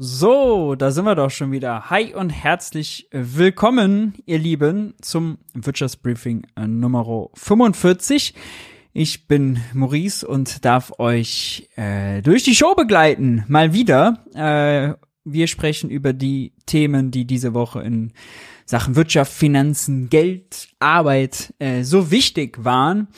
[0.00, 1.90] So, da sind wir doch schon wieder.
[1.90, 8.32] Hi und herzlich willkommen, ihr Lieben, zum Wirtschaftsbriefing äh, Nummer 45.
[8.92, 13.42] Ich bin Maurice und darf euch äh, durch die Show begleiten.
[13.48, 14.24] Mal wieder.
[14.34, 18.12] Äh, wir sprechen über die Themen, die diese Woche in
[18.68, 23.08] Sachen Wirtschaft, Finanzen, Geld, Arbeit äh, so wichtig waren.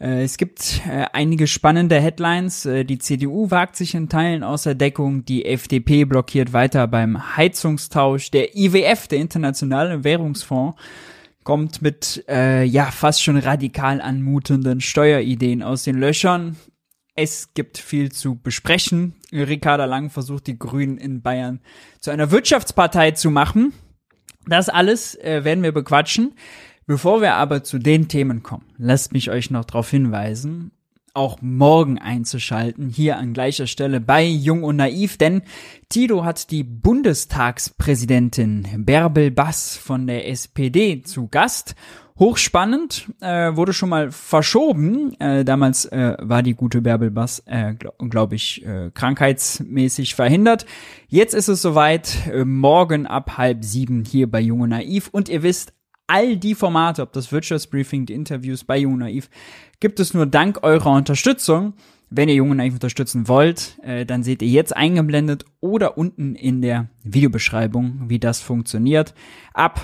[0.00, 2.64] Äh, es gibt äh, einige spannende Headlines.
[2.64, 5.26] Äh, die CDU wagt sich in Teilen außer Deckung.
[5.26, 8.30] Die FDP blockiert weiter beim Heizungstausch.
[8.30, 10.80] Der IWF, der Internationale Währungsfonds,
[11.42, 16.56] kommt mit äh, ja fast schon radikal anmutenden Steuerideen aus den Löchern.
[17.14, 19.16] Es gibt viel zu besprechen.
[19.30, 21.60] Ricarda Lang versucht, die Grünen in Bayern
[22.00, 23.74] zu einer Wirtschaftspartei zu machen.
[24.46, 26.34] Das alles äh, werden wir bequatschen.
[26.86, 30.70] Bevor wir aber zu den Themen kommen, lasst mich euch noch darauf hinweisen,
[31.14, 35.40] auch morgen einzuschalten, hier an gleicher Stelle bei Jung und Naiv, denn
[35.88, 41.74] Tito hat die Bundestagspräsidentin Bärbel Bass von der SPD zu Gast
[42.16, 45.18] Hochspannend, äh, wurde schon mal verschoben.
[45.18, 50.64] Äh, damals äh, war die gute Bärbel Bass, äh, glaube glaub ich, äh, krankheitsmäßig verhindert.
[51.08, 55.08] Jetzt ist es soweit, äh, morgen ab halb sieben hier bei Junge Naiv.
[55.10, 55.72] Und ihr wisst,
[56.06, 59.28] all die Formate, ob das Wirtschaftsbriefing, die Interviews bei Junge Naiv,
[59.80, 61.74] gibt es nur dank eurer Unterstützung.
[62.10, 66.62] Wenn ihr Junge Naiv unterstützen wollt, äh, dann seht ihr jetzt eingeblendet oder unten in
[66.62, 69.14] der Videobeschreibung, wie das funktioniert.
[69.52, 69.80] Ab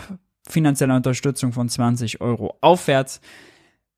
[0.51, 3.21] finanzieller Unterstützung von 20 Euro aufwärts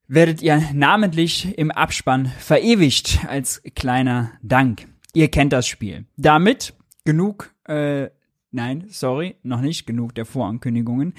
[0.08, 4.86] werdet ihr namentlich im Abspann verewigt als kleiner Dank.
[5.14, 6.04] Ihr kennt das Spiel.
[6.16, 8.08] Damit genug, äh,
[8.50, 11.14] nein, sorry, noch nicht genug der Vorankündigungen.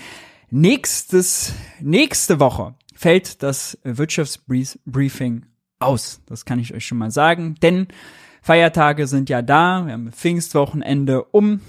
[0.50, 5.46] Nächstes, nächste Woche fällt das Wirtschaftsbriefing
[5.80, 6.22] aus.
[6.28, 7.88] Das kann ich euch schon mal sagen, denn
[8.44, 9.86] Feiertage sind ja da.
[9.86, 11.62] Wir haben Pfingstwochenende um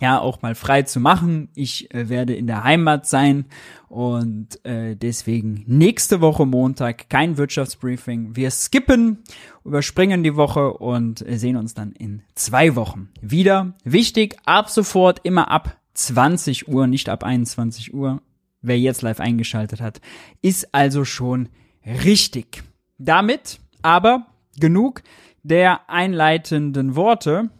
[0.00, 1.48] ja auch mal frei zu machen.
[1.54, 3.46] Ich äh, werde in der Heimat sein
[3.88, 8.36] und äh, deswegen nächste Woche Montag kein Wirtschaftsbriefing.
[8.36, 9.18] Wir skippen,
[9.64, 13.74] überspringen die Woche und äh, sehen uns dann in zwei Wochen wieder.
[13.84, 18.20] Wichtig, ab sofort immer ab 20 Uhr, nicht ab 21 Uhr.
[18.62, 20.00] Wer jetzt live eingeschaltet hat,
[20.40, 21.48] ist also schon
[21.84, 22.62] richtig.
[22.98, 24.26] Damit aber
[24.58, 25.02] genug
[25.42, 27.50] der einleitenden Worte.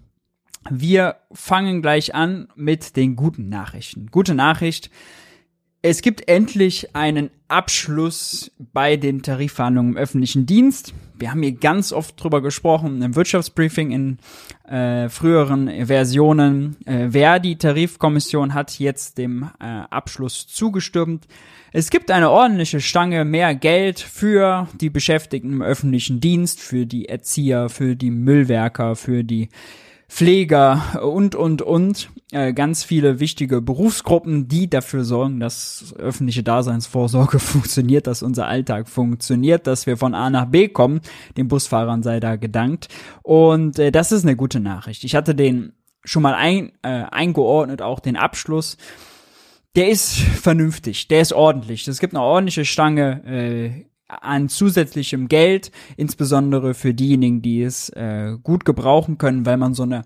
[0.71, 4.09] Wir fangen gleich an mit den guten Nachrichten.
[4.11, 4.91] Gute Nachricht.
[5.87, 10.95] Es gibt endlich einen Abschluss bei den Tarifverhandlungen im öffentlichen Dienst.
[11.15, 14.19] Wir haben hier ganz oft drüber gesprochen im Wirtschaftsbriefing in
[14.67, 16.77] äh, früheren Versionen.
[16.87, 21.27] Äh, wer die Tarifkommission hat jetzt dem äh, Abschluss zugestimmt.
[21.71, 27.11] Es gibt eine ordentliche Stange mehr Geld für die Beschäftigten im öffentlichen Dienst, für die
[27.11, 29.51] Erzieher, für die Müllwerker, für die
[30.15, 32.09] Pfleger und, und, und.
[32.31, 38.89] Äh, ganz viele wichtige Berufsgruppen, die dafür sorgen, dass öffentliche Daseinsvorsorge funktioniert, dass unser Alltag
[38.89, 41.01] funktioniert, dass wir von A nach B kommen.
[41.37, 42.87] Den Busfahrern sei da gedankt.
[43.25, 45.03] Und äh, das ist eine gute Nachricht.
[45.03, 45.73] Ich hatte den
[46.05, 48.77] schon mal ein, äh, eingeordnet, auch den Abschluss.
[49.75, 51.89] Der ist vernünftig, der ist ordentlich.
[51.89, 53.85] Es gibt eine ordentliche Stange äh,
[54.23, 59.83] an zusätzlichem Geld, insbesondere für diejenigen, die es äh, gut gebrauchen können, weil man so
[59.83, 60.03] eine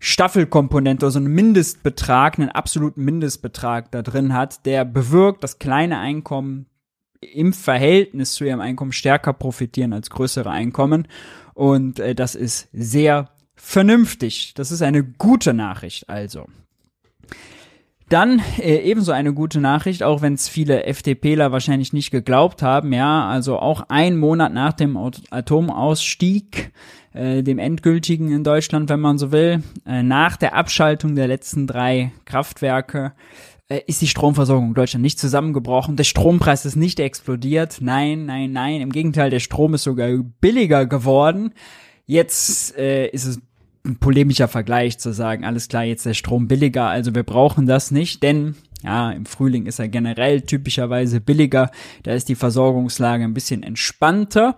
[0.00, 6.66] Staffelkomponente, also einen Mindestbetrag, einen absoluten Mindestbetrag da drin hat, der bewirkt, dass kleine Einkommen
[7.20, 11.08] im Verhältnis zu ihrem Einkommen stärker profitieren als größere Einkommen.
[11.54, 14.54] Und äh, das ist sehr vernünftig.
[14.54, 16.46] Das ist eine gute Nachricht also.
[18.08, 22.92] Dann äh, ebenso eine gute Nachricht, auch wenn es viele FDPler wahrscheinlich nicht geglaubt haben.
[22.92, 26.72] Ja, also auch ein Monat nach dem Atomausstieg,
[27.12, 31.66] äh, dem endgültigen in Deutschland, wenn man so will, äh, nach der Abschaltung der letzten
[31.66, 33.12] drei Kraftwerke,
[33.68, 35.96] äh, ist die Stromversorgung in Deutschland nicht zusammengebrochen.
[35.96, 37.78] Der Strompreis ist nicht explodiert.
[37.80, 38.80] Nein, nein, nein.
[38.80, 40.08] Im Gegenteil, der Strom ist sogar
[40.40, 41.52] billiger geworden.
[42.06, 43.38] Jetzt äh, ist es
[43.88, 47.90] ein polemischer Vergleich zu sagen, alles klar, jetzt der Strom billiger, also wir brauchen das
[47.90, 48.54] nicht, denn
[48.84, 51.70] ja, im Frühling ist er generell typischerweise billiger,
[52.04, 54.56] da ist die Versorgungslage ein bisschen entspannter.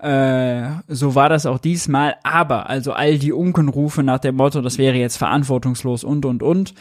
[0.00, 4.78] Äh, so war das auch diesmal, aber also all die Unkenrufe nach dem Motto, das
[4.78, 6.74] wäre jetzt verantwortungslos und und und,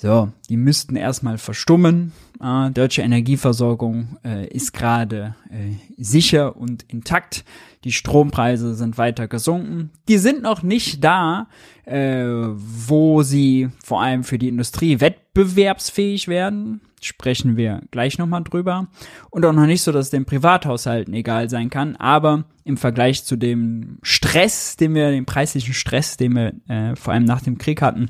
[0.00, 2.12] so, die müssten erstmal verstummen.
[2.40, 7.44] Äh, deutsche Energieversorgung äh, ist gerade äh, sicher und intakt.
[7.84, 9.90] Die Strompreise sind weiter gesunken.
[10.08, 11.48] Die sind noch nicht da,
[11.84, 16.80] äh, wo sie vor allem für die Industrie wettbewerbsfähig werden.
[17.00, 18.88] sprechen wir gleich nochmal drüber.
[19.30, 23.24] Und auch noch nicht so, dass es den Privathaushalten egal sein kann, aber im Vergleich
[23.24, 27.56] zu dem Stress, den wir, dem preislichen Stress, den wir äh, vor allem nach dem
[27.56, 28.08] Krieg hatten,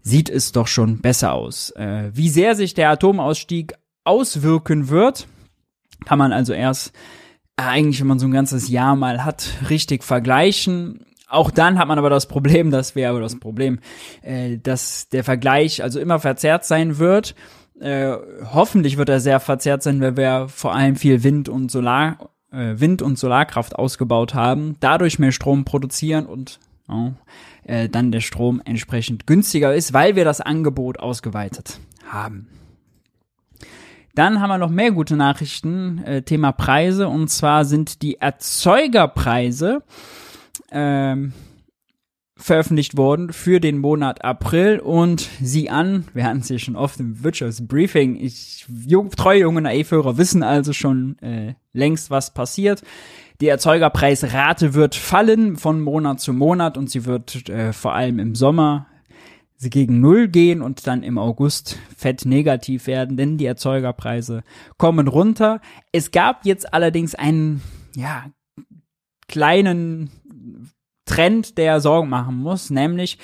[0.00, 1.70] sieht es doch schon besser aus.
[1.72, 3.74] Äh, wie sehr sich der Atomausstieg
[4.04, 5.26] auswirken wird,
[6.06, 6.92] kann man also erst
[7.56, 11.06] eigentlich, wenn man so ein ganzes Jahr mal hat, richtig vergleichen.
[11.28, 13.80] Auch dann hat man aber das Problem, dass wir aber das Problem,
[14.22, 17.34] äh, dass der Vergleich also immer verzerrt sein wird.
[17.80, 18.12] Äh,
[18.52, 22.74] hoffentlich wird er sehr verzerrt sein, weil wir vor allem viel Wind und Solar, äh,
[22.78, 27.10] Wind und Solarkraft ausgebaut haben, dadurch mehr Strom produzieren und oh,
[27.66, 32.46] dann der Strom entsprechend günstiger ist, weil wir das Angebot ausgeweitet haben.
[34.14, 39.82] Dann haben wir noch mehr gute Nachrichten, äh, Thema Preise, und zwar sind die Erzeugerpreise
[40.70, 41.32] ähm,
[42.36, 44.78] veröffentlicht worden für den Monat April.
[44.78, 49.62] Und sie an, wir hatten es ja schon oft im Wirtschaftsbriefing, ich, jung, treue junge
[49.62, 52.82] Naivhörer wissen also schon äh, längst, was passiert.
[53.40, 58.36] Die Erzeugerpreisrate wird fallen von Monat zu Monat und sie wird äh, vor allem im
[58.36, 58.86] Sommer
[59.64, 64.44] sie gegen Null gehen und dann im August fett negativ werden, denn die Erzeugerpreise
[64.76, 65.60] kommen runter.
[65.90, 67.60] Es gab jetzt allerdings einen,
[67.96, 68.26] ja,
[69.26, 70.10] kleinen
[71.06, 73.18] Trend, der Sorgen machen muss, nämlich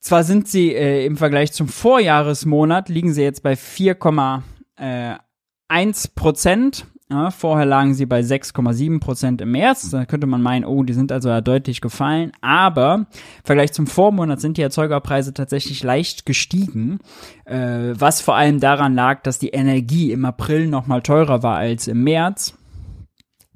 [0.00, 6.86] zwar sind sie äh, im Vergleich zum Vorjahresmonat liegen sie jetzt bei 4,1 Prozent.
[7.14, 9.88] Ja, vorher lagen sie bei 6,7 Prozent im März.
[9.90, 12.32] Da könnte man meinen, oh, die sind also ja deutlich gefallen.
[12.40, 13.06] Aber im
[13.44, 16.98] Vergleich zum Vormonat sind die Erzeugerpreise tatsächlich leicht gestiegen,
[17.44, 21.56] äh, was vor allem daran lag, dass die Energie im April noch mal teurer war
[21.56, 22.54] als im März.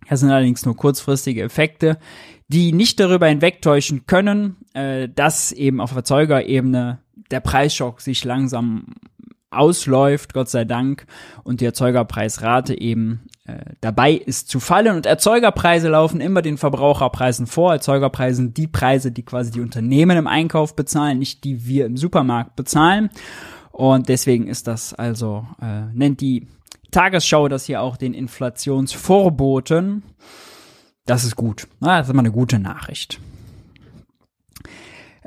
[0.09, 1.99] Das sind allerdings nur kurzfristige Effekte,
[2.47, 7.01] die nicht darüber hinwegtäuschen können, äh, dass eben auf Erzeugerebene
[7.33, 8.95] der Preisschock sich langsam
[9.51, 11.07] ausläuft, Gott sei Dank,
[11.43, 13.28] und die Erzeugerpreisrate eben
[13.81, 14.97] dabei ist zu fallen.
[14.97, 17.73] Und Erzeugerpreise laufen immer den Verbraucherpreisen vor.
[17.73, 22.57] Erzeugerpreisen die Preise, die quasi die Unternehmen im Einkauf bezahlen, nicht die wir im Supermarkt
[22.57, 23.11] bezahlen.
[23.73, 26.49] Und deswegen ist das also, äh, nennt die
[26.91, 30.03] Tagesschau das hier auch den Inflationsvorboten.
[31.07, 31.69] Das ist gut.
[31.81, 33.21] Das ist immer eine gute Nachricht.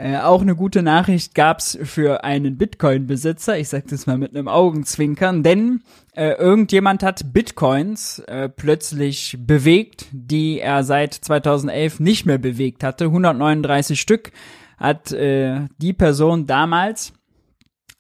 [0.02, 3.60] Äh, auch eine gute Nachricht gab's für einen Bitcoin-Besitzer.
[3.60, 5.84] Ich sage das mal mit einem Augenzwinkern, denn
[6.16, 13.06] äh, irgendjemand hat Bitcoins äh, plötzlich bewegt, die er seit 2011 nicht mehr bewegt hatte.
[13.06, 14.32] 139 Stück
[14.80, 17.14] hat äh, die Person damals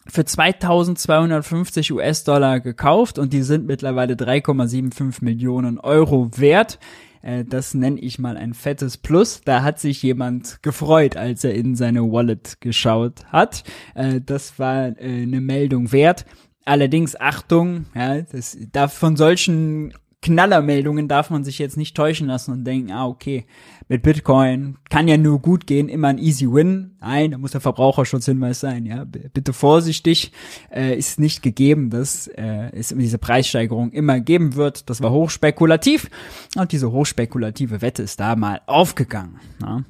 [0.07, 6.79] für 2250 US-Dollar gekauft und die sind mittlerweile 3,75 Millionen Euro wert.
[7.21, 9.41] Äh, das nenne ich mal ein fettes Plus.
[9.43, 13.63] Da hat sich jemand gefreut, als er in seine Wallet geschaut hat.
[13.95, 16.25] Äh, das war äh, eine Meldung wert.
[16.63, 22.51] Allerdings Achtung, ja, das darf von solchen Knallermeldungen darf man sich jetzt nicht täuschen lassen
[22.51, 23.45] und denken, ah, okay,
[23.87, 26.95] mit Bitcoin kann ja nur gut gehen, immer ein easy win.
[27.01, 29.03] Nein, da muss der Verbraucherschutzhinweis sein, ja.
[29.03, 30.31] Bitte vorsichtig,
[30.71, 34.89] äh, ist nicht gegeben, dass äh, es diese Preissteigerung immer geben wird.
[34.91, 36.09] Das war hochspekulativ
[36.55, 39.39] und diese hochspekulative Wette ist da mal aufgegangen.
[39.61, 39.83] Ja.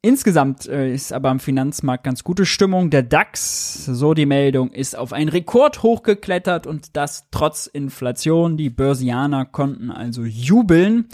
[0.00, 2.90] Insgesamt äh, ist aber am Finanzmarkt ganz gute Stimmung.
[2.90, 8.56] Der DAX, so die Meldung, ist auf einen Rekord hochgeklettert und das trotz Inflation.
[8.56, 11.08] Die Börsianer konnten also jubeln.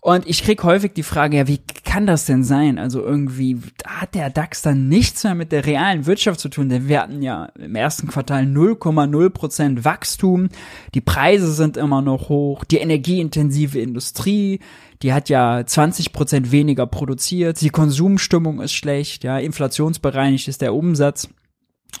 [0.00, 2.78] Und ich krieg häufig die Frage, ja, wie kann das denn sein?
[2.78, 6.86] Also irgendwie hat der DAX dann nichts mehr mit der realen Wirtschaft zu tun, denn
[6.86, 10.48] wir hatten ja im ersten Quartal 0,0 Prozent Wachstum,
[10.94, 14.60] die Preise sind immer noch hoch, die energieintensive Industrie,
[15.02, 20.74] die hat ja 20 Prozent weniger produziert, die Konsumstimmung ist schlecht, ja, inflationsbereinigt ist der
[20.74, 21.28] Umsatz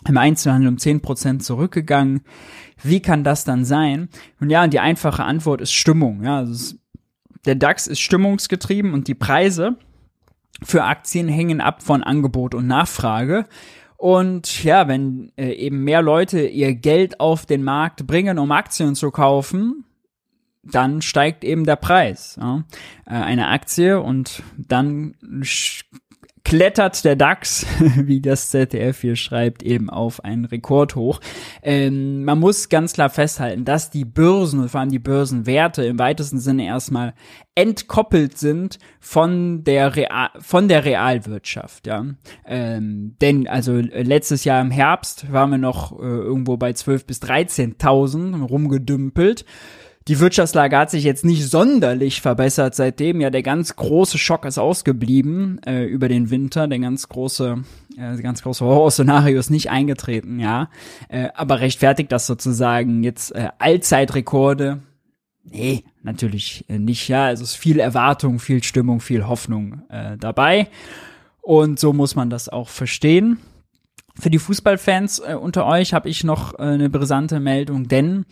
[0.06, 2.22] im Einzelhandel um 10 Prozent zurückgegangen.
[2.82, 4.08] Wie kann das dann sein?
[4.40, 6.76] Und ja, die einfache Antwort ist Stimmung, ja, also
[7.44, 9.76] der DAX ist stimmungsgetrieben und die Preise
[10.62, 13.46] für Aktien hängen ab von Angebot und Nachfrage.
[13.96, 18.94] Und ja, wenn äh, eben mehr Leute ihr Geld auf den Markt bringen, um Aktien
[18.94, 19.84] zu kaufen,
[20.70, 22.36] dann steigt eben der Preis.
[22.40, 22.64] Ja?
[23.06, 25.14] Äh, eine Aktie und dann
[26.48, 31.20] klettert der DAX, wie das ZDF hier schreibt, eben auf einen Rekord hoch.
[31.62, 35.98] Ähm, man muss ganz klar festhalten, dass die Börsen und vor allem die Börsenwerte im
[35.98, 37.12] weitesten Sinne erstmal
[37.54, 42.06] entkoppelt sind von der Real, von der Realwirtschaft, ja.
[42.46, 47.20] Ähm, denn also letztes Jahr im Herbst waren wir noch äh, irgendwo bei 12 bis
[47.20, 49.44] 13.000 rumgedümpelt
[50.08, 53.20] Die Wirtschaftslage hat sich jetzt nicht sonderlich verbessert seitdem.
[53.20, 56.66] Ja, der ganz große Schock ist ausgeblieben äh, über den Winter.
[56.66, 57.62] Der ganz große,
[57.98, 60.70] äh, ganz große Horrorszenario ist nicht eingetreten, ja.
[61.10, 64.80] Äh, aber rechtfertigt das sozusagen jetzt äh, Allzeitrekorde?
[65.44, 67.26] Nee, natürlich äh, nicht, ja.
[67.26, 70.68] Also es ist viel Erwartung, viel Stimmung, viel Hoffnung äh, dabei.
[71.42, 73.40] Und so muss man das auch verstehen.
[74.18, 78.24] Für die Fußballfans äh, unter euch habe ich noch äh, eine brisante Meldung, denn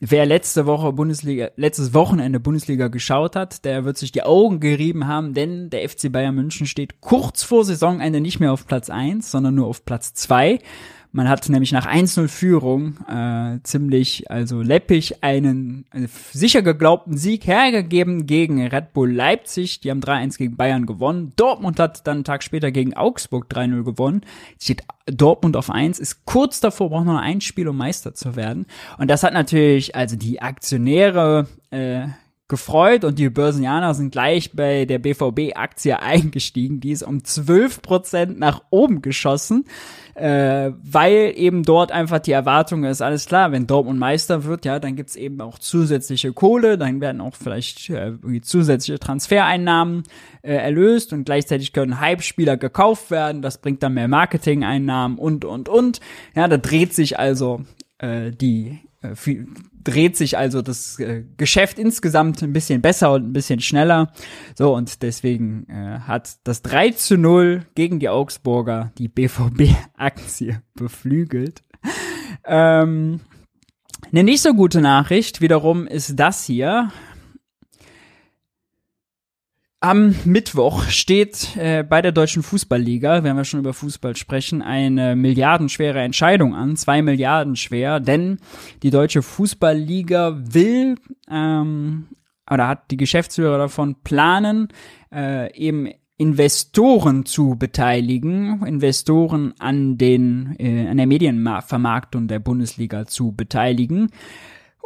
[0.00, 5.08] Wer letzte Woche Bundesliga, letztes Wochenende Bundesliga geschaut hat, der wird sich die Augen gerieben
[5.08, 9.32] haben, denn der FC Bayern München steht kurz vor Saisonende nicht mehr auf Platz eins,
[9.32, 10.60] sondern nur auf Platz zwei.
[11.10, 17.46] Man hat nämlich nach 1-0 Führung äh, ziemlich, also läppig, einen, einen sicher geglaubten Sieg
[17.46, 19.80] hergegeben gegen Red Bull Leipzig.
[19.80, 21.32] Die haben 3-1 gegen Bayern gewonnen.
[21.36, 24.20] Dortmund hat dann einen Tag später gegen Augsburg 3-0 gewonnen.
[24.60, 28.66] Steht Dortmund auf 1, ist kurz davor, braucht noch ein Spiel, um Meister zu werden.
[28.98, 32.08] Und das hat natürlich, also die Aktionäre, äh,
[32.48, 36.80] gefreut und die Börsianer sind gleich bei der BVB-Aktie eingestiegen.
[36.80, 39.66] Die ist um 12% nach oben geschossen,
[40.14, 44.78] äh, weil eben dort einfach die Erwartung ist, alles klar, wenn Dortmund Meister wird, ja,
[44.78, 50.04] dann gibt's eben auch zusätzliche Kohle, dann werden auch vielleicht äh, zusätzliche Transfereinnahmen
[50.42, 55.68] äh, erlöst und gleichzeitig können Hype-Spieler gekauft werden, das bringt dann mehr Marketing-Einnahmen und, und,
[55.68, 56.00] und.
[56.34, 57.60] Ja, da dreht sich also
[57.98, 59.48] äh, die äh, viel,
[59.88, 64.12] dreht sich also das äh, Geschäft insgesamt ein bisschen besser und ein bisschen schneller.
[64.54, 71.62] So, und deswegen äh, hat das 3 zu 0 gegen die Augsburger die BVB-Aktie beflügelt.
[72.44, 73.20] Ähm,
[74.12, 76.90] eine nicht so gute Nachricht wiederum ist das hier.
[79.80, 85.14] Am Mittwoch steht äh, bei der Deutschen Fußballliga, wenn wir schon über Fußball sprechen, eine
[85.14, 88.38] milliardenschwere Entscheidung an, zwei Milliarden schwer, denn
[88.82, 90.96] die Deutsche Fußballliga will
[91.30, 92.08] ähm,
[92.50, 94.66] oder hat die Geschäftsführer davon planen,
[95.14, 103.30] äh, eben Investoren zu beteiligen, Investoren an den äh, an der Medienvermarktung der Bundesliga zu
[103.30, 104.10] beteiligen.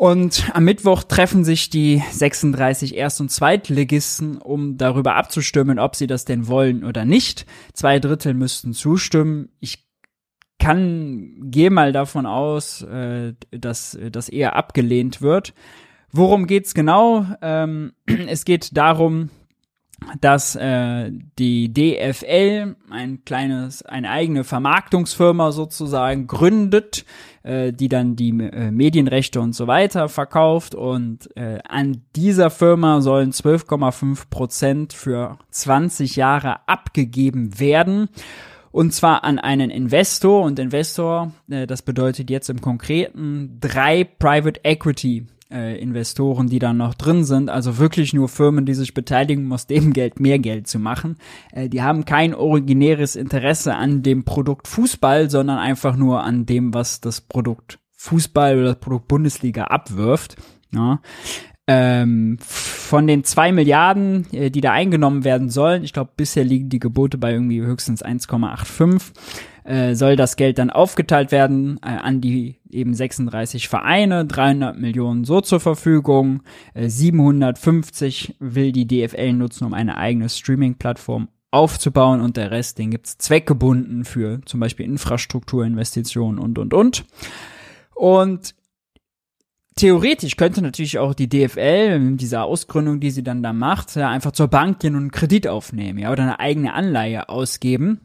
[0.03, 6.09] Und am Mittwoch treffen sich die 36 Erst- und Zweitligisten, um darüber abzustimmen, ob sie
[6.09, 7.47] das denn wollen oder nicht.
[7.73, 9.51] Zwei Drittel müssten zustimmen.
[9.61, 9.87] Ich
[10.59, 15.55] kann, gehe mal davon aus, äh, dass das eher abgelehnt wird.
[16.11, 17.25] Worum geht's genau?
[17.41, 17.93] Ähm,
[18.27, 19.31] es geht darum,
[20.21, 27.05] dass äh, die DFL ein kleines, eine eigene Vermarktungsfirma sozusagen gründet,
[27.43, 33.01] äh, die dann die äh, Medienrechte und so weiter verkauft und äh, an dieser Firma
[33.01, 38.09] sollen 12,5 Prozent für 20 Jahre abgegeben werden.
[38.71, 44.61] Und zwar an einen Investor und Investor, äh, das bedeutet jetzt im Konkreten drei Private
[44.65, 49.45] Equity äh, Investoren, die da noch drin sind, also wirklich nur Firmen, die sich beteiligen,
[49.47, 51.17] um aus dem Geld mehr Geld zu machen.
[51.53, 56.75] Äh, die haben kein originäres Interesse an dem Produkt Fußball, sondern einfach nur an dem,
[56.75, 60.37] was das Produkt Fußball oder das Produkt Bundesliga abwirft.
[60.73, 61.01] Ja.
[61.69, 66.69] Ähm, von den zwei Milliarden, äh, die da eingenommen werden sollen, ich glaube, bisher liegen
[66.69, 69.13] die Gebote bei irgendwie höchstens 1,85
[69.65, 75.25] äh, soll das Geld dann aufgeteilt werden äh, an die eben 36 Vereine, 300 Millionen
[75.25, 76.43] so zur Verfügung,
[76.75, 82.91] äh, 750 will die DFL nutzen, um eine eigene Streaming-Plattform aufzubauen und der Rest, den
[82.91, 87.05] gibt's zweckgebunden für zum Beispiel Infrastrukturinvestitionen und, und, und.
[87.95, 88.55] Und
[89.77, 94.09] theoretisch könnte natürlich auch die DFL mit dieser Ausgründung, die sie dann da macht, ja,
[94.09, 98.01] einfach zur Bank gehen und einen Kredit aufnehmen, ja, oder eine eigene Anleihe ausgeben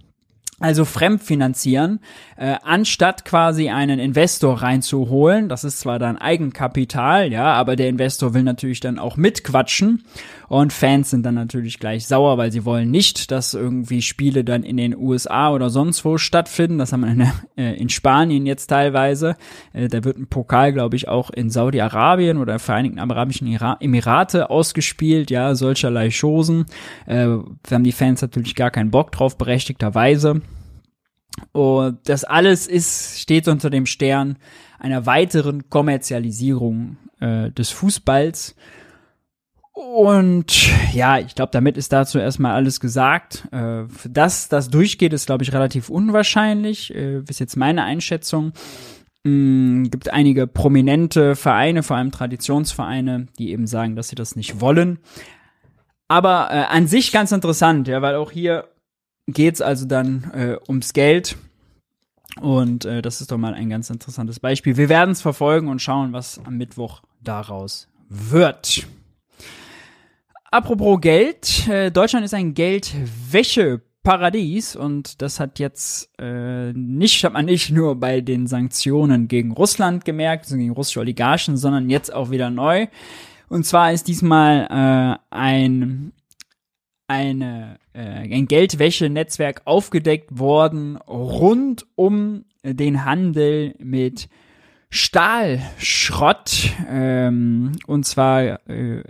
[0.59, 1.99] also fremdfinanzieren,
[2.35, 5.49] äh, anstatt quasi einen Investor reinzuholen.
[5.49, 10.03] Das ist zwar dann Eigenkapital, ja, aber der Investor will natürlich dann auch mitquatschen.
[10.49, 14.63] Und Fans sind dann natürlich gleich sauer, weil sie wollen nicht, dass irgendwie Spiele dann
[14.63, 16.77] in den USA oder sonst wo stattfinden.
[16.77, 19.35] Das haben wir in, äh, in Spanien jetzt teilweise.
[19.73, 25.29] Äh, da wird ein Pokal, glaube ich, auch in Saudi-Arabien oder Vereinigten Arabischen Emirate ausgespielt.
[25.31, 26.65] Ja, solcherlei Chosen.
[27.05, 30.41] Äh, haben die Fans natürlich gar keinen Bock drauf, berechtigterweise.
[31.51, 34.37] Und das alles ist, steht unter dem Stern
[34.79, 38.55] einer weiteren Kommerzialisierung äh, des Fußballs.
[39.77, 43.47] Und ja, ich glaube, damit ist dazu erstmal alles gesagt.
[43.51, 46.95] Äh, dass das durchgeht, ist, glaube ich, relativ unwahrscheinlich.
[46.95, 48.53] Äh, ist jetzt meine Einschätzung.
[49.23, 54.61] Mm, gibt einige prominente Vereine, vor allem Traditionsvereine, die eben sagen, dass sie das nicht
[54.61, 54.97] wollen.
[56.07, 58.67] Aber äh, an sich ganz interessant, ja, weil auch hier
[59.27, 61.37] geht's also dann äh, ums Geld.
[62.41, 64.75] Und äh, das ist doch mal ein ganz interessantes Beispiel.
[64.75, 68.87] Wir werden es verfolgen und schauen, was am Mittwoch daraus wird.
[70.49, 77.43] Apropos Geld, äh, Deutschland ist ein Geldwäscheparadies und das hat jetzt äh, nicht, hat man
[77.45, 82.31] nicht nur bei den Sanktionen gegen Russland gemerkt, also gegen russische Oligarchen, sondern jetzt auch
[82.31, 82.87] wieder neu.
[83.49, 86.13] Und zwar ist diesmal äh, ein
[87.09, 94.27] eine, äh, ein Geldwäschenetzwerk aufgedeckt worden rund um den Handel mit
[94.89, 96.71] Stahlschrott.
[96.89, 99.03] Ähm, und zwar äh,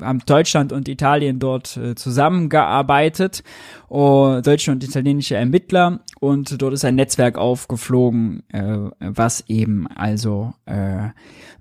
[0.00, 3.42] haben Deutschland und Italien dort äh, zusammengearbeitet,
[3.88, 6.00] oh, deutsche und italienische Ermittler.
[6.20, 11.08] Und dort ist ein Netzwerk aufgeflogen, äh, was eben also äh,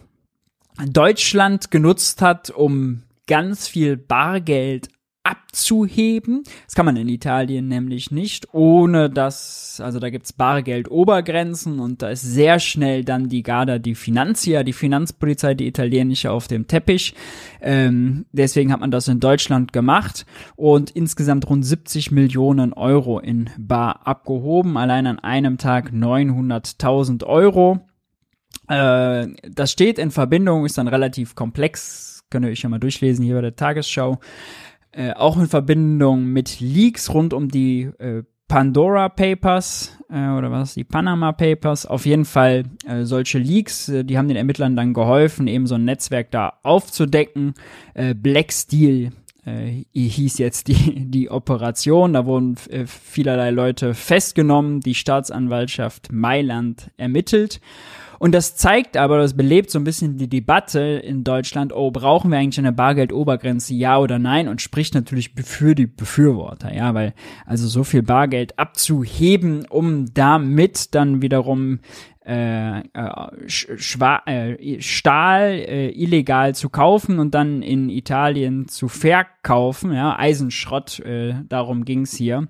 [0.88, 4.90] Deutschland genutzt hat, um ganz viel Bargeld
[5.28, 6.44] abzuheben.
[6.66, 12.10] Das kann man in Italien nämlich nicht, ohne dass, also da gibt's Bargeld-Obergrenzen und da
[12.10, 17.14] ist sehr schnell dann die Garda, die Finanzia, die Finanzpolizei, die italienische auf dem Teppich.
[17.62, 23.50] Ähm, deswegen hat man das in Deutschland gemacht und insgesamt rund 70 Millionen Euro in
[23.58, 27.82] Bar abgehoben, allein an einem Tag 900.000 Euro.
[28.68, 33.26] Äh, das steht in Verbindung, ist dann relativ komplex, könnt ihr euch ja mal durchlesen
[33.26, 34.20] hier bei der Tagesschau.
[34.98, 40.74] Äh, auch in Verbindung mit Leaks rund um die äh, Pandora Papers äh, oder was,
[40.74, 41.86] die Panama Papers.
[41.86, 45.76] Auf jeden Fall äh, solche Leaks, äh, die haben den Ermittlern dann geholfen, eben so
[45.76, 47.54] ein Netzwerk da aufzudecken.
[47.94, 49.12] Äh, Black Steel
[49.46, 52.14] äh, hieß jetzt die, die Operation.
[52.14, 57.62] Da wurden äh, vielerlei Leute festgenommen, die Staatsanwaltschaft Mailand ermittelt.
[58.20, 62.32] Und das zeigt aber, das belebt so ein bisschen die Debatte in Deutschland, oh, brauchen
[62.32, 64.48] wir eigentlich eine Bargeldobergrenze, ja oder nein?
[64.48, 67.14] Und spricht natürlich für die Befürworter, ja, weil
[67.46, 71.80] also so viel Bargeld abzuheben, um damit dann wiederum
[72.28, 72.84] äh, äh,
[74.26, 81.36] äh, Stahl äh, illegal zu kaufen und dann in Italien zu verkaufen, ja, Eisenschrott, äh,
[81.48, 82.50] darum ging's hier.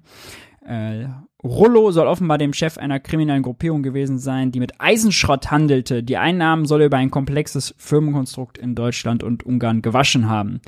[1.43, 6.01] Rollo soll offenbar dem Chef einer kriminellen Gruppierung gewesen sein, die mit Eisenschrott handelte.
[6.01, 10.61] Die Einnahmen soll er über ein komplexes Firmenkonstrukt in Deutschland und Ungarn gewaschen haben.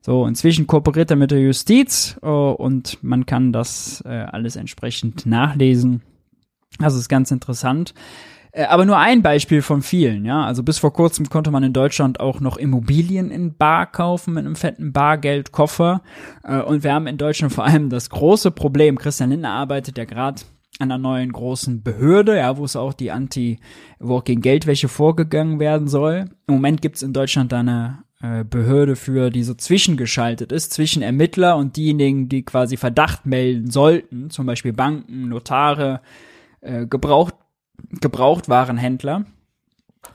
[0.00, 5.26] So, inzwischen kooperiert er mit der Justiz oh, und man kann das äh, alles entsprechend
[5.26, 6.02] nachlesen.
[6.78, 7.94] Das ist ganz interessant.
[8.52, 10.44] Äh, aber nur ein Beispiel von vielen, ja.
[10.44, 14.44] Also bis vor kurzem konnte man in Deutschland auch noch Immobilien in Bar kaufen mit
[14.44, 16.02] einem fetten Bargeldkoffer.
[16.44, 20.04] Äh, und wir haben in Deutschland vor allem das große Problem, Christian Lindner arbeitet ja
[20.04, 20.42] gerade
[20.78, 23.58] an einer neuen großen Behörde, ja, wo es auch die Anti,
[23.98, 26.30] wo auch gegen Geldwäsche vorgegangen werden soll.
[26.46, 31.02] Im Moment gibt es in Deutschland eine äh, Behörde für, die so zwischengeschaltet ist, zwischen
[31.02, 36.00] Ermittler und diejenigen, die quasi Verdacht melden sollten, zum Beispiel Banken, Notare,
[36.60, 37.34] äh, gebraucht
[38.00, 39.26] Gebrauchtwarenhändler.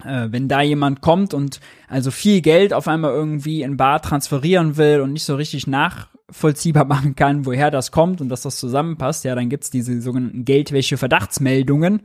[0.03, 4.77] Äh, wenn da jemand kommt und also viel Geld auf einmal irgendwie in Bar transferieren
[4.77, 9.23] will und nicht so richtig nachvollziehbar machen kann, woher das kommt und dass das zusammenpasst,
[9.23, 12.01] ja, dann gibt's diese sogenannten Geldwäsche-Verdachtsmeldungen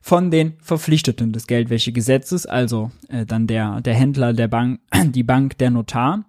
[0.00, 5.58] von den Verpflichteten des Geldwäschegesetzes, also äh, dann der, der Händler, der Bank, die Bank,
[5.58, 6.24] der Notar.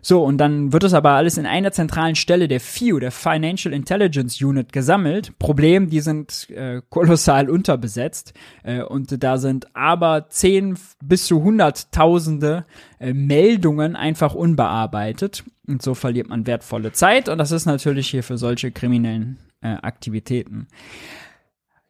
[0.00, 3.72] So, und dann wird das aber alles in einer zentralen Stelle der FIU, der Financial
[3.74, 5.38] Intelligence Unit, gesammelt.
[5.38, 12.64] Problem, die sind äh, kolossal unterbesetzt äh, und da sind aber zehn bis zu hunderttausende
[12.98, 15.44] äh, Meldungen einfach unbearbeitet.
[15.66, 19.68] Und so verliert man wertvolle Zeit und das ist natürlich hier für solche kriminellen äh,
[19.68, 20.68] Aktivitäten.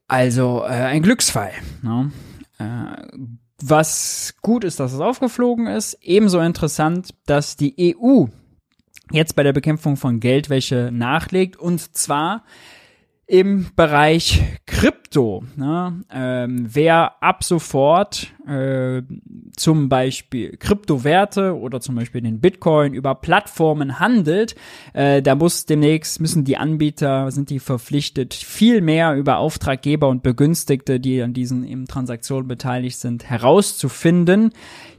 [0.08, 1.52] Also äh, ein Glücksfall.
[1.82, 2.10] Ne?
[2.58, 3.18] Äh,
[3.62, 5.98] was gut ist, dass es aufgeflogen ist.
[6.02, 8.26] Ebenso interessant, dass die EU
[9.10, 12.44] jetzt bei der Bekämpfung von Geldwäsche nachlegt und zwar
[13.26, 15.44] im Bereich Krypto.
[15.56, 16.04] Ne?
[16.10, 19.02] Ähm, wer ab sofort äh,
[19.56, 24.54] zum Beispiel Kryptowerte oder zum Beispiel den Bitcoin über Plattformen handelt,
[24.94, 30.22] äh, da muss demnächst, müssen die Anbieter, sind die verpflichtet, viel mehr über Auftraggeber und
[30.22, 34.52] Begünstigte, die an diesen eben Transaktionen beteiligt sind, herauszufinden.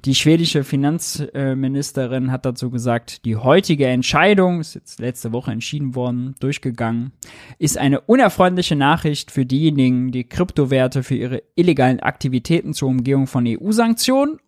[0.05, 6.35] Die schwedische Finanzministerin hat dazu gesagt, die heutige Entscheidung, ist jetzt letzte Woche entschieden worden,
[6.39, 7.11] durchgegangen,
[7.57, 13.38] ist eine unerfreuliche Nachricht für diejenigen, die Kryptowerte für ihre illegalen Aktivitäten zur Umgehung von
[13.47, 14.39] EU-Sanktionen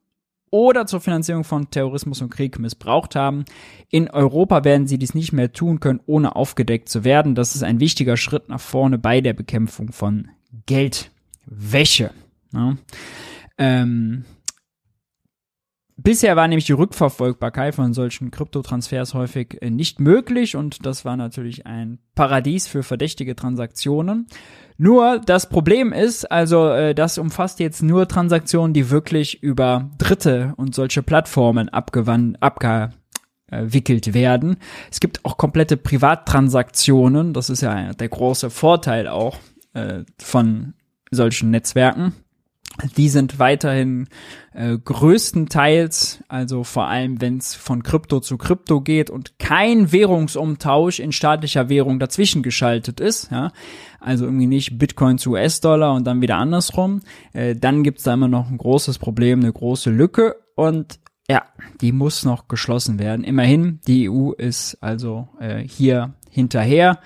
[0.51, 3.45] oder zur Finanzierung von Terrorismus und Krieg missbraucht haben.
[3.89, 7.35] In Europa werden sie dies nicht mehr tun können, ohne aufgedeckt zu werden.
[7.35, 10.27] Das ist ein wichtiger Schritt nach vorne bei der Bekämpfung von
[10.65, 12.11] Geldwäsche.
[12.53, 12.77] Ja.
[13.57, 14.25] Ähm,
[16.03, 21.15] Bisher war nämlich die Rückverfolgbarkeit von solchen Kryptotransfers häufig äh, nicht möglich und das war
[21.15, 24.25] natürlich ein Paradies für verdächtige Transaktionen.
[24.83, 30.55] Nur das Problem ist, also äh, das umfasst jetzt nur Transaktionen, die wirklich über Dritte
[30.57, 34.57] und solche Plattformen abgewandt, abgewickelt werden.
[34.89, 37.31] Es gibt auch komplette Privattransaktionen.
[37.31, 39.37] Das ist ja der große Vorteil auch
[39.75, 40.73] äh, von
[41.11, 42.13] solchen Netzwerken.
[42.97, 44.07] Die sind weiterhin
[44.53, 50.99] äh, größtenteils, also vor allem wenn es von Krypto zu Krypto geht und kein Währungsumtausch
[50.99, 53.51] in staatlicher Währung dazwischen geschaltet ist, ja,
[53.99, 57.01] also irgendwie nicht Bitcoin zu US-Dollar und dann wieder andersrum,
[57.33, 61.43] äh, dann gibt's da immer noch ein großes Problem, eine große Lücke und ja,
[61.79, 63.23] die muss noch geschlossen werden.
[63.23, 66.99] Immerhin, die EU ist also äh, hier hinterher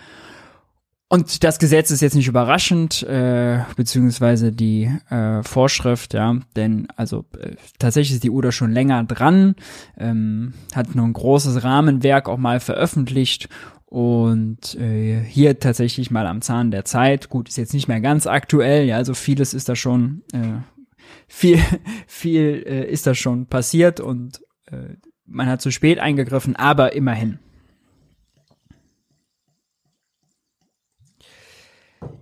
[1.08, 7.26] und das Gesetz ist jetzt nicht überraschend, äh, beziehungsweise die äh, Vorschrift, ja, denn also
[7.40, 9.56] äh, tatsächlich ist die UDA schon länger dran,
[9.98, 13.50] ähm, hat nur ein großes Rahmenwerk auch mal veröffentlicht
[13.86, 17.30] und äh, hier tatsächlich mal am Zahn der Zeit.
[17.30, 20.62] Gut, ist jetzt nicht mehr ganz aktuell, ja, also vieles ist da schon, äh,
[21.28, 21.60] viel,
[22.08, 24.42] viel äh, ist da schon passiert und
[24.72, 24.96] äh,
[25.28, 27.40] man hat zu spät eingegriffen, aber immerhin.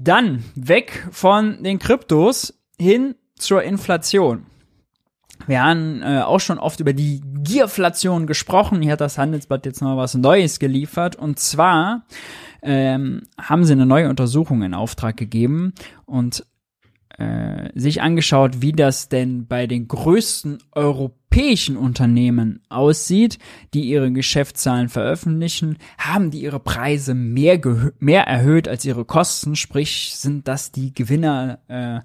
[0.04, 4.46] Dann weg von den Kryptos hin zur Inflation.
[5.48, 8.82] Wir haben äh, auch schon oft über die Gierflation gesprochen.
[8.82, 11.16] Hier hat das Handelsblatt jetzt mal was Neues geliefert.
[11.16, 12.06] Und zwar
[12.62, 15.74] ähm, haben sie eine neue Untersuchung in Auftrag gegeben
[16.06, 16.46] und
[17.18, 23.38] äh, sich angeschaut, wie das denn bei den größten europäischen Unternehmen aussieht,
[23.74, 25.78] die ihre Geschäftszahlen veröffentlichen.
[25.98, 27.60] Haben die ihre Preise mehr,
[28.00, 29.56] mehr erhöht als ihre Kosten?
[29.56, 32.00] Sprich, sind das die Gewinner äh,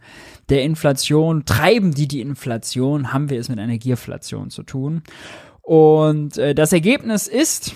[0.51, 1.45] der Inflation?
[1.47, 3.13] Treiben die die Inflation?
[3.13, 5.03] Haben wir es mit einer Gierflation zu tun?
[5.63, 7.75] Und äh, das Ergebnis ist,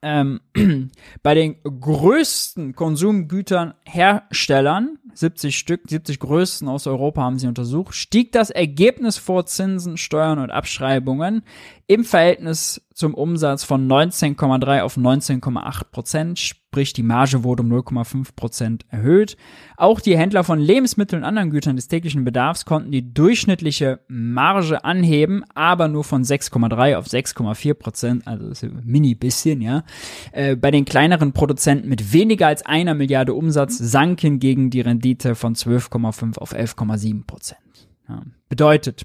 [0.00, 0.40] ähm,
[1.22, 8.32] bei den größten Konsumgütern Herstellern 70 Stück, 70 größten aus Europa haben sie untersucht, stieg
[8.32, 11.42] das Ergebnis vor Zinsen, Steuern und Abschreibungen
[11.86, 16.38] im Verhältnis zum Umsatz von 19,3 auf 19,8 Prozent,
[16.72, 19.36] sprich die Marge wurde um 0,5 Prozent erhöht.
[19.76, 24.82] Auch die Händler von Lebensmitteln und anderen Gütern des täglichen Bedarfs konnten die durchschnittliche Marge
[24.82, 29.84] anheben, aber nur von 6,3 auf 6,4 Prozent, also das ist ein mini bisschen, ja.
[30.32, 35.34] Äh, bei den kleineren Produzenten mit weniger als einer Milliarde Umsatz sank hingegen die Rendite
[35.34, 37.60] von 12,5 auf 11,7 Prozent.
[38.08, 38.22] Ja.
[38.48, 39.02] Bedeutet,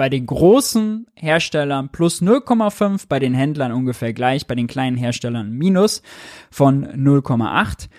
[0.00, 5.52] bei den großen Herstellern plus 0,5, bei den Händlern ungefähr gleich, bei den kleinen Herstellern
[5.52, 6.00] minus
[6.50, 7.90] von 0,8.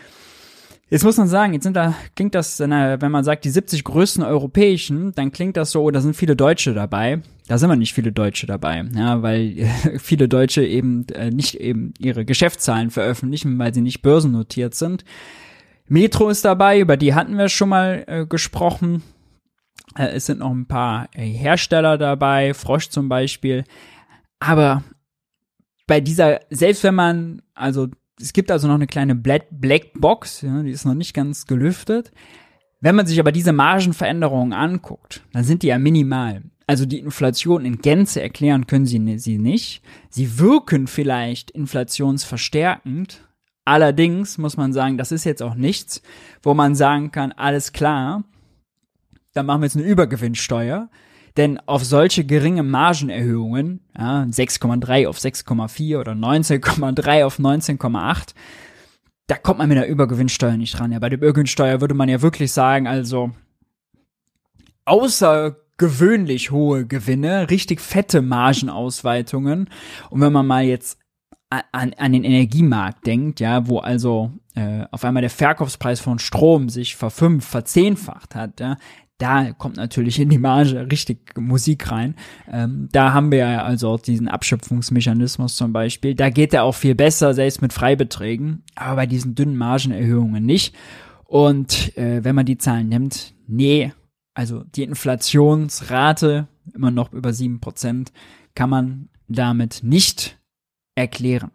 [0.89, 4.23] Jetzt muss man sagen, jetzt sind da, klingt das, wenn man sagt, die 70 größten
[4.23, 7.21] europäischen, dann klingt das so, da sind viele Deutsche dabei.
[7.47, 11.93] Da sind wir nicht viele Deutsche dabei, ja, weil viele Deutsche eben äh, nicht eben
[11.99, 15.05] ihre Geschäftszahlen veröffentlichen, weil sie nicht börsennotiert sind.
[15.87, 19.03] Metro ist dabei, über die hatten wir schon mal äh, gesprochen.
[19.97, 23.63] Äh, es sind noch ein paar äh, Hersteller dabei, Frosch zum Beispiel.
[24.39, 24.83] Aber
[25.87, 27.87] bei dieser, selbst wenn man, also
[28.19, 32.11] es gibt also noch eine kleine Black Box, die ist noch nicht ganz gelüftet.
[32.79, 36.43] Wenn man sich aber diese Margenveränderungen anguckt, dann sind die ja minimal.
[36.65, 39.83] Also die Inflation in Gänze erklären können sie sie nicht.
[40.09, 43.27] Sie wirken vielleicht inflationsverstärkend.
[43.65, 46.01] Allerdings muss man sagen, das ist jetzt auch nichts,
[46.41, 48.23] wo man sagen kann, alles klar,
[49.33, 50.89] dann machen wir jetzt eine Übergewinnsteuer.
[51.37, 58.33] Denn auf solche geringe Margenerhöhungen, ja, 6,3 auf 6,4 oder 19,3 auf 19,8,
[59.27, 60.91] da kommt man mit der Übergewinnsteuer nicht ran.
[60.91, 63.31] Ja, bei der Übergewinnsteuer würde man ja wirklich sagen, also
[64.83, 69.69] außergewöhnlich hohe Gewinne, richtig fette Margenausweitungen.
[70.09, 70.99] Und wenn man mal jetzt
[71.49, 76.67] an, an den Energiemarkt denkt, ja, wo also äh, auf einmal der Verkaufspreis von Strom
[76.67, 78.77] sich verfünf, verzehnfacht hat, ja,
[79.21, 82.15] da kommt natürlich in die Marge richtig Musik rein.
[82.51, 86.15] Ähm, da haben wir ja also auch diesen Abschöpfungsmechanismus zum Beispiel.
[86.15, 90.75] Da geht er auch viel besser, selbst mit Freibeträgen, aber bei diesen dünnen Margenerhöhungen nicht.
[91.25, 93.93] Und äh, wenn man die Zahlen nimmt, nee,
[94.33, 98.11] also die Inflationsrate immer noch über sieben Prozent
[98.55, 100.39] kann man damit nicht
[100.95, 101.51] erklären.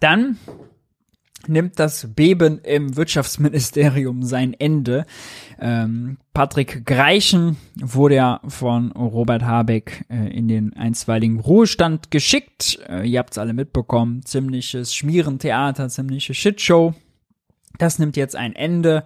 [0.00, 0.38] Dann
[1.48, 5.06] nimmt das Beben im Wirtschaftsministerium sein Ende.
[5.60, 12.78] Ähm, Patrick Greichen wurde ja von Robert Habeck äh, in den einstweiligen Ruhestand geschickt.
[12.88, 14.24] Äh, ihr habt's alle mitbekommen.
[14.24, 16.94] Ziemliches Schmierentheater, ziemliche Shitshow.
[17.78, 19.04] Das nimmt jetzt ein Ende,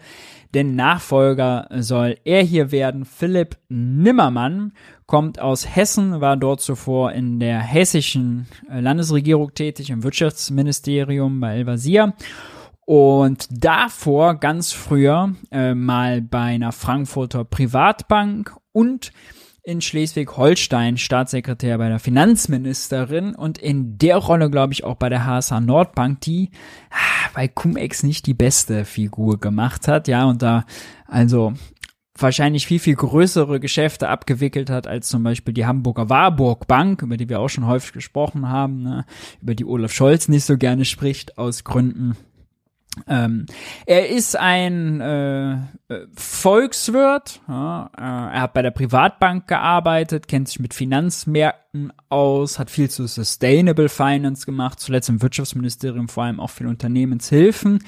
[0.55, 3.05] denn Nachfolger soll er hier werden.
[3.05, 4.73] Philipp Nimmermann
[5.07, 11.57] kommt aus Hessen, war dort zuvor in der hessischen äh, Landesregierung tätig, im Wirtschaftsministerium bei
[11.57, 12.15] Elvasier
[12.85, 19.13] und davor ganz früher äh, mal bei einer Frankfurter Privatbank und
[19.65, 25.25] in Schleswig-Holstein Staatssekretär bei der Finanzministerin und in der Rolle, glaube ich, auch bei der
[25.25, 26.51] HSH Nordbank, die
[26.91, 30.65] ah, bei Cum-Ex nicht die beste Figur gemacht hat, ja, und da
[31.07, 31.53] also
[32.19, 37.17] wahrscheinlich viel, viel größere Geschäfte abgewickelt hat als zum Beispiel die Hamburger Warburg Bank, über
[37.17, 39.05] die wir auch schon häufig gesprochen haben, ne,
[39.41, 42.17] über die Olaf Scholz nicht so gerne spricht, aus Gründen
[43.09, 43.47] ähm,
[43.87, 45.57] er ist ein äh,
[46.15, 47.41] Volkswirt.
[47.49, 52.91] Ja, äh, er hat bei der Privatbank gearbeitet, kennt sich mit Finanzmärkten aus, hat viel
[52.91, 57.83] zu Sustainable Finance gemacht, zuletzt im Wirtschaftsministerium vor allem auch für Unternehmenshilfen.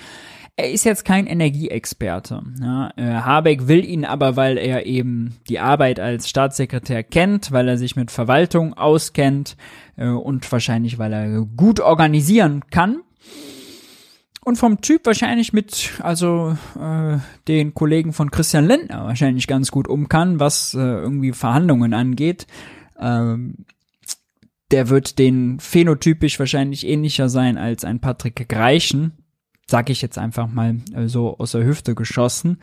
[0.57, 2.43] Er ist jetzt kein Energieexperte.
[2.61, 2.91] Ja.
[2.97, 7.77] Äh, Habeck will ihn aber, weil er eben die Arbeit als Staatssekretär kennt, weil er
[7.77, 9.57] sich mit Verwaltung auskennt
[9.97, 13.01] äh, und wahrscheinlich, weil er gut organisieren kann
[14.45, 19.89] und vom Typ wahrscheinlich mit, also äh, den Kollegen von Christian Lindner wahrscheinlich ganz gut
[19.89, 22.47] um kann, was äh, irgendwie Verhandlungen angeht.
[22.99, 23.65] Ähm,
[24.71, 29.13] der wird den phänotypisch wahrscheinlich ähnlicher sein als ein Patrick Greichen,
[29.67, 32.61] sag ich jetzt einfach mal äh, so aus der Hüfte geschossen.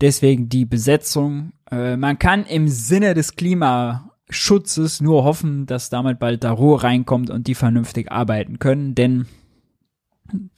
[0.00, 1.52] Deswegen die Besetzung.
[1.70, 7.30] Äh, man kann im Sinne des Klimaschutzes nur hoffen, dass damit bald da Ruhe reinkommt
[7.30, 9.26] und die vernünftig arbeiten können, denn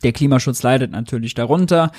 [0.03, 1.91] der Klimaschutz leidet natürlich darunter,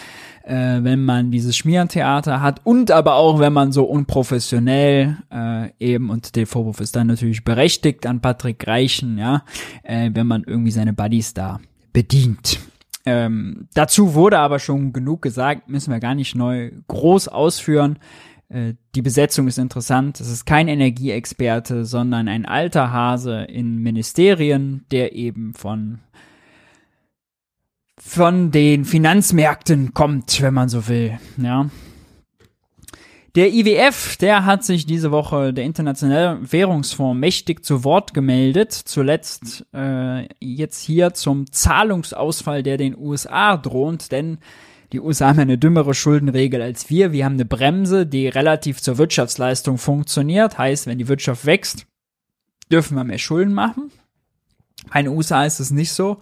[0.44, 6.10] äh, wenn man dieses Schmierentheater hat und aber auch, wenn man so unprofessionell äh, eben,
[6.10, 9.44] und der Vorwurf ist dann natürlich berechtigt an Patrick Reichen, ja,
[9.84, 11.60] äh, wenn man irgendwie seine Buddies da
[11.94, 12.60] bedient.
[13.06, 18.00] Ähm, dazu wurde aber schon genug gesagt, müssen wir gar nicht neu groß ausführen.
[18.50, 20.20] Äh, die Besetzung ist interessant.
[20.20, 26.00] Es ist kein Energieexperte, sondern ein alter Hase in Ministerien, der eben von
[28.00, 31.70] von den Finanzmärkten kommt, wenn man so will, ja.
[33.36, 38.74] Der IWF, der hat sich diese Woche der Internationale Währungsfonds mächtig zu Wort gemeldet.
[38.74, 44.40] Zuletzt äh, jetzt hier zum Zahlungsausfall, der den USA droht, denn
[44.92, 47.12] die USA haben eine dümmere Schuldenregel als wir.
[47.12, 50.58] Wir haben eine Bremse, die relativ zur Wirtschaftsleistung funktioniert.
[50.58, 51.86] Heißt, wenn die Wirtschaft wächst,
[52.72, 53.92] dürfen wir mehr Schulden machen.
[54.92, 56.18] Bei den USA ist es nicht so.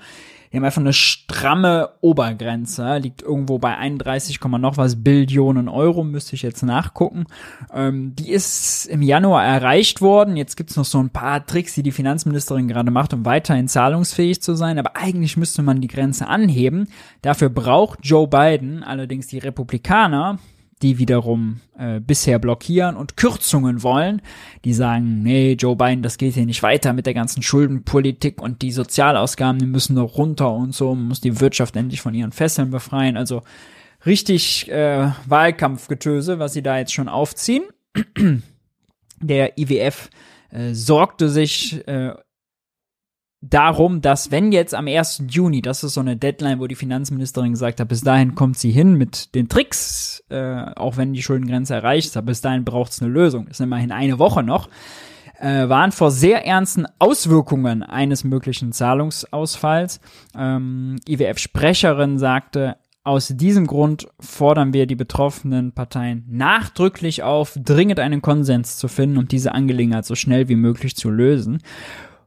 [0.55, 6.35] Die haben einfach eine stramme Obergrenze, liegt irgendwo bei 31, noch was Billionen Euro, müsste
[6.35, 7.25] ich jetzt nachgucken.
[7.73, 10.37] Ähm, die ist im Januar erreicht worden.
[10.37, 14.41] Jetzt gibt's noch so ein paar Tricks, die die Finanzministerin gerade macht, um weiterhin zahlungsfähig
[14.41, 14.79] zu sein.
[14.79, 16.87] Aber eigentlich müsste man die Grenze anheben.
[17.21, 20.39] Dafür braucht Joe Biden allerdings die Republikaner,
[20.85, 24.21] die wiederum äh, bisher blockieren und Kürzungen wollen,
[24.65, 28.61] die sagen, nee, Joe Biden, das geht hier nicht weiter mit der ganzen Schuldenpolitik und
[28.61, 32.31] die Sozialausgaben, die müssen noch runter und so, man muss die Wirtschaft endlich von ihren
[32.31, 33.17] Fesseln befreien.
[33.17, 33.41] Also
[34.05, 37.63] richtig äh, Wahlkampfgetöse, was sie da jetzt schon aufziehen.
[39.21, 40.11] Der IWF
[40.51, 42.13] äh, sorgte sich äh,
[43.49, 45.23] darum, dass wenn jetzt am 1.
[45.29, 48.71] Juni, das ist so eine Deadline, wo die Finanzministerin gesagt hat, bis dahin kommt sie
[48.71, 52.91] hin mit den Tricks, äh, auch wenn die Schuldengrenze erreicht ist, aber bis dahin braucht
[52.91, 53.47] es eine Lösung.
[53.47, 54.69] Ist immerhin eine Woche noch.
[55.39, 59.99] Äh, waren vor sehr ernsten Auswirkungen eines möglichen Zahlungsausfalls.
[60.35, 68.21] Ähm, IWF-Sprecherin sagte, aus diesem Grund fordern wir die betroffenen Parteien nachdrücklich auf, dringend einen
[68.21, 71.61] Konsens zu finden und diese Angelegenheit so schnell wie möglich zu lösen.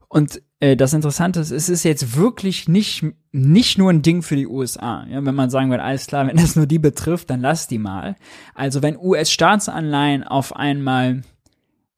[0.08, 4.36] Und äh, das Interessante ist, es ist jetzt wirklich nicht, nicht nur ein Ding für
[4.36, 5.06] die USA.
[5.08, 7.78] Ja, wenn man sagen will, alles klar, wenn das nur die betrifft, dann lass die
[7.78, 8.16] mal.
[8.54, 11.22] Also wenn US-Staatsanleihen auf einmal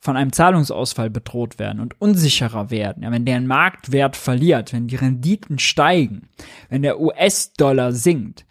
[0.02, 4.96] von einem Zahlungsausfall bedroht werden und unsicherer werden, ja, wenn deren Marktwert verliert, wenn die
[4.96, 6.28] Renditen steigen,
[6.70, 8.46] wenn der US-Dollar sinkt,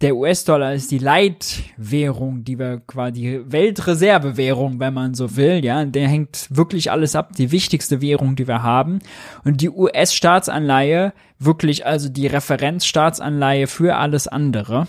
[0.00, 5.84] der US-Dollar ist die Leitwährung, die wir quasi die Weltreservewährung, wenn man so will, ja,
[5.84, 8.98] der hängt wirklich alles ab, die wichtigste Währung, die wir haben.
[9.44, 14.86] Und die US-Staatsanleihe wirklich also die Referenzstaatsanleihe für alles andere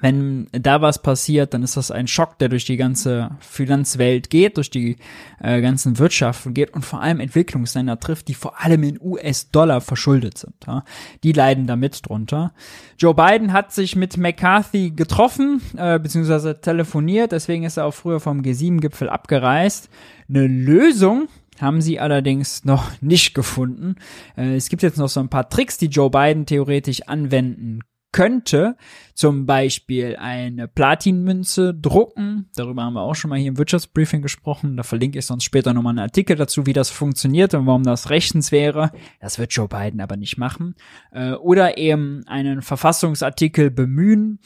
[0.00, 4.58] wenn da was passiert, dann ist das ein Schock, der durch die ganze Finanzwelt geht,
[4.58, 4.96] durch die
[5.40, 10.38] äh, ganzen Wirtschaften geht und vor allem Entwicklungsländer trifft, die vor allem in US-Dollar verschuldet
[10.38, 10.54] sind.
[10.66, 10.84] Ja?
[11.22, 12.52] Die leiden damit drunter.
[12.98, 18.20] Joe Biden hat sich mit McCarthy getroffen, äh, beziehungsweise telefoniert, deswegen ist er auch früher
[18.20, 19.88] vom G7-Gipfel abgereist.
[20.28, 21.28] Eine Lösung
[21.58, 23.96] haben sie allerdings noch nicht gefunden.
[24.36, 27.80] Äh, es gibt jetzt noch so ein paar Tricks, die Joe Biden theoretisch anwenden
[28.12, 28.76] könnte
[29.14, 32.48] zum Beispiel eine Platinmünze drucken.
[32.56, 34.76] Darüber haben wir auch schon mal hier im Wirtschaftsbriefing gesprochen.
[34.76, 38.10] Da verlinke ich sonst später nochmal einen Artikel dazu, wie das funktioniert und warum das
[38.10, 38.90] rechtens wäre.
[39.20, 40.74] Das wird Joe Biden aber nicht machen.
[41.12, 44.38] Äh, oder eben einen Verfassungsartikel bemühen,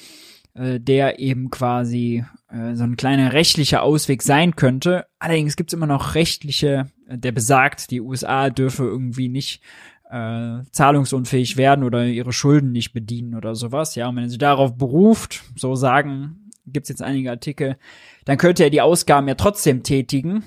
[0.55, 5.07] äh, der eben quasi äh, so ein kleiner rechtlicher Ausweg sein könnte.
[5.18, 9.62] Allerdings gibt es immer noch rechtliche, der besagt, die USA dürfe irgendwie nicht
[10.11, 13.94] äh, zahlungsunfähig werden oder ihre Schulden nicht bedienen oder sowas.
[13.94, 17.77] Ja, und wenn er sich darauf beruft, so sagen, gibt es jetzt einige Artikel,
[18.25, 20.44] dann könnte er die Ausgaben ja trotzdem tätigen.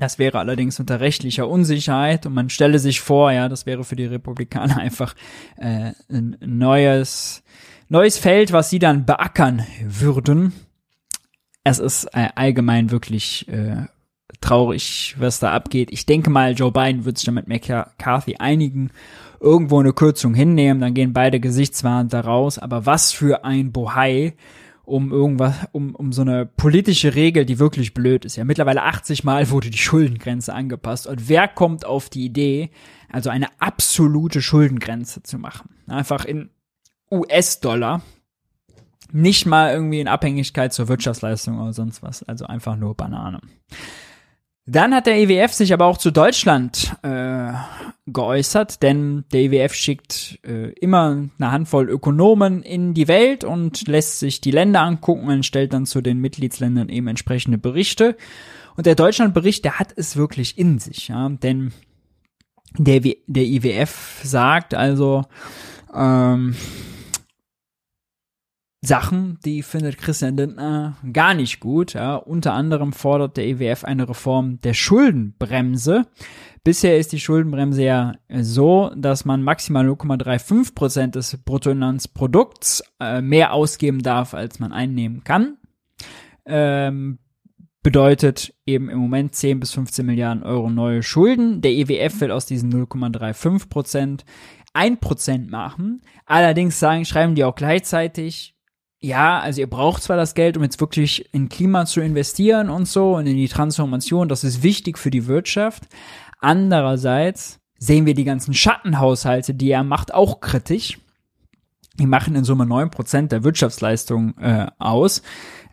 [0.00, 3.96] Das wäre allerdings unter rechtlicher Unsicherheit und man stelle sich vor, ja, das wäre für
[3.96, 5.14] die Republikaner einfach
[5.56, 7.42] äh, ein neues,
[7.88, 10.52] neues Feld, was sie dann beackern würden.
[11.62, 13.86] Es ist äh, allgemein wirklich äh,
[14.40, 15.90] traurig, was da abgeht.
[15.92, 18.90] Ich denke mal, Joe Biden wird sich damit McCarthy einigen,
[19.40, 22.58] irgendwo eine Kürzung hinnehmen, dann gehen beide gesichtswahrend da raus.
[22.58, 24.34] Aber was für ein Bohai,
[24.84, 28.36] um irgendwas, um, um so eine politische Regel, die wirklich blöd ist.
[28.36, 31.06] Ja, mittlerweile 80 Mal wurde die Schuldengrenze angepasst.
[31.06, 32.70] Und wer kommt auf die Idee,
[33.10, 35.70] also eine absolute Schuldengrenze zu machen?
[35.86, 36.50] Einfach in
[37.10, 38.02] US-Dollar.
[39.12, 42.22] Nicht mal irgendwie in Abhängigkeit zur Wirtschaftsleistung oder sonst was.
[42.22, 43.40] Also einfach nur Banane.
[44.72, 47.52] Dann hat der IWF e sich aber auch zu Deutschland äh,
[48.06, 53.86] geäußert, denn der IWF e schickt äh, immer eine Handvoll Ökonomen in die Welt und
[53.86, 58.16] lässt sich die Länder angucken und stellt dann zu den Mitgliedsländern eben entsprechende Berichte.
[58.74, 61.74] Und der Deutschlandbericht, der hat es wirklich in sich, ja, denn
[62.78, 65.26] der, der IWF sagt also,
[65.94, 66.56] ähm,
[68.84, 71.94] Sachen, die findet Christian Lindner gar nicht gut.
[71.94, 72.16] Ja.
[72.16, 76.06] Unter anderem fordert der EWF eine Reform der Schuldenbremse.
[76.64, 83.52] Bisher ist die Schuldenbremse ja so, dass man maximal 0,35 Prozent des Bruttoinlandsprodukts äh, mehr
[83.52, 85.58] ausgeben darf, als man einnehmen kann.
[86.44, 87.20] Ähm,
[87.84, 91.60] bedeutet eben im Moment 10 bis 15 Milliarden Euro neue Schulden.
[91.62, 94.24] Der EWF will aus diesen 0,35 Prozent
[94.72, 96.02] 1 Prozent machen.
[96.26, 98.56] Allerdings sagen, schreiben die auch gleichzeitig,
[99.02, 102.86] ja, also ihr braucht zwar das Geld, um jetzt wirklich in Klima zu investieren und
[102.86, 105.82] so und in die Transformation, das ist wichtig für die Wirtschaft.
[106.40, 110.98] Andererseits sehen wir die ganzen Schattenhaushalte, die er macht, auch kritisch.
[111.98, 115.22] Die machen in Summe neun Prozent der Wirtschaftsleistung äh, aus.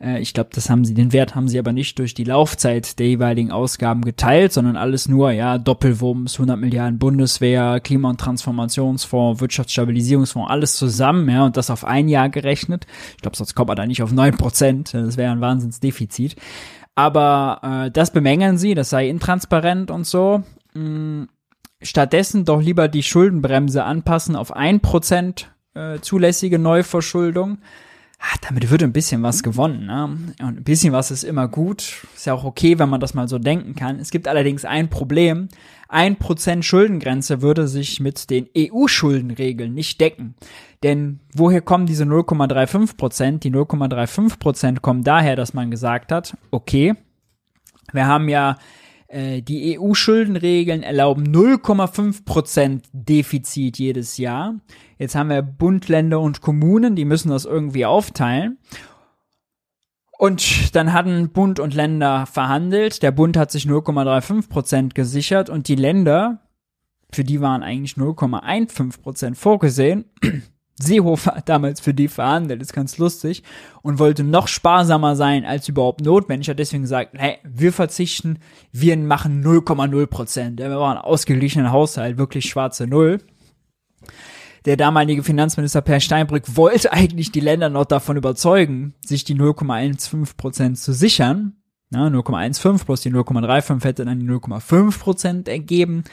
[0.01, 2.99] Äh, ich glaube, das haben sie, den Wert haben sie aber nicht durch die Laufzeit
[2.99, 9.41] der jeweiligen Ausgaben geteilt, sondern alles nur, ja, Doppelwumms, 100 Milliarden Bundeswehr, Klima- und Transformationsfonds,
[9.41, 12.85] Wirtschaftsstabilisierungsfonds, alles zusammen, ja, und das auf ein Jahr gerechnet.
[13.15, 14.93] Ich glaube, sonst kommt man da nicht auf neun Prozent.
[14.93, 16.35] Das wäre ein Wahnsinnsdefizit.
[16.95, 20.43] Aber äh, das bemängeln sie, das sei intransparent und so.
[20.73, 21.23] Mm,
[21.81, 27.59] stattdessen doch lieber die Schuldenbremse anpassen auf ein Prozent äh, zulässige Neuverschuldung.
[28.21, 29.85] Ah, damit wird ein bisschen was gewonnen.
[29.85, 30.03] Ne?
[30.41, 32.05] Und ein bisschen was ist immer gut.
[32.15, 33.97] Ist ja auch okay, wenn man das mal so denken kann.
[33.97, 35.47] Es gibt allerdings ein Problem.
[35.87, 40.35] Ein Prozent Schuldengrenze würde sich mit den EU-Schuldenregeln nicht decken.
[40.83, 43.43] Denn woher kommen diese 0,35 Prozent?
[43.45, 46.95] Die 0,35 Prozent kommen daher, dass man gesagt hat, okay,
[47.93, 48.57] wir haben ja
[49.07, 54.55] äh, die EU-Schuldenregeln erlauben 0,5% Defizit jedes Jahr.
[54.99, 58.59] Jetzt haben wir Bund, Länder und Kommunen, die müssen das irgendwie aufteilen.
[60.17, 63.01] Und dann hatten Bund und Länder verhandelt.
[63.01, 66.41] Der Bund hat sich 0,35% gesichert und die Länder,
[67.09, 70.03] für die waren eigentlich 0,15% vorgesehen.
[70.75, 73.43] Seehofer hat damals für die verhandelt, ist ganz lustig,
[73.81, 78.39] und wollte noch sparsamer sein als überhaupt notwendig, hat deswegen gesagt, hey, wir verzichten,
[78.71, 80.59] wir machen 0,0 Prozent.
[80.59, 83.19] Wir waren ein ausgeglichener Haushalt, wirklich schwarze Null.
[84.65, 90.35] Der damalige Finanzminister Per Steinbrück wollte eigentlich die Länder noch davon überzeugen, sich die 0,15
[90.35, 91.55] Prozent zu sichern.
[91.93, 96.03] 0,15 plus die 0,35 hätte dann die 0,5 Prozent ergeben.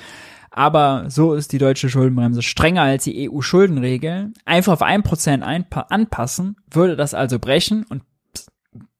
[0.51, 4.33] Aber so ist die deutsche Schuldenbremse strenger als die EU-Schuldenregel.
[4.47, 8.03] Einfach auf ein Prozent anpassen, würde das also brechen und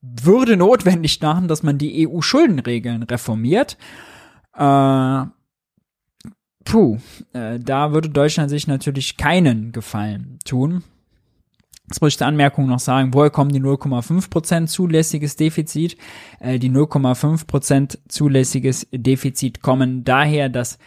[0.03, 3.79] würde notwendig machen, dass man die EU-Schuldenregeln reformiert.
[4.55, 5.25] Äh,
[6.67, 6.99] puh,
[7.33, 10.85] äh, da würde Deutschland sich natürlich keinen Gefallen tun.
[11.89, 15.97] Jetzt muss ich der Anmerkung noch sagen, woher kommen die 0,5% zulässiges Defizit?
[16.41, 20.79] Äh, die 0,5% zulässiges Defizit kommen daher, dass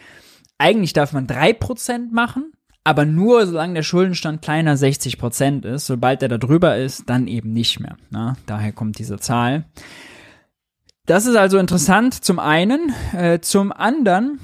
[0.58, 2.52] eigentlich darf man drei Prozent machen,
[2.84, 5.86] aber nur solange der Schuldenstand kleiner 60% ist.
[5.86, 7.96] Sobald er da drüber ist, dann eben nicht mehr.
[8.10, 9.64] Na, daher kommt diese Zahl.
[11.06, 12.92] Das ist also interessant zum einen.
[13.14, 14.38] Äh, zum anderen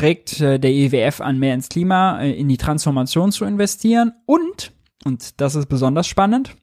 [0.00, 4.72] regt äh, der IWF an, mehr ins Klima, äh, in die Transformation zu investieren und
[5.04, 6.56] und das ist besonders spannend,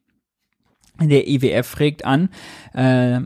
[1.00, 2.30] der IWF regt an,
[2.74, 3.22] äh,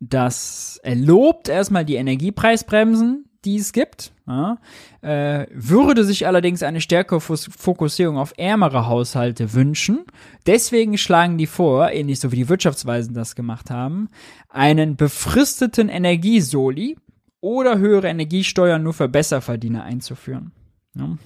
[0.00, 4.58] dass er lobt erstmal die Energiepreisbremsen, die es gibt, ja,
[5.00, 10.04] äh, würde sich allerdings eine stärkere Fokussierung auf ärmere Haushalte wünschen.
[10.46, 14.10] Deswegen schlagen die vor, ähnlich so wie die Wirtschaftsweisen das gemacht haben,
[14.50, 16.96] einen befristeten Energiesoli
[17.40, 20.52] oder höhere Energiesteuern nur für Besserverdiener einzuführen.
[20.94, 21.16] Ja.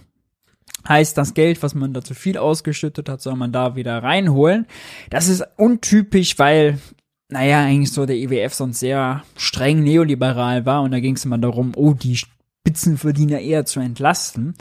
[0.86, 4.66] Heißt, das Geld, was man da zu viel ausgeschüttet hat, soll man da wieder reinholen.
[5.08, 6.78] Das ist untypisch, weil
[7.28, 11.38] naja, eigentlich so der IWF sonst sehr streng neoliberal war und da ging es immer
[11.38, 14.54] darum, oh, die Spitzenverdiener eher zu entlasten.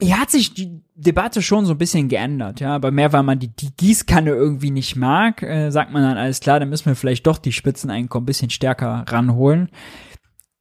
[0.00, 3.38] Hier hat sich die Debatte schon so ein bisschen geändert, ja, aber mehr, weil man
[3.38, 6.96] die, die Gießkanne irgendwie nicht mag, äh, sagt man dann alles klar, dann müssen wir
[6.96, 9.70] vielleicht doch die Spitzeneinkommen ein bisschen stärker ranholen.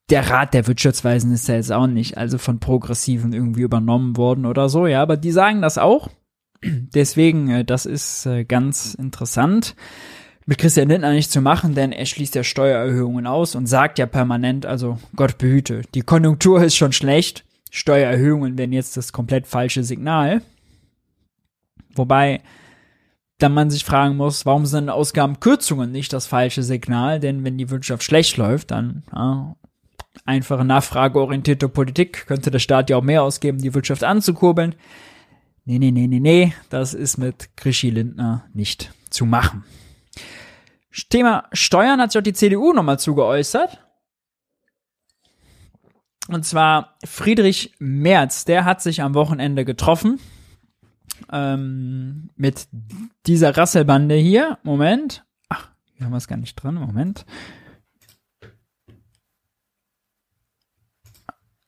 [0.10, 4.45] Der Rat der Wirtschaftsweisen ist ja jetzt auch nicht, also von Progressiven irgendwie übernommen worden
[4.45, 6.10] oder so, ja, aber die sagen das auch.
[6.64, 9.76] Deswegen, äh, das ist äh, ganz interessant
[10.45, 14.06] mit Christian Lindner nicht zu machen, denn er schließt ja Steuererhöhungen aus und sagt ja
[14.06, 19.84] permanent, also Gott behüte, die Konjunktur ist schon schlecht, Steuererhöhungen wären jetzt das komplett falsche
[19.84, 20.41] Signal.
[21.95, 22.41] Wobei
[23.38, 27.20] dann man sich fragen muss, warum sind Ausgabenkürzungen nicht das falsche Signal?
[27.20, 29.56] Denn wenn die Wirtschaft schlecht läuft, dann ja,
[30.26, 34.76] einfache nachfrageorientierte Politik könnte der Staat ja auch mehr ausgeben, die Wirtschaft anzukurbeln.
[35.66, 39.63] Nee, nee, nee, nee, nee, das ist mit Krischi Lindner nicht zu machen.
[41.09, 43.82] Thema Steuern hat sich auch die CDU nochmal zugeäußert.
[46.28, 50.20] Und zwar Friedrich Merz, der hat sich am Wochenende getroffen
[51.32, 52.68] ähm, mit
[53.28, 54.57] dieser Rasselbande hier.
[54.63, 55.24] Moment.
[55.49, 56.76] Ach, hier haben wir es gar nicht drin.
[56.76, 57.26] Moment.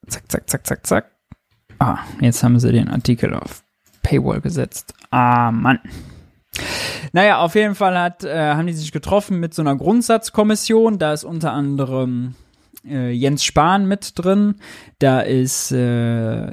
[0.07, 1.11] Zack, zack, zack, zack, zack.
[1.79, 3.63] Ah, jetzt haben sie den Artikel auf
[4.01, 4.93] Paywall gesetzt.
[5.11, 5.79] Ah, Mann.
[7.13, 10.97] Naja, auf jeden Fall hat, äh, haben die sich getroffen mit so einer Grundsatzkommission.
[10.97, 12.35] Da ist unter anderem
[12.85, 14.55] äh, Jens Spahn mit drin.
[14.99, 16.51] Da ist, äh,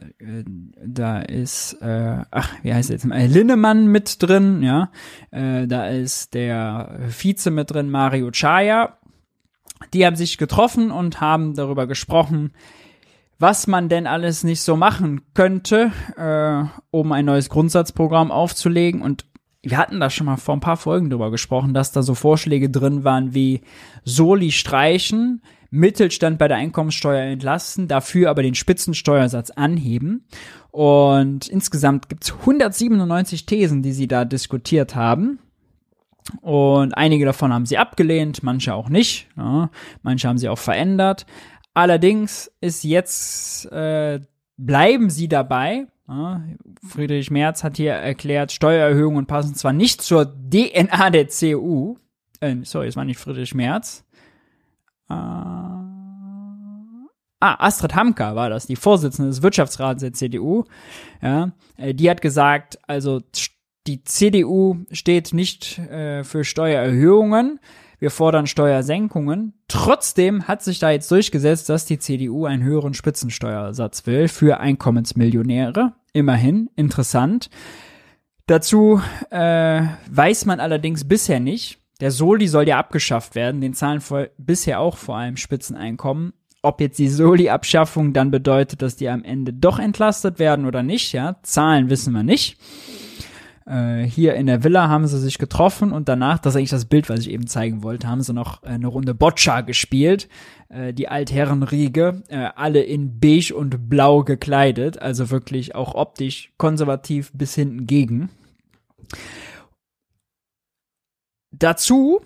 [0.85, 3.07] da ist, äh, ach, wie heißt er jetzt?
[3.07, 4.91] Äh, Linnemann mit drin, ja.
[5.31, 8.99] Äh, da ist der Vize mit drin, Mario Chaya.
[9.93, 12.53] Die haben sich getroffen und haben darüber gesprochen,
[13.45, 19.03] was man denn alles nicht so machen könnte, äh, um ein neues Grundsatzprogramm aufzulegen.
[19.03, 19.27] Und
[19.61, 22.71] wir hatten da schon mal vor ein paar Folgen drüber gesprochen, dass da so Vorschläge
[22.71, 23.61] drin waren wie
[24.03, 30.27] Soli streichen, Mittelstand bei der Einkommenssteuer entlasten, dafür aber den Spitzensteuersatz anheben.
[30.71, 35.39] Und insgesamt gibt's 197 Thesen, die sie da diskutiert haben.
[36.41, 39.29] Und einige davon haben sie abgelehnt, manche auch nicht.
[39.37, 39.69] Ja,
[40.03, 41.27] manche haben sie auch verändert.
[41.75, 44.21] Allerdings ist jetzt, äh,
[44.57, 45.87] bleiben sie dabei,
[46.87, 51.97] Friedrich Merz hat hier erklärt, Steuererhöhungen passen zwar nicht zur DNA der CDU,
[52.41, 54.05] äh, sorry, es war nicht Friedrich Merz.
[55.09, 55.87] Äh, ah,
[57.41, 60.65] Astrid Hamka war das, die Vorsitzende des Wirtschaftsrats der CDU.
[61.23, 63.23] Ja, äh, die hat gesagt, also
[63.87, 67.61] die CDU steht nicht äh, für Steuererhöhungen,
[67.99, 69.55] wir fordern Steuersenkungen.
[69.69, 75.93] Trotzdem hat sich da jetzt durchgesetzt, dass die CDU einen höheren Spitzensteuersatz will für Einkommensmillionäre.
[76.13, 77.51] Immerhin, interessant.
[78.47, 81.79] Dazu äh, weiß man allerdings bisher nicht.
[82.01, 83.61] Der Soli soll ja abgeschafft werden.
[83.61, 86.35] Den zahlen vor, bisher auch vor allem Spitzeneinkommen.
[86.63, 91.13] Ob jetzt die Soli-Abschaffung dann bedeutet, dass die am Ende doch entlastet werden oder nicht,
[91.13, 92.59] ja, Zahlen wissen wir nicht.
[93.67, 96.85] Äh, hier in der Villa haben sie sich getroffen und danach, das ist eigentlich das
[96.85, 100.29] Bild, was ich eben zeigen wollte, haben sie noch eine Runde Boccia gespielt.
[100.69, 107.33] Äh, die Altherrenriege, äh, alle in beige und blau gekleidet, also wirklich auch optisch konservativ
[107.33, 108.31] bis hinten gegen.
[111.51, 112.21] Dazu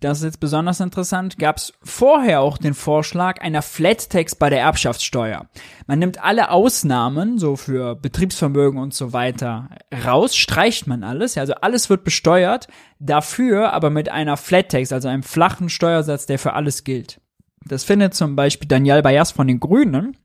[0.00, 4.48] das ist jetzt besonders interessant, gab es vorher auch den Vorschlag einer Flat Tax bei
[4.48, 5.46] der Erbschaftssteuer.
[5.86, 9.68] Man nimmt alle Ausnahmen, so für Betriebsvermögen und so weiter,
[10.06, 12.68] raus, streicht man alles, also alles wird besteuert,
[12.98, 17.20] dafür aber mit einer Flat Tax, also einem flachen Steuersatz, der für alles gilt.
[17.66, 20.16] Das findet zum Beispiel Daniel Bayas von den Grünen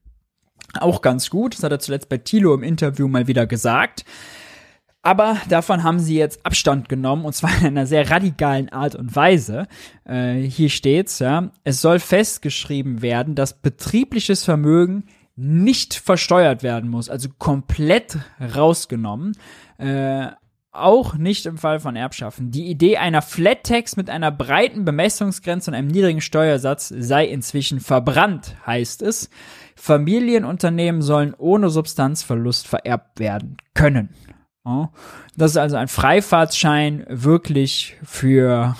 [0.79, 4.05] auch ganz gut, das hat er zuletzt bei Thilo im Interview mal wieder gesagt.
[5.05, 9.15] Aber davon haben sie jetzt Abstand genommen und zwar in einer sehr radikalen Art und
[9.15, 9.67] Weise.
[10.03, 11.51] Äh, hier steht's, ja.
[11.63, 15.03] Es soll festgeschrieben werden, dass betriebliches Vermögen
[15.35, 18.17] nicht versteuert werden muss, also komplett
[18.55, 19.33] rausgenommen.
[19.77, 20.29] Äh,
[20.71, 22.49] auch nicht im Fall von Erbschaften.
[22.49, 27.79] Die Idee einer Flat Tax mit einer breiten Bemessungsgrenze und einem niedrigen Steuersatz sei inzwischen
[27.79, 29.29] verbrannt, heißt es.
[29.75, 34.09] Familienunternehmen sollen ohne Substanzverlust vererbt werden können.
[35.37, 38.75] Das ist also ein Freifahrtschein wirklich für,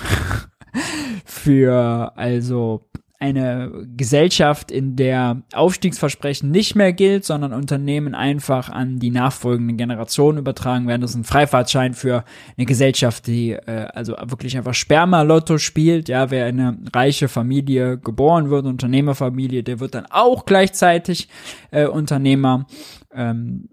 [1.26, 9.10] für also eine Gesellschaft, in der Aufstiegsversprechen nicht mehr gilt, sondern Unternehmen einfach an die
[9.10, 11.02] nachfolgenden Generationen übertragen werden.
[11.02, 12.26] Das ist ein Freifahrtschein für
[12.58, 16.10] eine Gesellschaft, die äh, also wirklich einfach Sperma-Lotto spielt.
[16.10, 21.30] Ja, wer in eine reiche Familie geboren wird, Unternehmerfamilie, der wird dann auch gleichzeitig
[21.72, 22.68] äh, Unternehmer.
[23.14, 23.70] Ähm,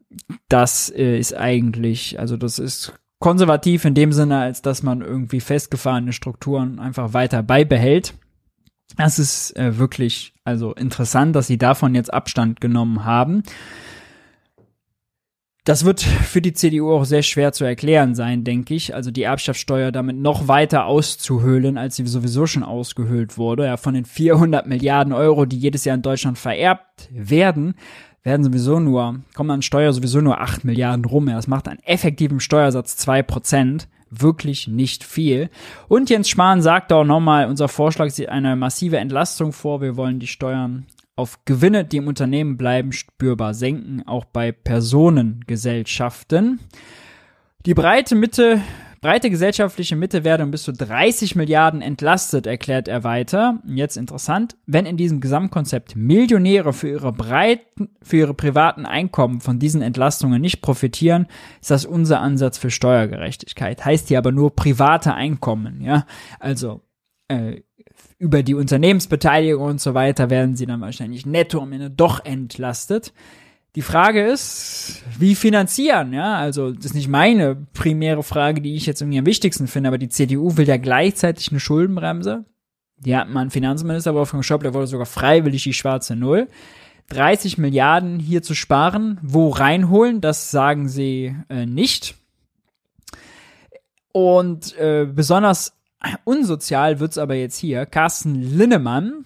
[0.48, 5.40] das äh, ist eigentlich, also das ist konservativ in dem Sinne, als dass man irgendwie
[5.40, 8.14] festgefahrene Strukturen einfach weiter beibehält.
[8.96, 13.42] Das ist äh, wirklich also interessant, dass sie davon jetzt Abstand genommen haben.
[15.64, 18.96] Das wird für die CDU auch sehr schwer zu erklären sein, denke ich.
[18.96, 23.66] Also die Erbschaftssteuer damit noch weiter auszuhöhlen, als sie sowieso schon ausgehöhlt wurde.
[23.66, 27.76] Ja, von den 400 Milliarden Euro, die jedes Jahr in Deutschland vererbt werden,
[28.22, 31.26] werden sowieso nur, kommen an Steuer sowieso nur 8 Milliarden rum.
[31.26, 35.50] Das macht einen effektiven Steuersatz 2 Prozent wirklich nicht viel.
[35.88, 39.80] Und Jens Spahn sagt auch nochmal, unser Vorschlag sieht eine massive Entlastung vor.
[39.80, 46.60] Wir wollen die Steuern auf Gewinne, die im Unternehmen bleiben, spürbar senken, auch bei Personengesellschaften.
[47.64, 48.60] Die breite Mitte
[49.02, 53.60] Breite gesellschaftliche Mitte werde um bis zu 30 Milliarden entlastet, erklärt er weiter.
[53.66, 59.58] Jetzt interessant, wenn in diesem Gesamtkonzept Millionäre für ihre breiten, für ihre privaten Einkommen von
[59.58, 61.26] diesen Entlastungen nicht profitieren,
[61.60, 63.84] ist das unser Ansatz für Steuergerechtigkeit.
[63.84, 66.06] Heißt hier aber nur private Einkommen, ja.
[66.38, 66.82] Also,
[67.26, 67.60] äh,
[68.18, 73.12] über die Unternehmensbeteiligung und so weiter werden sie dann wahrscheinlich netto am Ende doch entlastet.
[73.74, 76.36] Die Frage ist, wie finanzieren, ja?
[76.36, 79.98] Also, das ist nicht meine primäre Frage, die ich jetzt irgendwie am wichtigsten finde, aber
[79.98, 82.44] die CDU will ja gleichzeitig eine Schuldenbremse.
[82.98, 86.48] Die hat mal einen Finanzminister Wolfgang Schäuble, der wollte sogar freiwillig die schwarze Null.
[87.08, 92.14] 30 Milliarden hier zu sparen, wo reinholen, das sagen sie äh, nicht.
[94.12, 95.78] Und äh, besonders
[96.24, 97.86] unsozial wird's aber jetzt hier.
[97.86, 99.24] Carsten Linnemann,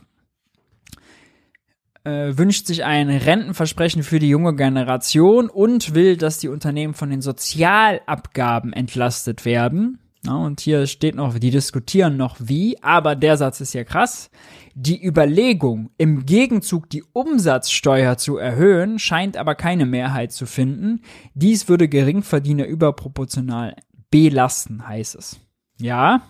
[2.06, 7.10] äh, wünscht sich ein Rentenversprechen für die junge Generation und will, dass die Unternehmen von
[7.10, 9.98] den Sozialabgaben entlastet werden.
[10.24, 14.30] Ja, und hier steht noch, die diskutieren noch wie, aber der Satz ist ja krass.
[14.74, 21.02] Die Überlegung, im Gegenzug die Umsatzsteuer zu erhöhen, scheint aber keine Mehrheit zu finden.
[21.34, 23.76] Dies würde Geringverdiener überproportional
[24.10, 25.40] belasten, heißt es.
[25.78, 26.22] Ja,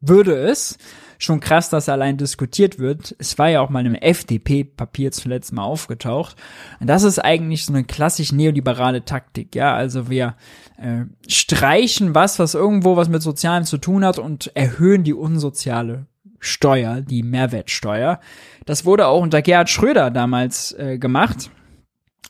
[0.00, 0.78] würde es
[1.18, 3.14] schon krass, dass allein diskutiert wird.
[3.18, 6.36] Es war ja auch mal im FDP-Papier zuletzt mal aufgetaucht.
[6.80, 9.74] Und das ist eigentlich so eine klassisch neoliberale Taktik, ja.
[9.74, 10.36] Also wir
[10.78, 16.06] äh, streichen was, was irgendwo was mit Sozialen zu tun hat und erhöhen die unsoziale
[16.38, 18.20] Steuer, die Mehrwertsteuer.
[18.64, 21.50] Das wurde auch unter Gerhard Schröder damals äh, gemacht.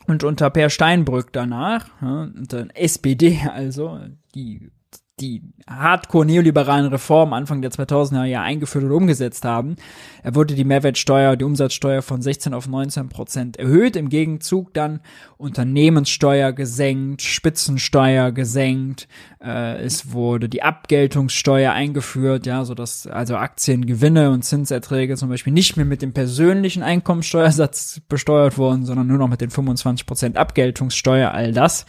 [0.07, 3.99] Und unter Per Steinbrück danach, ja, unter SPD also,
[4.33, 4.71] die
[5.19, 9.75] die hardcore-neoliberalen Reformen Anfang der 2000er Jahre eingeführt und umgesetzt haben.
[10.21, 14.99] Er wurde die Mehrwertsteuer, die Umsatzsteuer von 16 auf 19 Prozent erhöht, im Gegenzug dann
[15.37, 19.07] Unternehmenssteuer gesenkt, Spitzensteuer gesenkt,
[19.43, 25.53] äh, es wurde die Abgeltungssteuer eingeführt, ja, so dass also Aktiengewinne und Zinserträge zum Beispiel
[25.53, 30.37] nicht mehr mit dem persönlichen Einkommensteuersatz besteuert wurden, sondern nur noch mit den 25 Prozent
[30.37, 31.87] Abgeltungssteuer, all das.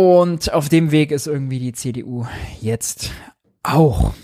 [0.00, 2.24] Und auf dem Weg ist irgendwie die CDU
[2.62, 3.10] jetzt
[3.62, 4.14] auch.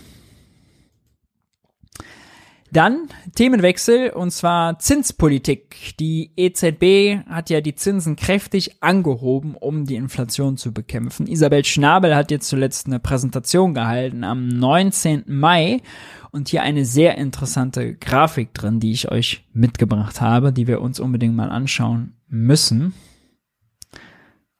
[2.72, 5.94] Dann Themenwechsel und zwar Zinspolitik.
[6.00, 11.26] Die EZB hat ja die Zinsen kräftig angehoben, um die Inflation zu bekämpfen.
[11.26, 15.24] Isabel Schnabel hat jetzt zuletzt eine Präsentation gehalten am 19.
[15.26, 15.82] Mai
[16.30, 21.00] und hier eine sehr interessante Grafik drin, die ich euch mitgebracht habe, die wir uns
[21.00, 22.94] unbedingt mal anschauen müssen.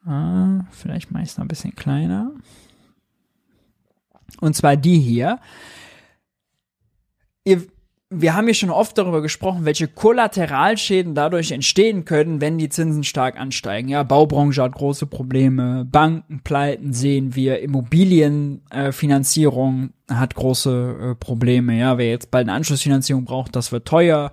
[0.07, 2.31] Ah, vielleicht mache ich es noch ein bisschen kleiner.
[4.41, 5.41] Und zwar die hier.
[7.45, 7.63] Ihr,
[8.09, 13.03] wir haben hier schon oft darüber gesprochen, welche Kollateralschäden dadurch entstehen können, wenn die Zinsen
[13.03, 13.89] stark ansteigen.
[13.89, 21.77] Ja, Baubranche hat große Probleme, Bankenpleiten sehen wir, Immobilienfinanzierung äh, hat große äh, Probleme.
[21.77, 24.31] Ja, wer jetzt bald eine Anschlussfinanzierung braucht, das wird teuer.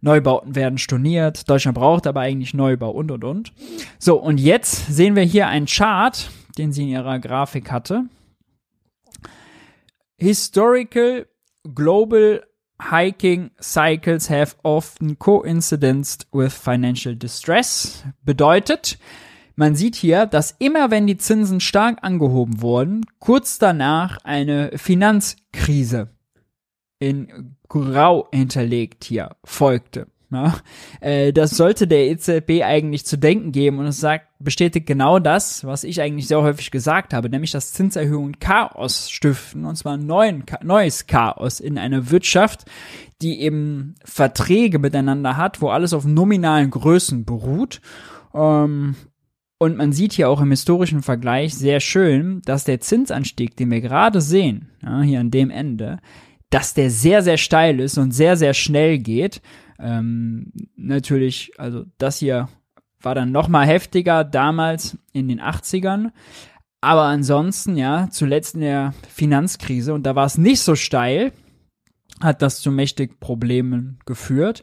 [0.00, 3.52] Neubauten werden storniert, Deutschland braucht aber eigentlich Neubau und und und.
[3.98, 8.04] So, und jetzt sehen wir hier einen Chart, den sie in ihrer Grafik hatte.
[10.16, 11.26] Historical
[11.74, 12.44] Global
[12.80, 18.04] Hiking cycles have often coincided with financial distress.
[18.22, 18.98] Bedeutet,
[19.56, 26.10] man sieht hier, dass immer wenn die Zinsen stark angehoben wurden, kurz danach eine Finanzkrise
[26.98, 30.06] in grau hinterlegt hier folgte.
[30.30, 30.58] Ja,
[31.00, 35.64] äh, das sollte der EZB eigentlich zu denken geben und es sagt, bestätigt genau das,
[35.64, 40.44] was ich eigentlich sehr häufig gesagt habe, nämlich dass Zinserhöhungen Chaos stiften und zwar neuen,
[40.62, 42.66] neues Chaos in einer Wirtschaft,
[43.22, 47.80] die eben Verträge miteinander hat, wo alles auf nominalen Größen beruht.
[48.34, 48.96] Ähm,
[49.56, 53.80] und man sieht hier auch im historischen Vergleich sehr schön, dass der Zinsanstieg, den wir
[53.80, 56.00] gerade sehen, ja, hier an dem Ende,
[56.50, 59.42] dass der sehr, sehr steil ist und sehr, sehr schnell geht.
[59.78, 62.48] Ähm, natürlich, also das hier
[63.00, 66.10] war dann noch mal heftiger damals in den 80ern.
[66.80, 71.32] Aber ansonsten, ja, zuletzt in der Finanzkrise, und da war es nicht so steil,
[72.20, 74.62] hat das zu mächtig Problemen geführt.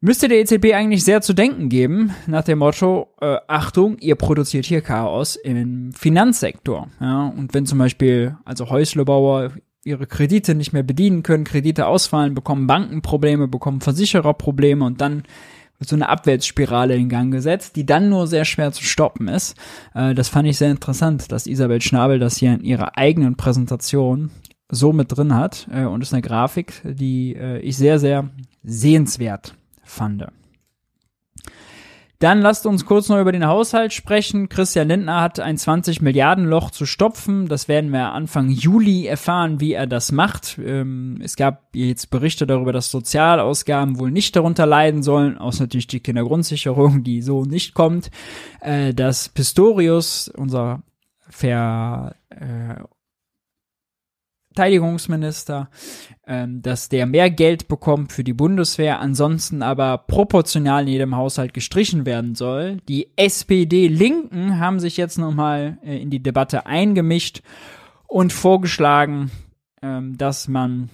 [0.00, 4.66] Müsste der EZB eigentlich sehr zu denken geben, nach dem Motto, äh, Achtung, ihr produziert
[4.66, 6.88] hier Chaos im Finanzsektor.
[7.00, 9.52] Ja, und wenn zum Beispiel, also Häuslebauer
[9.86, 15.00] ihre Kredite nicht mehr bedienen können, Kredite ausfallen, bekommen Banken Probleme, bekommen Versicherer Probleme und
[15.00, 15.22] dann
[15.78, 19.56] wird so eine Abwärtsspirale in Gang gesetzt, die dann nur sehr schwer zu stoppen ist.
[19.94, 24.30] Äh, das fand ich sehr interessant, dass Isabel Schnabel das hier in ihrer eigenen Präsentation
[24.68, 28.30] so mit drin hat äh, und ist eine Grafik, die äh, ich sehr, sehr
[28.64, 30.26] sehenswert fand.
[32.18, 34.48] Dann lasst uns kurz noch über den Haushalt sprechen.
[34.48, 37.46] Christian Lindner hat ein 20 Milliarden Loch zu stopfen.
[37.46, 40.58] Das werden wir Anfang Juli erfahren, wie er das macht.
[40.58, 45.88] Ähm, es gab jetzt Berichte darüber, dass Sozialausgaben wohl nicht darunter leiden sollen, außer natürlich
[45.88, 48.10] die Kindergrundsicherung, die so nicht kommt.
[48.60, 50.82] Äh, dass Pistorius, unser
[51.28, 52.76] Ver, äh,
[54.56, 55.68] Verteidigungsminister,
[56.26, 61.52] ähm, dass der mehr Geld bekommt für die Bundeswehr, ansonsten aber proportional in jedem Haushalt
[61.52, 62.78] gestrichen werden soll.
[62.88, 67.42] Die SPD-Linken haben sich jetzt nochmal äh, in die Debatte eingemischt
[68.06, 69.30] und vorgeschlagen,
[69.82, 70.88] ähm, dass man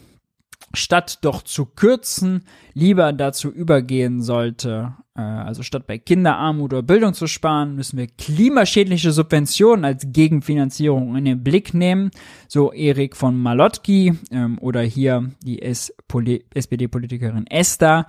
[0.74, 2.44] statt doch zu kürzen,
[2.74, 9.12] lieber dazu übergehen sollte, also statt bei Kinderarmut oder Bildung zu sparen, müssen wir klimaschädliche
[9.12, 12.10] Subventionen als Gegenfinanzierung in den Blick nehmen.
[12.48, 18.06] So Erik von Malotki ähm, oder hier die SPD-Politikerin Esther.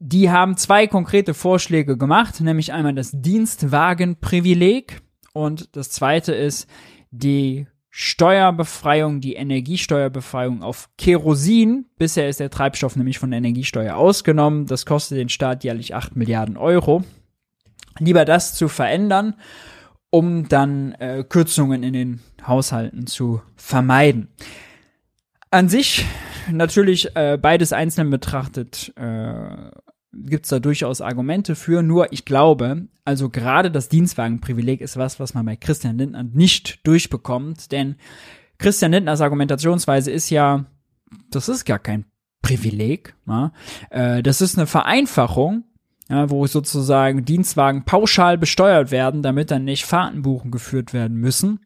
[0.00, 5.00] Die haben zwei konkrete Vorschläge gemacht, nämlich einmal das Dienstwagenprivileg
[5.32, 6.68] und das zweite ist
[7.12, 11.84] die Steuerbefreiung, die Energiesteuerbefreiung auf Kerosin.
[11.98, 14.64] Bisher ist der Treibstoff nämlich von der Energiesteuer ausgenommen.
[14.64, 17.04] Das kostet den Staat jährlich 8 Milliarden Euro.
[17.98, 19.34] Lieber das zu verändern,
[20.08, 24.28] um dann äh, Kürzungen in den Haushalten zu vermeiden.
[25.50, 26.06] An sich
[26.50, 29.70] natürlich äh, beides einzeln betrachtet äh,
[30.12, 31.82] gibt es da durchaus Argumente für.
[31.82, 36.86] Nur ich glaube, also gerade das Dienstwagenprivileg ist was, was man bei Christian Lindner nicht
[36.86, 37.72] durchbekommt.
[37.72, 37.96] Denn
[38.58, 40.66] Christian Lindners Argumentationsweise ist ja,
[41.30, 42.04] das ist gar kein
[42.42, 43.14] Privileg.
[43.26, 43.52] Ja?
[43.90, 45.64] Äh, das ist eine Vereinfachung,
[46.08, 51.60] ja, wo sozusagen Dienstwagen pauschal besteuert werden, damit dann nicht Fahrtenbuchen geführt werden müssen.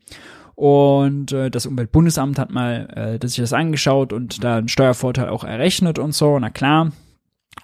[0.55, 5.45] Und äh, das Umweltbundesamt hat mal äh, sich das angeschaut und da einen Steuervorteil auch
[5.45, 6.39] errechnet und so.
[6.39, 6.93] Na klar,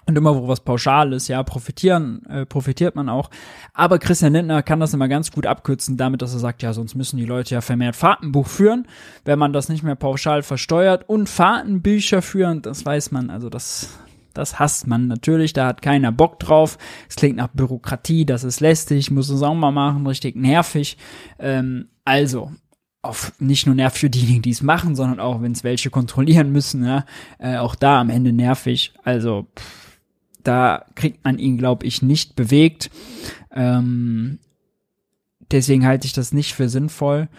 [0.05, 3.29] und immer wo was pauschal ist, ja, profitieren, äh, profitiert man auch.
[3.73, 6.95] Aber Christian Lindner kann das immer ganz gut abkürzen, damit, dass er sagt, ja, sonst
[6.95, 8.87] müssen die Leute ja vermehrt Fahrtenbuch führen,
[9.23, 13.97] wenn man das nicht mehr pauschal versteuert und Fahrtenbücher führen, das weiß man, also das,
[14.33, 16.77] das hasst man natürlich, da hat keiner Bock drauf.
[17.07, 20.97] Es klingt nach Bürokratie, das ist lästig, muss es auch mal machen, richtig nervig.
[21.39, 22.51] Ähm, also,
[23.01, 26.51] auf nicht nur nervig für diejenigen, die es machen, sondern auch, wenn es welche kontrollieren
[26.51, 27.05] müssen, ja,
[27.37, 28.93] äh, auch da am Ende nervig.
[29.03, 29.82] Also, pff
[30.43, 32.89] da kriegt man ihn, glaube ich, nicht bewegt.
[33.51, 34.39] Ähm,
[35.51, 37.29] deswegen halte ich das nicht für sinnvoll.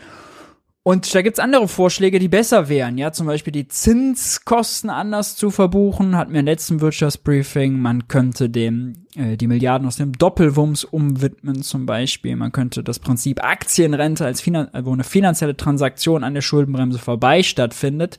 [0.86, 2.98] Und da gibt's andere Vorschläge, die besser wären.
[2.98, 7.80] Ja, zum Beispiel die Zinskosten anders zu verbuchen, hatten wir im letzten Wirtschaftsbriefing.
[7.80, 12.36] Man könnte dem äh, die Milliarden aus dem Doppelwumms umwidmen, zum Beispiel.
[12.36, 17.42] Man könnte das Prinzip Aktienrente als Finan wo eine finanzielle Transaktion an der Schuldenbremse vorbei
[17.42, 18.18] stattfindet,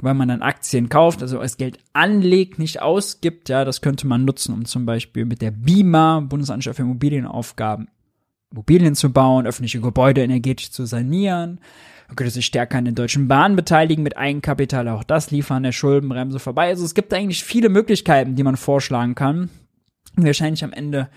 [0.00, 3.48] weil man dann Aktien kauft, also als Geld anlegt, nicht ausgibt.
[3.48, 7.88] Ja, das könnte man nutzen, um zum Beispiel mit der BIMA, Bundesanstalt für Immobilienaufgaben,
[8.50, 11.60] Immobilien zu bauen, öffentliche Gebäude energetisch zu sanieren.
[12.08, 15.72] Man könnte sich stärker an den Deutschen Bahnen beteiligen mit Eigenkapital, auch das liefern der
[15.72, 16.68] Schuldenbremse vorbei.
[16.68, 19.48] Also es gibt eigentlich viele Möglichkeiten, die man vorschlagen kann.
[20.16, 21.08] Und wahrscheinlich am Ende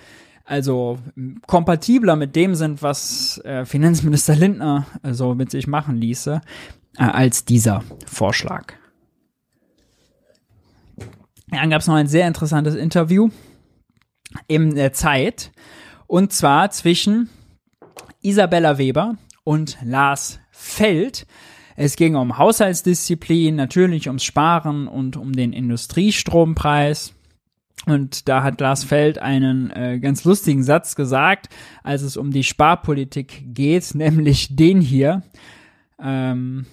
[0.45, 0.97] also
[1.45, 6.41] kompatibler mit dem sind, was äh, Finanzminister Lindner so also mit sich machen ließe
[6.97, 8.73] äh, als dieser Vorschlag.
[11.49, 13.29] Dann gab es noch ein sehr interessantes Interview
[14.47, 15.51] in der Zeit
[16.07, 17.29] und zwar zwischen
[18.21, 21.27] Isabella Weber und Lars Feld.
[21.75, 27.13] Es ging um Haushaltsdisziplin, natürlich ums Sparen und um den Industriestrompreis.
[27.85, 31.49] Und da hat Lars Feld einen äh, ganz lustigen Satz gesagt,
[31.83, 35.23] als es um die Sparpolitik geht, nämlich den hier.
[35.99, 36.65] Ähm,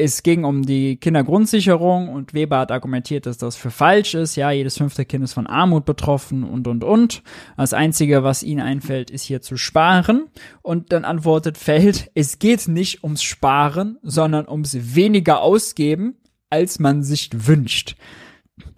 [0.00, 4.34] es ging um die Kindergrundsicherung und Weber hat argumentiert, dass das für falsch ist.
[4.34, 7.22] Ja, jedes fünfte Kind ist von Armut betroffen und, und, und.
[7.58, 10.28] Das Einzige, was ihnen einfällt, ist hier zu sparen.
[10.62, 16.16] Und dann antwortet Feld, es geht nicht ums Sparen, sondern ums weniger ausgeben,
[16.48, 17.96] als man sich wünscht.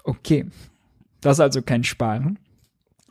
[0.03, 0.47] Okay,
[1.21, 2.41] das ist also kein Sparen.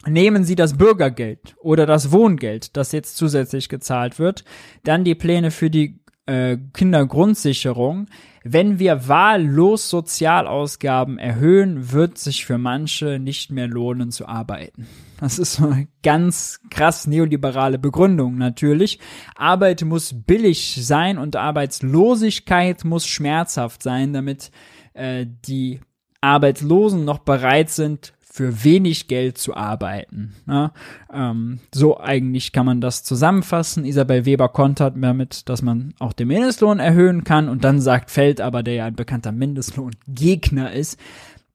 [0.05, 4.43] Nehmen Sie das Bürgergeld oder das Wohngeld, das jetzt zusätzlich gezahlt wird,
[4.83, 6.00] dann die Pläne für die
[6.31, 8.07] äh, Kindergrundsicherung.
[8.43, 14.87] Wenn wir wahllos Sozialausgaben erhöhen, wird sich für manche nicht mehr lohnen zu arbeiten.
[15.19, 18.99] Das ist so eine ganz krass neoliberale Begründung natürlich.
[19.35, 24.49] Arbeit muss billig sein und Arbeitslosigkeit muss schmerzhaft sein, damit
[24.93, 25.81] äh, die
[26.21, 30.33] Arbeitslosen noch bereit sind, für wenig Geld zu arbeiten.
[30.47, 30.71] Ja,
[31.13, 33.85] ähm, so eigentlich kann man das zusammenfassen.
[33.85, 38.39] Isabel Weber kontert damit, dass man auch den Mindestlohn erhöhen kann und dann sagt Feld
[38.39, 40.97] aber, der ja ein bekannter Mindestlohngegner ist,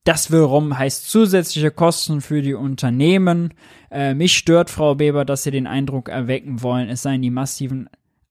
[0.05, 3.55] das wiederum heißt zusätzliche Kosten für die Unternehmen.
[3.91, 7.89] Äh, mich stört, Frau Weber, dass Sie den Eindruck erwecken wollen, es seien die massiven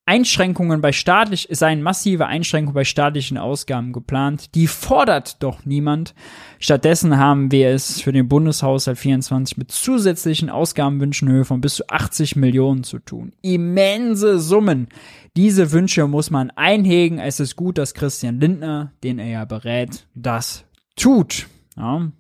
[0.08, 4.54] Einschränkungen bei staatlich, seien massive Einschränkungen bei staatlichen Ausgaben geplant.
[4.54, 6.14] Die fordert doch niemand.
[6.60, 11.90] Stattdessen haben wir es für den Bundeshaushalt 24 mit zusätzlichen Ausgabenwünschen Höhe von bis zu
[11.90, 13.34] 80 Millionen zu tun.
[13.42, 14.90] Immense Summen.
[15.36, 17.18] Diese Wünsche muss man einhegen.
[17.18, 21.48] Es ist gut, dass Christian Lindner, den er ja berät, das tut.
[21.76, 22.12] Ja.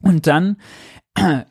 [0.00, 0.58] Und dann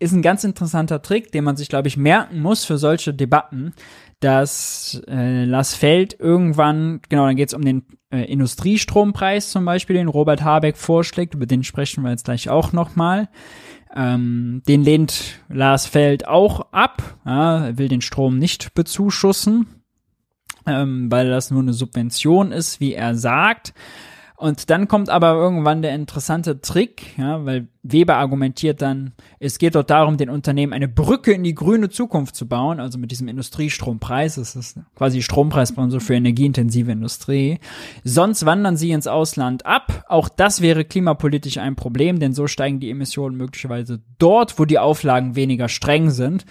[0.00, 3.74] ist ein ganz interessanter Trick, den man sich, glaube ich, merken muss für solche Debatten,
[4.20, 9.96] dass äh, Lars Feld irgendwann, genau, dann geht es um den äh, Industriestrompreis zum Beispiel,
[9.96, 13.28] den Robert Habeck vorschlägt, über den sprechen wir jetzt gleich auch nochmal.
[13.94, 19.66] Ähm, den lehnt Lars Feld auch ab, ja, er will den Strom nicht bezuschussen,
[20.66, 23.74] ähm, weil das nur eine Subvention ist, wie er sagt.
[24.40, 29.74] Und dann kommt aber irgendwann der interessante Trick, ja, weil Weber argumentiert dann, es geht
[29.74, 33.28] dort darum, den Unternehmen eine Brücke in die grüne Zukunft zu bauen, also mit diesem
[33.28, 37.58] Industriestrompreis, das ist quasi Strompreissponsor für energieintensive Industrie.
[38.02, 40.06] Sonst wandern sie ins Ausland ab.
[40.08, 44.78] Auch das wäre klimapolitisch ein Problem, denn so steigen die Emissionen möglicherweise dort, wo die
[44.78, 46.46] Auflagen weniger streng sind.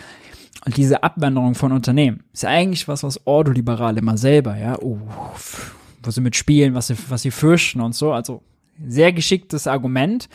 [0.63, 4.99] Und diese Abwanderung von Unternehmen ist ja eigentlich was, was Ordoliberale immer selber, ja, oh,
[6.03, 8.13] wo sie mitspielen, was sie, was sie fürchten und so.
[8.13, 8.41] Also
[8.87, 10.29] sehr geschicktes Argument.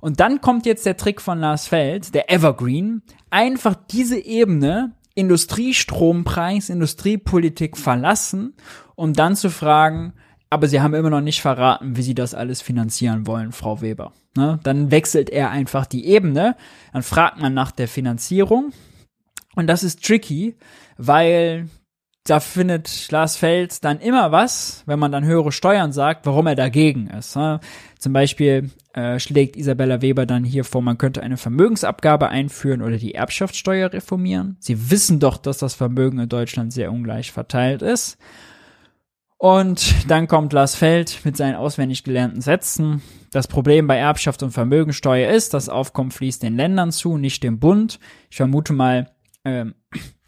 [0.00, 6.68] Und dann kommt jetzt der Trick von Lars Feld, der Evergreen, einfach diese Ebene Industriestrompreis,
[6.68, 8.54] Industriepolitik verlassen,
[8.94, 10.12] um dann zu fragen,
[10.50, 14.12] aber sie haben immer noch nicht verraten, wie sie das alles finanzieren wollen, Frau Weber.
[14.36, 14.60] Ne?
[14.62, 16.54] Dann wechselt er einfach die Ebene,
[16.92, 18.72] dann fragt man nach der Finanzierung.
[19.54, 20.54] Und das ist tricky,
[20.98, 21.68] weil
[22.26, 26.56] da findet Lars Feld dann immer was, wenn man dann höhere Steuern sagt, warum er
[26.56, 27.36] dagegen ist.
[27.36, 27.60] Ne?
[27.98, 32.96] Zum Beispiel äh, schlägt Isabella Weber dann hier vor, man könnte eine Vermögensabgabe einführen oder
[32.96, 34.56] die Erbschaftssteuer reformieren.
[34.58, 38.18] Sie wissen doch, dass das Vermögen in Deutschland sehr ungleich verteilt ist.
[39.38, 43.02] Und dann kommt Lars Feld mit seinen auswendig gelernten Sätzen.
[43.30, 47.58] Das Problem bei Erbschaft und Vermögensteuer ist, das Aufkommen fließt den Ländern zu, nicht dem
[47.58, 48.00] Bund.
[48.30, 49.10] Ich vermute mal,
[49.44, 49.66] äh,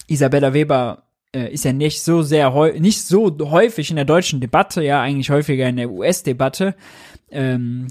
[0.06, 4.82] Isabella Weber äh, ist ja nicht so sehr nicht so häufig in der deutschen Debatte,
[4.82, 6.74] ja eigentlich häufiger in der US-Debatte.
[7.30, 7.88] Ähm,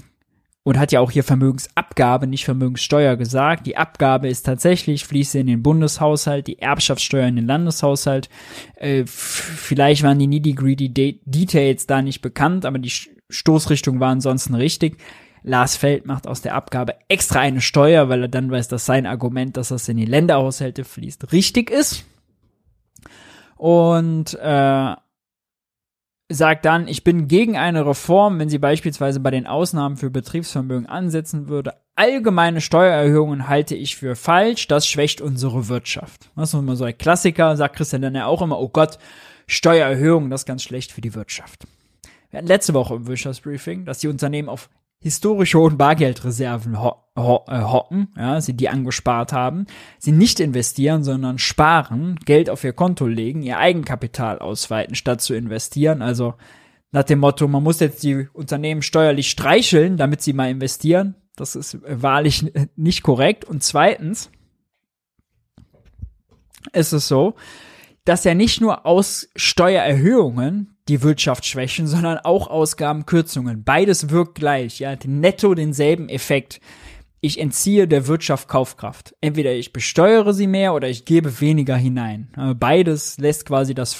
[0.64, 3.66] und hat ja auch hier Vermögensabgabe, nicht Vermögenssteuer gesagt.
[3.66, 8.28] Die Abgabe ist tatsächlich, fließt in den Bundeshaushalt, die Erbschaftssteuer in den Landeshaushalt.
[8.74, 12.92] Äh, vielleicht waren die De Details da nicht bekannt, aber die
[13.30, 14.98] Stoßrichtung war ansonsten richtig.
[15.42, 19.06] Lars Feld macht aus der Abgabe extra eine Steuer, weil er dann weiß, dass sein
[19.06, 22.04] Argument, dass das in die Länderhaushalte fließt, richtig ist
[23.58, 24.94] und äh,
[26.30, 30.86] sagt dann, ich bin gegen eine Reform, wenn sie beispielsweise bei den Ausnahmen für Betriebsvermögen
[30.86, 31.74] ansetzen würde.
[31.96, 36.30] Allgemeine Steuererhöhungen halte ich für falsch, das schwächt unsere Wirtschaft.
[36.36, 38.98] Das ist immer so ein Klassiker, sagt Christian dann ja auch immer, oh Gott,
[39.46, 41.64] Steuererhöhungen, das ist ganz schlecht für die Wirtschaft.
[42.30, 44.68] Wir hatten letzte Woche im Wirtschaftsbriefing, dass die Unternehmen auf
[45.00, 49.66] historisch hohen Bargeldreserven ho ho äh, hocken, ja, sie die angespart haben,
[49.98, 55.34] sie nicht investieren, sondern sparen, Geld auf ihr Konto legen, ihr Eigenkapital ausweiten, statt zu
[55.34, 56.00] investieren.
[56.00, 56.34] Also
[56.92, 61.16] nach dem Motto, man muss jetzt die Unternehmen steuerlich streicheln, damit sie mal investieren.
[61.36, 63.44] Das ist wahrlich nicht korrekt.
[63.44, 64.30] Und zweitens
[66.72, 67.34] ist es so,
[68.04, 73.64] dass ja nicht nur aus Steuererhöhungen die Wirtschaft schwächen, sondern auch Ausgabenkürzungen.
[73.64, 76.60] Beides wirkt gleich, ja, netto denselben Effekt.
[77.20, 79.14] ich entziehe der Wirtschaft Kaufkraft.
[79.20, 82.28] Entweder ich besteuere sie mehr oder ich gebe weniger hinein.
[82.36, 83.96] Äh, beides lässt quasi das,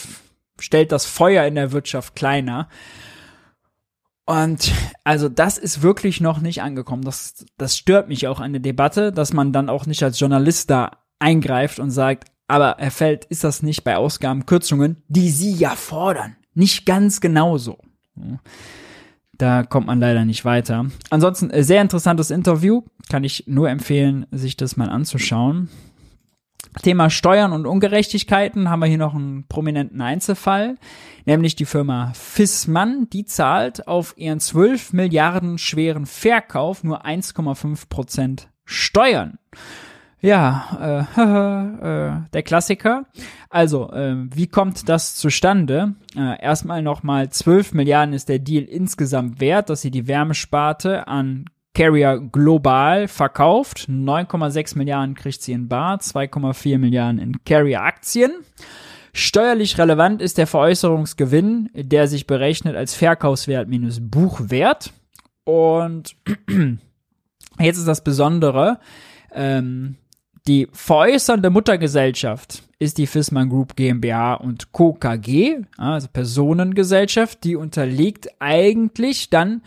[0.60, 2.68] stellt das Feuer in der Wirtschaft kleiner.
[4.24, 4.72] Und
[5.04, 7.02] also das ist wirklich noch nicht angekommen.
[7.02, 10.70] Das, das stört mich auch an der Debatte, dass man dann auch nicht als Journalist
[10.70, 15.70] da eingreift und sagt, aber Herr Feld, ist das nicht bei Ausgabenkürzungen, die Sie ja
[15.70, 16.37] fordern?
[16.58, 17.78] Nicht ganz genauso.
[19.34, 20.86] Da kommt man leider nicht weiter.
[21.08, 22.82] Ansonsten äh, sehr interessantes Interview.
[23.08, 25.68] Kann ich nur empfehlen, sich das mal anzuschauen.
[26.82, 30.78] Thema Steuern und Ungerechtigkeiten haben wir hier noch einen prominenten Einzelfall,
[31.26, 38.48] nämlich die Firma Fissmann, die zahlt auf ihren 12 Milliarden schweren Verkauf nur 1,5 Prozent
[38.64, 39.38] Steuern.
[40.20, 41.20] Ja, äh,
[42.18, 43.06] äh, der Klassiker.
[43.50, 45.94] Also, äh, wie kommt das zustande?
[46.16, 51.44] Äh, erstmal nochmal 12 Milliarden ist der Deal insgesamt wert, dass sie die Wärmesparte an
[51.74, 53.86] Carrier global verkauft.
[53.88, 58.32] 9,6 Milliarden kriegt sie in Bar, 2,4 Milliarden in Carrier-Aktien.
[59.12, 64.92] Steuerlich relevant ist der Veräußerungsgewinn, der sich berechnet als Verkaufswert minus Buchwert.
[65.44, 66.16] Und
[67.60, 68.80] jetzt ist das Besondere,
[69.32, 69.96] ähm,
[70.48, 74.94] die veräußernde Muttergesellschaft ist die Fissmann Group GmbH und Co.
[74.94, 79.62] KG, also Personengesellschaft, die unterliegt eigentlich dann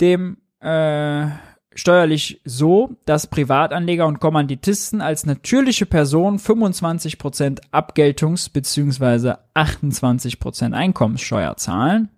[0.00, 1.26] dem äh,
[1.74, 9.34] steuerlich so, dass Privatanleger und Kommanditisten als natürliche Person 25% Abgeltungs- bzw.
[9.54, 12.08] 28% Einkommenssteuer zahlen.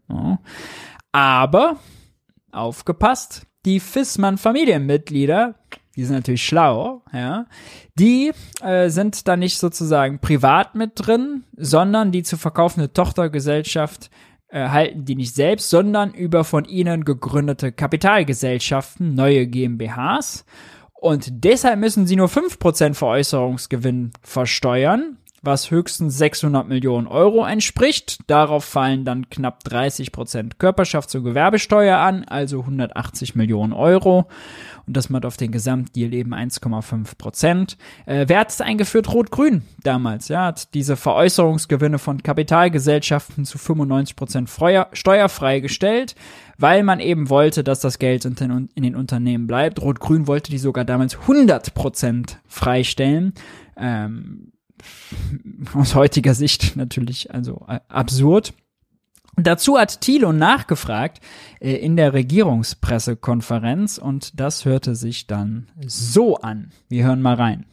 [1.10, 1.78] Aber,
[2.52, 5.56] aufgepasst, die Fissmann-Familienmitglieder,
[5.96, 7.46] die sind natürlich schlau, ja,
[7.98, 8.32] die
[8.62, 14.10] äh, sind da nicht sozusagen privat mit drin, sondern die zu verkaufende Tochtergesellschaft
[14.48, 20.44] äh, halten die nicht selbst, sondern über von ihnen gegründete Kapitalgesellschaften, neue GmbHs.
[20.94, 28.18] Und deshalb müssen sie nur 5% Veräußerungsgewinn versteuern, was höchstens 600 Millionen Euro entspricht.
[28.26, 34.28] Darauf fallen dann knapp 30% Körperschafts- und Gewerbesteuer an, also 180 Millionen Euro
[34.86, 37.76] und das macht auf den Gesamtdeal eben 1,5 Prozent.
[38.06, 39.12] Äh, wer hat es eingeführt?
[39.12, 44.50] Rot-Grün damals, ja, hat diese Veräußerungsgewinne von Kapitalgesellschaften zu 95 Prozent
[44.92, 46.14] steuerfrei gestellt,
[46.56, 49.82] weil man eben wollte, dass das Geld in den, in den Unternehmen bleibt.
[49.82, 53.34] Rot-Grün wollte die sogar damals 100 Prozent freistellen.
[53.76, 54.52] Ähm,
[55.74, 58.54] aus heutiger Sicht natürlich also äh, absurd.
[59.38, 61.20] Dazu hat Thilo nachgefragt
[61.60, 66.70] äh, in der Regierungspressekonferenz und das hörte sich dann so an.
[66.88, 67.66] Wir hören mal rein.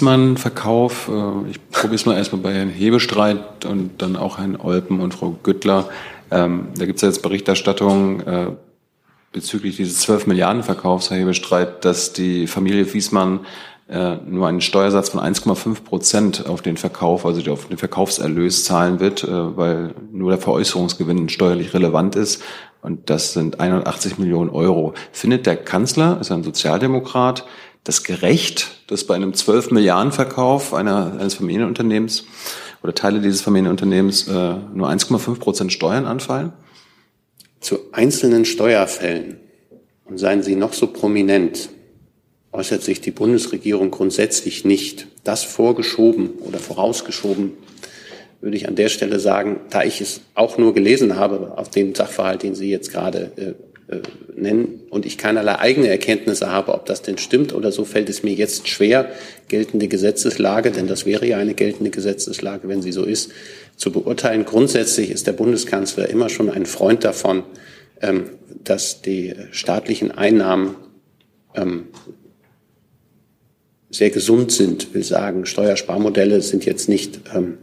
[0.00, 4.56] Man Verkauf, äh, ich probiere es mal erstmal bei Herrn Hebestreit und dann auch Herrn
[4.56, 5.88] Olpen und Frau Güttler.
[6.30, 8.50] Ähm, da gibt es ja jetzt Berichterstattung äh,
[9.36, 13.40] bezüglich dieses 12 Milliarden Verkaufs, Herr Hebestreit, dass die Familie Fiesmann
[13.86, 18.98] äh, nur einen Steuersatz von 1,5 Prozent auf den Verkauf, also auf den Verkaufserlös zahlen
[18.98, 22.42] wird, äh, weil nur der Veräußerungsgewinn steuerlich relevant ist.
[22.80, 24.94] Und das sind 180 Millionen Euro.
[25.12, 27.44] Findet der Kanzler, ist ein Sozialdemokrat,
[27.84, 32.24] das gerecht, dass bei einem 12 Milliarden Verkauf einer, eines Familienunternehmens
[32.82, 36.54] oder Teile dieses Familienunternehmens äh, nur 1,5 Prozent Steuern anfallen?
[37.66, 39.40] Zu einzelnen Steuerfällen,
[40.04, 41.68] und seien sie noch so prominent,
[42.52, 45.08] äußert sich die Bundesregierung grundsätzlich nicht.
[45.24, 47.54] Das vorgeschoben oder vorausgeschoben
[48.40, 51.92] würde ich an der Stelle sagen, da ich es auch nur gelesen habe auf dem
[51.96, 53.54] Sachverhalt, den Sie jetzt gerade äh,
[54.34, 58.22] nennen und ich keinerlei eigene Erkenntnisse habe, ob das denn stimmt oder so, fällt es
[58.22, 59.10] mir jetzt schwer,
[59.48, 63.30] geltende Gesetzeslage, denn das wäre ja eine geltende Gesetzeslage, wenn sie so ist,
[63.76, 64.44] zu beurteilen.
[64.44, 67.44] Grundsätzlich ist der Bundeskanzler immer schon ein Freund davon,
[68.02, 68.30] ähm,
[68.64, 70.74] dass die staatlichen Einnahmen
[71.54, 71.84] ähm,
[73.90, 77.58] sehr gesund sind, will sagen, Steuersparmodelle sind jetzt nicht ähm,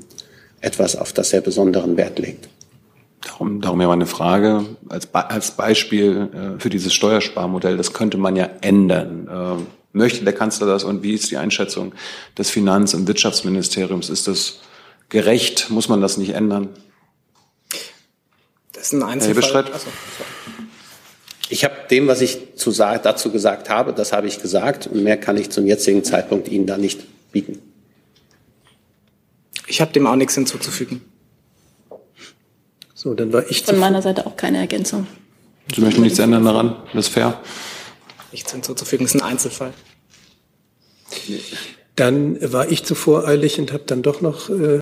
[0.61, 2.47] etwas, auf das er besonderen Wert legt.
[3.26, 8.36] Darum, darum ja meine Frage als, als Beispiel äh, für dieses Steuersparmodell, das könnte man
[8.36, 9.28] ja ändern.
[9.28, 9.63] Äh,
[9.93, 11.93] möchte der Kanzler das und wie ist die Einschätzung
[12.38, 14.09] des Finanz- und Wirtschaftsministeriums?
[14.09, 14.59] Ist das
[15.09, 15.69] gerecht?
[15.69, 16.69] Muss man das nicht ändern?
[18.74, 19.65] Das ist ein Einzelfall.
[19.65, 19.80] Herr
[21.49, 25.17] ich habe dem, was ich zu, dazu gesagt habe, das habe ich gesagt und mehr
[25.17, 27.59] kann ich zum jetzigen Zeitpunkt Ihnen da nicht bieten.
[29.67, 31.01] Ich habe dem auch nichts hinzuzufügen.
[33.03, 35.07] So, dann war ich von meiner Seite auch keine Ergänzung.
[35.75, 36.77] Sie möchten nichts ändern daran?
[36.93, 37.37] Das ist fair.
[38.31, 39.73] Nichts hinzuzufügen, das ist ein Einzelfall.
[41.97, 44.49] Dann war ich zu voreilig und habe dann doch noch.
[44.49, 44.79] Äh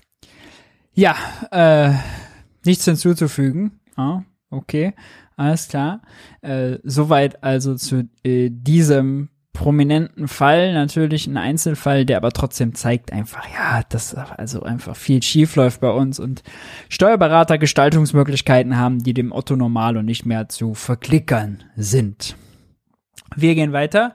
[0.94, 1.16] ja,
[1.50, 1.94] äh,
[2.64, 3.80] nichts hinzuzufügen.
[3.96, 4.20] Ah,
[4.50, 4.94] okay.
[5.36, 6.00] Alles klar.
[6.42, 13.12] Äh, soweit also zu äh, diesem prominenten Fall, natürlich ein Einzelfall, der aber trotzdem zeigt
[13.12, 16.42] einfach, ja, dass also einfach viel schief läuft bei uns und
[16.88, 22.36] Steuerberater Gestaltungsmöglichkeiten haben, die dem Otto normal und nicht mehr zu verklickern sind.
[23.36, 24.14] Wir gehen weiter.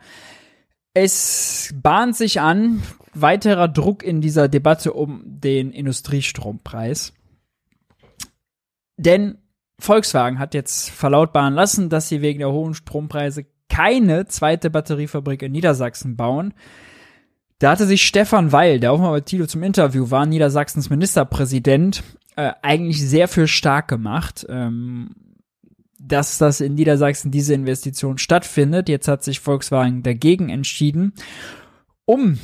[0.93, 2.81] Es bahnt sich an,
[3.13, 7.13] weiterer Druck in dieser Debatte um den Industriestrompreis.
[8.97, 9.38] Denn
[9.79, 13.45] Volkswagen hat jetzt verlautbaren lassen, dass sie wegen der hohen Strompreise
[13.78, 16.55] keine zweite Batteriefabrik in Niedersachsen bauen.
[17.59, 22.01] Da hatte sich Stefan Weil, der auch mal bei Tilo zum Interview war, Niedersachsens Ministerpräsident,
[22.36, 25.11] äh, eigentlich sehr für stark gemacht, ähm,
[25.99, 28.89] dass das in Niedersachsen diese Investition stattfindet.
[28.89, 31.13] Jetzt hat sich Volkswagen dagegen entschieden.
[32.05, 32.39] Um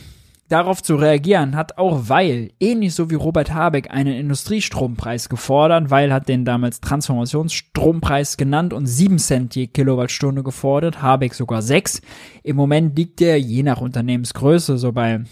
[0.54, 5.90] darauf zu reagieren, hat auch Weil, ähnlich so wie Robert Habeck, einen Industriestrompreis gefordert.
[5.90, 12.02] Weil hat den damals Transformationsstrompreis genannt und 7 Cent je Kilowattstunde gefordert, Habeck sogar 6.
[12.44, 15.24] Im Moment liegt der je nach Unternehmensgröße so bei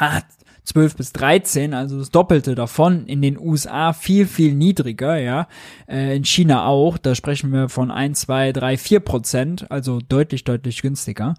[0.00, 0.22] ja,
[0.64, 3.06] 12 bis 13, also das Doppelte davon.
[3.06, 5.48] In den USA viel, viel niedriger, ja.
[5.88, 10.44] Äh, in China auch, da sprechen wir von 1, 2, 3, 4 Prozent, also deutlich,
[10.44, 11.34] deutlich günstiger.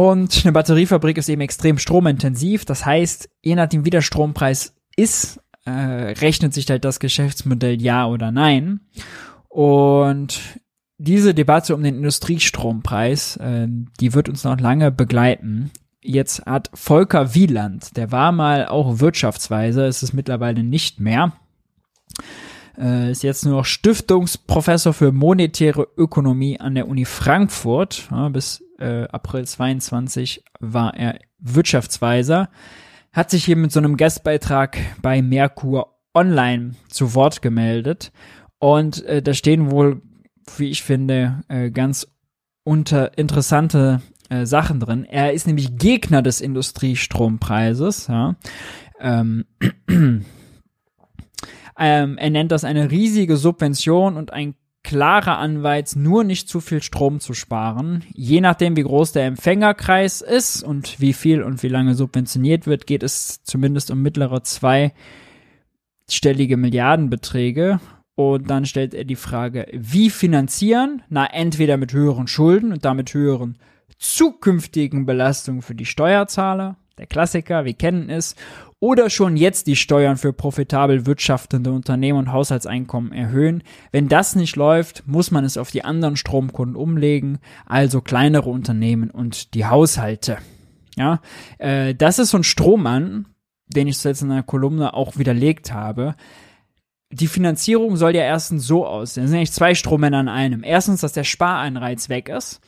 [0.00, 2.64] Und eine Batteriefabrik ist eben extrem stromintensiv.
[2.64, 8.06] Das heißt, je nachdem, wie der Strompreis ist, äh, rechnet sich halt das Geschäftsmodell ja
[8.06, 8.80] oder nein.
[9.50, 10.40] Und
[10.96, 15.70] diese Debatte um den Industriestrompreis, äh, die wird uns noch lange begleiten.
[16.00, 21.34] Jetzt hat Volker Wieland, der war mal auch Wirtschaftsweise, ist es mittlerweile nicht mehr,
[22.80, 28.08] äh, ist jetzt nur noch Stiftungsprofessor für monetäre Ökonomie an der Uni Frankfurt.
[28.10, 32.48] Ja, bis äh, April 22 war er Wirtschaftsweiser,
[33.12, 38.12] hat sich hier mit so einem Gastbeitrag bei Merkur Online zu Wort gemeldet.
[38.58, 40.02] Und äh, da stehen wohl,
[40.56, 42.08] wie ich finde, äh, ganz
[42.64, 45.04] unter interessante äh, Sachen drin.
[45.04, 48.08] Er ist nämlich Gegner des Industriestrompreises.
[48.08, 48.36] Ja.
[49.00, 49.44] Ähm,
[51.80, 56.82] ähm, er nennt das eine riesige Subvention und ein klarer Anreiz, nur nicht zu viel
[56.82, 58.04] Strom zu sparen.
[58.12, 62.86] Je nachdem, wie groß der Empfängerkreis ist und wie viel und wie lange subventioniert wird,
[62.86, 67.80] geht es zumindest um mittlere zweistellige Milliardenbeträge.
[68.14, 71.02] Und dann stellt er die Frage, wie finanzieren?
[71.08, 73.56] Na, entweder mit höheren Schulden und damit höheren
[73.98, 78.34] zukünftigen Belastungen für die Steuerzahler, der Klassiker, wir kennen es,
[78.80, 83.62] oder schon jetzt die Steuern für profitabel wirtschaftende Unternehmen und Haushaltseinkommen erhöhen.
[83.92, 89.10] Wenn das nicht läuft, muss man es auf die anderen Stromkunden umlegen, also kleinere Unternehmen
[89.10, 90.38] und die Haushalte.
[90.96, 91.20] Ja,
[91.58, 93.26] äh, das ist so ein Strohmann,
[93.68, 96.16] den ich jetzt in einer Kolumne auch widerlegt habe.
[97.12, 99.24] Die Finanzierung soll ja erstens so aussehen.
[99.24, 100.64] Es sind eigentlich zwei Strohmänner in einem.
[100.64, 102.60] Erstens, dass der Sparanreiz weg ist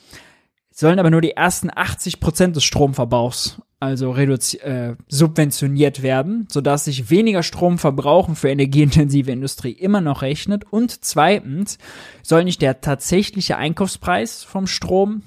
[0.72, 7.10] sollen aber nur die ersten 80 Prozent des Stromverbrauchs also äh, subventioniert werden, sodass sich
[7.10, 10.64] weniger Stromverbrauchen für energieintensive Industrie immer noch rechnet.
[10.70, 11.78] Und zweitens
[12.22, 15.24] soll nicht der tatsächliche Einkaufspreis vom Strom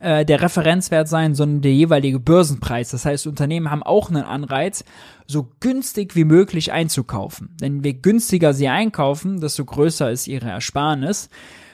[0.00, 2.88] äh, der Referenzwert sein, sondern der jeweilige Börsenpreis.
[2.88, 4.82] Das heißt, Unternehmen haben auch einen Anreiz,
[5.26, 7.54] so günstig wie möglich einzukaufen.
[7.60, 11.28] Denn je günstiger sie einkaufen, desto größer ist ihre Ersparnis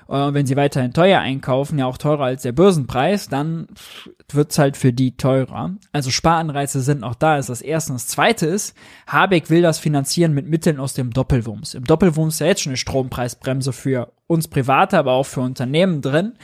[0.08, 3.68] äh, wenn sie weiterhin teuer einkaufen, ja auch teurer als der Börsenpreis, dann
[4.32, 5.74] wird's halt für die teurer.
[5.92, 7.92] Also Sparanreize sind auch da, ist das erste.
[7.92, 8.76] Und das zweite ist,
[9.06, 11.74] Habeck will das finanzieren mit Mitteln aus dem Doppelwumms.
[11.74, 16.00] Im Doppelwumms ist ja jetzt schon eine Strompreisbremse für uns Private, aber auch für Unternehmen
[16.00, 16.34] drin.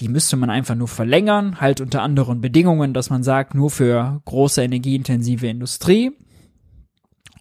[0.00, 4.20] Die müsste man einfach nur verlängern, halt unter anderen Bedingungen, dass man sagt, nur für
[4.24, 6.12] große energieintensive Industrie.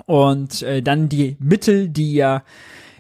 [0.06, 2.44] Und äh, dann die Mittel, die ja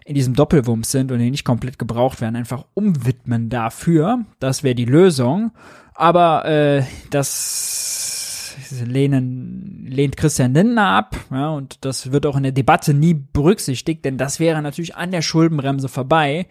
[0.05, 4.23] in diesem Doppelwumms sind und die nicht komplett gebraucht werden, einfach umwidmen dafür.
[4.39, 5.51] Das wäre die Lösung.
[5.95, 12.51] Aber äh, das lehnen, lehnt Christian Lindner ab, ja, und das wird auch in der
[12.51, 16.47] Debatte nie berücksichtigt, denn das wäre natürlich an der Schuldenbremse vorbei.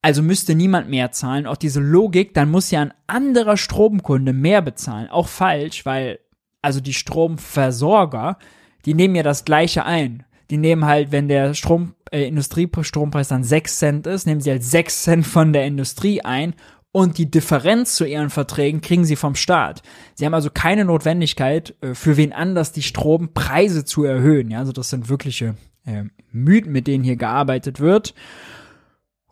[0.00, 1.46] Also müsste niemand mehr zahlen.
[1.46, 5.08] Auch diese Logik, dann muss ja ein anderer Stromkunde mehr bezahlen.
[5.10, 6.20] Auch falsch, weil
[6.62, 8.38] also die Stromversorger,
[8.84, 10.24] die nehmen ja das gleiche ein.
[10.50, 14.64] Die nehmen halt, wenn der Strom äh, Industriestrompreis dann 6 Cent ist, nehmen sie halt
[14.64, 16.54] 6 Cent von der Industrie ein
[16.92, 19.82] und die Differenz zu ihren Verträgen kriegen sie vom Staat.
[20.14, 24.50] Sie haben also keine Notwendigkeit, äh, für wen anders die Strompreise zu erhöhen.
[24.50, 25.54] Ja, also das sind wirkliche
[25.84, 28.14] äh, Mythen, mit denen hier gearbeitet wird.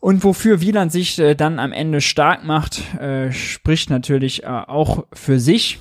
[0.01, 5.07] Und wofür Wieland sich äh, dann am Ende stark macht, äh, spricht natürlich äh, auch
[5.12, 5.79] für sich.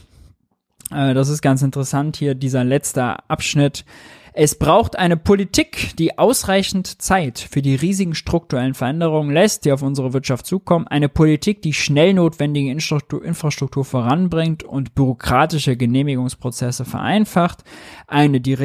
[0.91, 3.86] Äh, das ist ganz interessant hier, dieser letzte Abschnitt.
[4.38, 9.82] Es braucht eine Politik, die ausreichend Zeit für die riesigen strukturellen Veränderungen lässt, die auf
[9.82, 10.90] unsere Wirtschaft zukommen.
[10.90, 17.64] Eine Politik, die schnell notwendige Infrastruktur voranbringt und bürokratische Genehmigungsprozesse vereinfacht.
[18.08, 18.56] Eine, die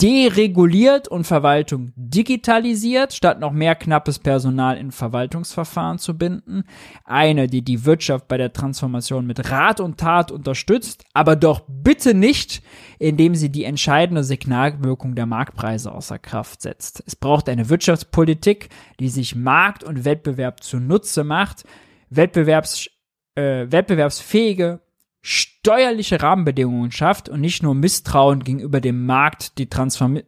[0.00, 6.64] dereguliert und Verwaltung digitalisiert, statt noch mehr knappes Personal in Verwaltungsverfahren zu binden.
[7.04, 12.14] Eine, die die Wirtschaft bei der Transformation mit Rat und Tat unterstützt, aber doch bitte
[12.14, 12.62] nicht,
[12.98, 17.02] indem sie die entscheidende Signalwirkung der Marktpreise außer Kraft setzt.
[17.06, 18.70] Es braucht eine Wirtschaftspolitik,
[19.00, 21.64] die sich Markt und Wettbewerb zunutze macht,
[22.08, 22.88] Wettbewerbs,
[23.34, 24.80] äh, wettbewerbsfähige
[25.22, 30.20] steuerliche Rahmenbedingungen schafft und nicht nur Misstrauen gegenüber dem Markt die Transform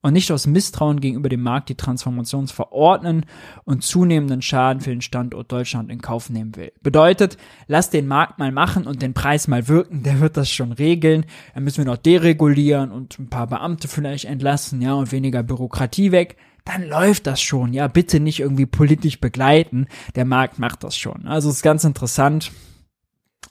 [0.00, 3.26] und nicht aus Misstrauen gegenüber dem Markt die Transformation verordnen
[3.64, 6.72] und zunehmenden Schaden für den Standort Deutschland in Kauf nehmen will.
[6.82, 7.36] Bedeutet,
[7.66, 11.26] lass den Markt mal machen und den Preis mal wirken, der wird das schon regeln.
[11.54, 16.12] Dann müssen wir noch deregulieren und ein paar Beamte vielleicht entlassen, ja, und weniger Bürokratie
[16.12, 16.36] weg.
[16.64, 19.88] Dann läuft das schon, ja, bitte nicht irgendwie politisch begleiten.
[20.14, 21.26] Der Markt macht das schon.
[21.26, 22.52] Also ist ganz interessant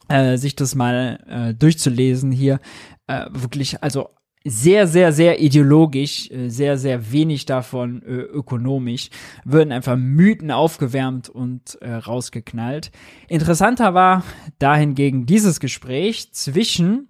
[0.10, 2.60] äh, sich das mal äh, durchzulesen hier.
[3.08, 4.10] Äh, wirklich, also
[4.44, 9.10] sehr, sehr, sehr ideologisch, äh, sehr, sehr wenig davon äh, ökonomisch,
[9.44, 12.92] würden einfach Mythen aufgewärmt und äh, rausgeknallt.
[13.28, 14.24] Interessanter war
[14.60, 17.10] dahingegen dieses Gespräch zwischen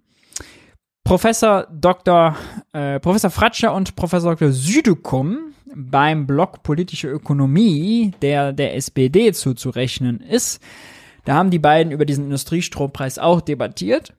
[1.03, 2.35] Professor Dr.
[2.73, 4.51] Äh, Professor Fratscher und Professor Dr.
[4.51, 10.61] Südekum beim Blog Politische Ökonomie, der der SPD zuzurechnen ist.
[11.27, 14.13] Da haben die beiden über diesen Industriestrompreis auch debattiert.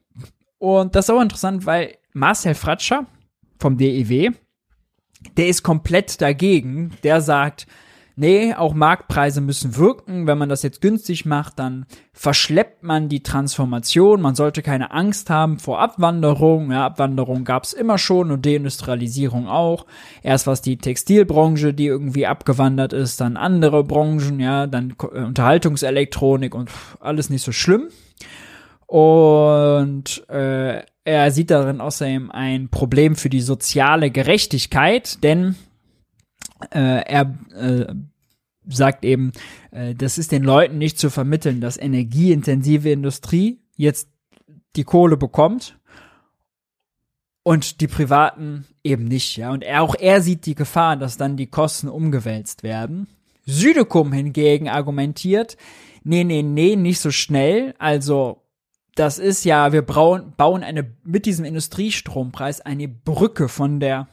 [0.59, 3.07] Und das ist auch interessant, weil Marcel Fratscher
[3.57, 4.29] vom DEW,
[5.35, 6.91] der ist komplett dagegen.
[7.01, 7.65] Der sagt,
[8.19, 10.27] nee, auch Marktpreise müssen wirken.
[10.27, 14.21] Wenn man das jetzt günstig macht, dann verschleppt man die Transformation.
[14.21, 16.71] Man sollte keine Angst haben vor Abwanderung.
[16.71, 19.85] Ja, Abwanderung gab es immer schon und Deindustrialisierung auch.
[20.21, 26.53] Erst was die Textilbranche, die irgendwie abgewandert ist, dann andere Branchen, ja, dann äh, Unterhaltungselektronik
[26.53, 27.87] und alles nicht so schlimm.
[28.85, 35.55] Und äh, er sieht darin außerdem ein Problem für die soziale Gerechtigkeit, denn
[36.71, 37.93] äh, er äh,
[38.67, 39.31] sagt eben,
[39.71, 44.09] äh, das ist den Leuten nicht zu vermitteln, dass energieintensive Industrie jetzt
[44.75, 45.79] die Kohle bekommt
[47.43, 49.51] und die Privaten eben nicht, ja.
[49.51, 53.07] Und er, auch er sieht die Gefahr, dass dann die Kosten umgewälzt werden.
[53.45, 55.57] Südekum hingegen argumentiert,
[56.03, 57.73] nee, nee, nee, nicht so schnell.
[57.79, 58.43] Also,
[58.95, 60.33] das ist ja, wir bauen,
[60.63, 64.07] eine, mit diesem Industriestrompreis eine Brücke von der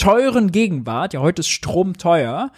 [0.00, 2.52] teuren Gegenwart, ja, heute ist Strom teuer,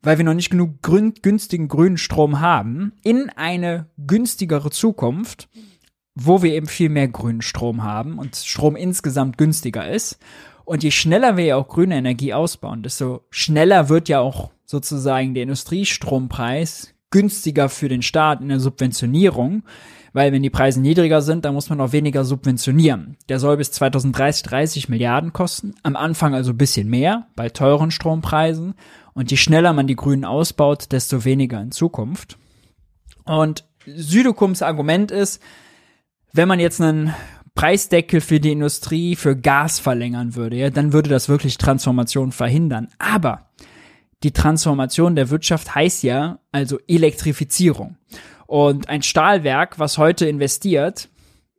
[0.00, 5.48] weil wir noch nicht genug grün, günstigen grünen Strom haben, in eine günstigere Zukunft,
[6.14, 10.20] wo wir eben viel mehr grünen Strom haben und Strom insgesamt günstiger ist.
[10.64, 15.34] Und je schneller wir ja auch grüne Energie ausbauen, desto schneller wird ja auch sozusagen
[15.34, 19.64] der Industriestrompreis günstiger für den Staat in der Subventionierung
[20.18, 23.16] weil wenn die Preise niedriger sind, dann muss man auch weniger subventionieren.
[23.28, 27.92] Der soll bis 2030 30 Milliarden kosten, am Anfang also ein bisschen mehr bei teuren
[27.92, 28.74] Strompreisen
[29.14, 32.36] und je schneller man die Grünen ausbaut, desto weniger in Zukunft.
[33.26, 35.40] Und Südokums Argument ist,
[36.32, 37.14] wenn man jetzt einen
[37.54, 42.88] Preisdeckel für die Industrie für Gas verlängern würde, ja, dann würde das wirklich Transformation verhindern.
[42.98, 43.50] Aber
[44.24, 47.96] die Transformation der Wirtschaft heißt ja also Elektrifizierung.
[48.48, 51.10] Und ein Stahlwerk, was heute investiert,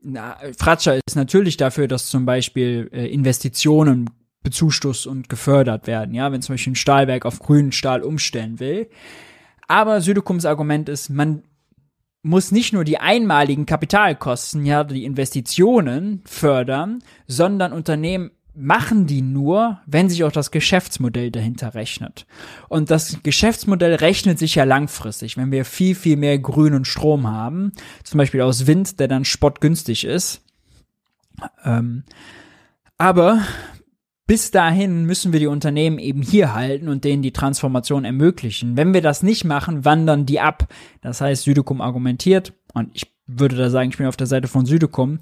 [0.01, 4.09] na, Fratscher ist natürlich dafür, dass zum Beispiel äh, Investitionen
[4.41, 8.89] bezuschusst und gefördert werden, ja, wenn zum Beispiel ein Stahlwerk auf grünen Stahl umstellen will.
[9.67, 11.43] Aber Südekums Argument ist, man
[12.23, 19.79] muss nicht nur die einmaligen Kapitalkosten, ja, die Investitionen fördern, sondern Unternehmen machen die nur,
[19.85, 22.25] wenn sich auch das Geschäftsmodell dahinter rechnet.
[22.67, 27.71] Und das Geschäftsmodell rechnet sich ja langfristig, wenn wir viel, viel mehr grünen Strom haben,
[28.03, 30.41] zum Beispiel aus Wind, der dann spottgünstig ist.
[31.63, 32.03] Ähm,
[32.97, 33.41] aber
[34.27, 38.77] bis dahin müssen wir die Unternehmen eben hier halten und denen die Transformation ermöglichen.
[38.77, 40.67] Wenn wir das nicht machen, wandern die ab.
[41.01, 44.65] Das heißt, Südekum argumentiert, und ich würde da sagen, ich bin auf der Seite von
[44.65, 45.19] Südekum,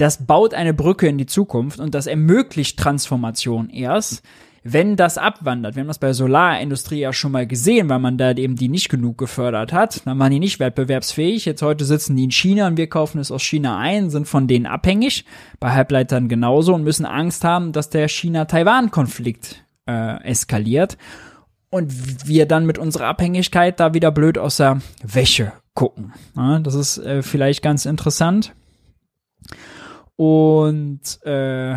[0.00, 4.22] das baut eine Brücke in die Zukunft und das ermöglicht Transformation erst,
[4.62, 5.74] wenn das abwandert.
[5.74, 8.88] Wir haben das bei Solarindustrie ja schon mal gesehen, weil man da eben die nicht
[8.88, 10.06] genug gefördert hat.
[10.06, 11.44] Dann waren die nicht wettbewerbsfähig.
[11.46, 14.48] Jetzt heute sitzen die in China und wir kaufen es aus China ein, sind von
[14.48, 15.24] denen abhängig.
[15.60, 20.98] Bei Halbleitern genauso und müssen Angst haben, dass der China-Taiwan-Konflikt äh, eskaliert.
[21.70, 26.12] Und wir dann mit unserer Abhängigkeit da wieder blöd aus der Wäsche gucken.
[26.36, 28.52] Ja, das ist äh, vielleicht ganz interessant
[30.20, 31.76] und äh,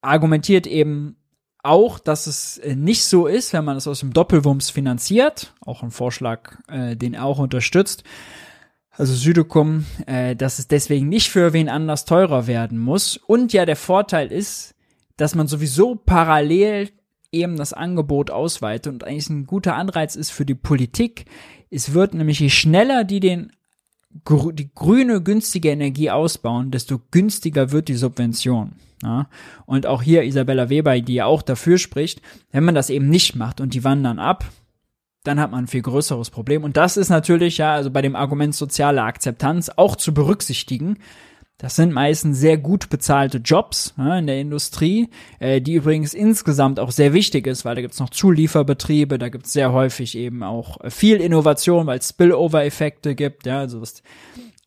[0.00, 1.18] argumentiert eben
[1.62, 5.84] auch, dass es äh, nicht so ist, wenn man es aus dem Doppelwumms finanziert, auch
[5.84, 8.02] ein Vorschlag, äh, den er auch unterstützt,
[8.90, 13.18] also Südekum, äh, dass es deswegen nicht für wen anders teurer werden muss.
[13.18, 14.74] Und ja, der Vorteil ist,
[15.16, 16.90] dass man sowieso parallel
[17.30, 21.26] eben das Angebot ausweitet und eigentlich ein guter Anreiz ist für die Politik.
[21.70, 23.52] Es wird nämlich, je schneller die den
[24.24, 28.72] die grüne günstige Energie ausbauen, desto günstiger wird die Subvention.
[29.02, 29.28] Ja?
[29.66, 33.36] Und auch hier Isabella Weber, die ja auch dafür spricht, wenn man das eben nicht
[33.36, 34.44] macht und die wandern ab,
[35.24, 36.64] dann hat man ein viel größeres Problem.
[36.64, 40.98] Und das ist natürlich ja, also bei dem Argument soziale Akzeptanz auch zu berücksichtigen.
[41.58, 45.08] Das sind meistens sehr gut bezahlte Jobs ja, in der Industrie,
[45.38, 49.54] äh, die übrigens insgesamt auch sehr wichtig ist, weil da gibt's noch Zulieferbetriebe, da gibt's
[49.54, 54.02] sehr häufig eben auch äh, viel Innovation, weil es Spillover-Effekte gibt, ja, also das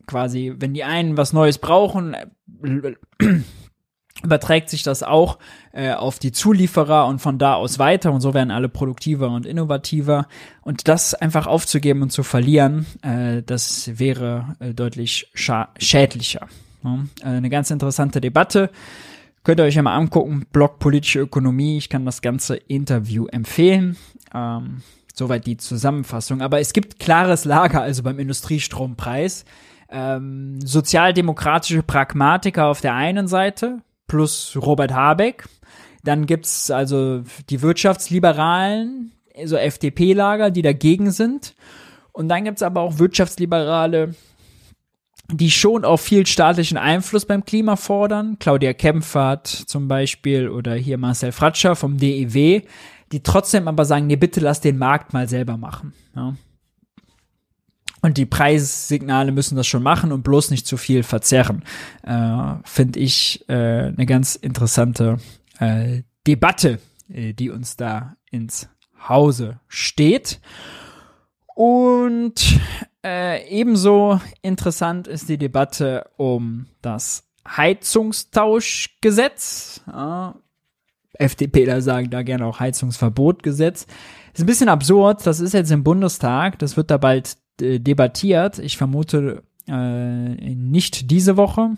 [0.07, 2.27] quasi, wenn die einen was Neues brauchen, äh,
[4.23, 5.37] überträgt sich das auch
[5.71, 9.45] äh, auf die Zulieferer und von da aus weiter und so werden alle produktiver und
[9.45, 10.27] innovativer
[10.61, 16.47] und das einfach aufzugeben und zu verlieren, äh, das wäre äh, deutlich schädlicher.
[16.83, 16.99] Ja?
[17.21, 18.69] Äh, eine ganz interessante Debatte.
[19.43, 23.97] Könnt ihr euch ja mal angucken, Blog Politische Ökonomie, ich kann das ganze Interview empfehlen.
[24.33, 24.81] Ähm,
[25.19, 26.41] soweit die Zusammenfassung.
[26.41, 29.45] Aber es gibt klares Lager, also beim Industriestrompreis.
[29.89, 35.45] Ähm, sozialdemokratische Pragmatiker auf der einen Seite, plus Robert Habeck.
[36.03, 39.11] Dann gibt's also die Wirtschaftsliberalen,
[39.45, 41.55] so FDP-Lager, die dagegen sind.
[42.11, 44.15] Und dann gibt's aber auch Wirtschaftsliberale,
[45.31, 48.37] die schon auch viel staatlichen Einfluss beim Klima fordern.
[48.39, 52.61] Claudia Kempfert zum Beispiel oder hier Marcel Fratscher vom DEW,
[53.11, 55.93] die trotzdem aber sagen, nee, bitte lass den Markt mal selber machen.
[56.15, 56.35] Ja.
[58.01, 61.63] Und die Preissignale müssen das schon machen und bloß nicht zu viel verzerren.
[62.03, 65.17] Äh, Finde ich äh, eine ganz interessante
[65.59, 66.79] äh, Debatte,
[67.09, 68.69] äh, die uns da ins
[69.07, 70.39] Hause steht.
[71.55, 72.59] Und
[73.05, 79.81] äh, ebenso interessant ist die Debatte um das Heizungstauschgesetz.
[79.87, 80.35] Ja,
[81.13, 83.87] FDPler sagen da gerne auch Heizungsverbotgesetz.
[84.33, 88.59] Ist ein bisschen absurd, das ist jetzt im Bundestag, das wird da bald äh, debattiert.
[88.59, 91.71] Ich vermute äh, nicht diese Woche,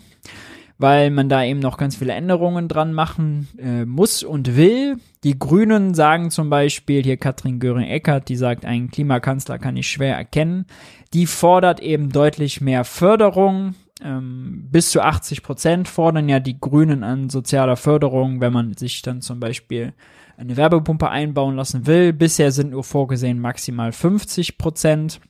[0.82, 4.96] weil man da eben noch ganz viele Änderungen dran machen äh, muss und will.
[5.22, 10.16] Die Grünen sagen zum Beispiel, hier Katrin Göring-Eckert, die sagt, einen Klimakanzler kann ich schwer
[10.16, 10.66] erkennen.
[11.14, 13.76] Die fordert eben deutlich mehr Förderung.
[14.02, 19.02] Ähm, bis zu 80 Prozent fordern ja die Grünen an sozialer Förderung, wenn man sich
[19.02, 19.92] dann zum Beispiel
[20.36, 22.12] eine Werbepumpe einbauen lassen will.
[22.12, 25.20] Bisher sind nur vorgesehen maximal 50 Prozent.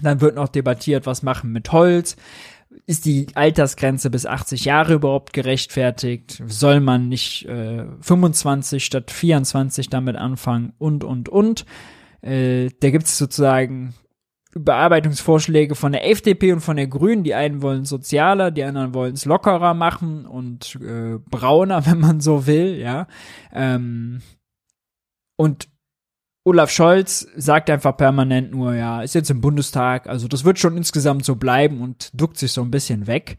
[0.00, 2.16] Dann wird noch debattiert, was machen mit Holz.
[2.86, 6.42] Ist die Altersgrenze bis 80 Jahre überhaupt gerechtfertigt?
[6.46, 10.72] Soll man nicht äh, 25 statt 24 damit anfangen?
[10.78, 11.64] Und, und, und.
[12.22, 13.94] Äh, da gibt es sozusagen
[14.54, 17.24] Bearbeitungsvorschläge von der FDP und von der Grünen.
[17.24, 22.20] Die einen wollen sozialer, die anderen wollen es lockerer machen und äh, brauner, wenn man
[22.20, 23.06] so will, ja.
[23.52, 24.20] Ähm,
[25.36, 25.68] und
[26.44, 30.76] Olaf Scholz sagt einfach permanent nur, ja, ist jetzt im Bundestag, also das wird schon
[30.76, 33.36] insgesamt so bleiben und duckt sich so ein bisschen weg.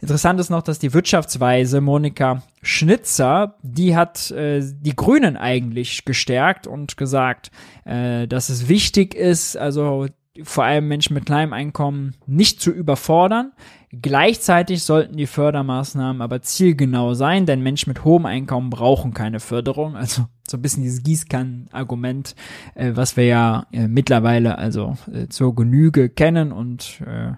[0.00, 6.66] Interessant ist noch, dass die Wirtschaftsweise Monika Schnitzer, die hat äh, die Grünen eigentlich gestärkt
[6.66, 7.50] und gesagt,
[7.84, 10.06] äh, dass es wichtig ist, also
[10.42, 13.52] vor allem Menschen mit kleinem Einkommen nicht zu überfordern.
[13.90, 19.94] Gleichzeitig sollten die Fördermaßnahmen aber zielgenau sein, denn Menschen mit hohem Einkommen brauchen keine Förderung.
[19.96, 22.34] Also so ein bisschen dieses Gießkannen-Argument,
[22.74, 27.32] äh, was wir ja äh, mittlerweile also äh, zur Genüge kennen und äh,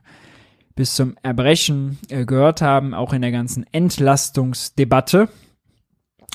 [0.75, 5.29] bis zum Erbrechen äh, gehört haben, auch in der ganzen Entlastungsdebatte.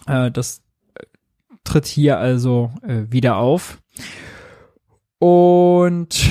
[0.05, 0.61] Äh, das
[1.63, 3.81] tritt hier also wieder auf.
[5.17, 6.29] Und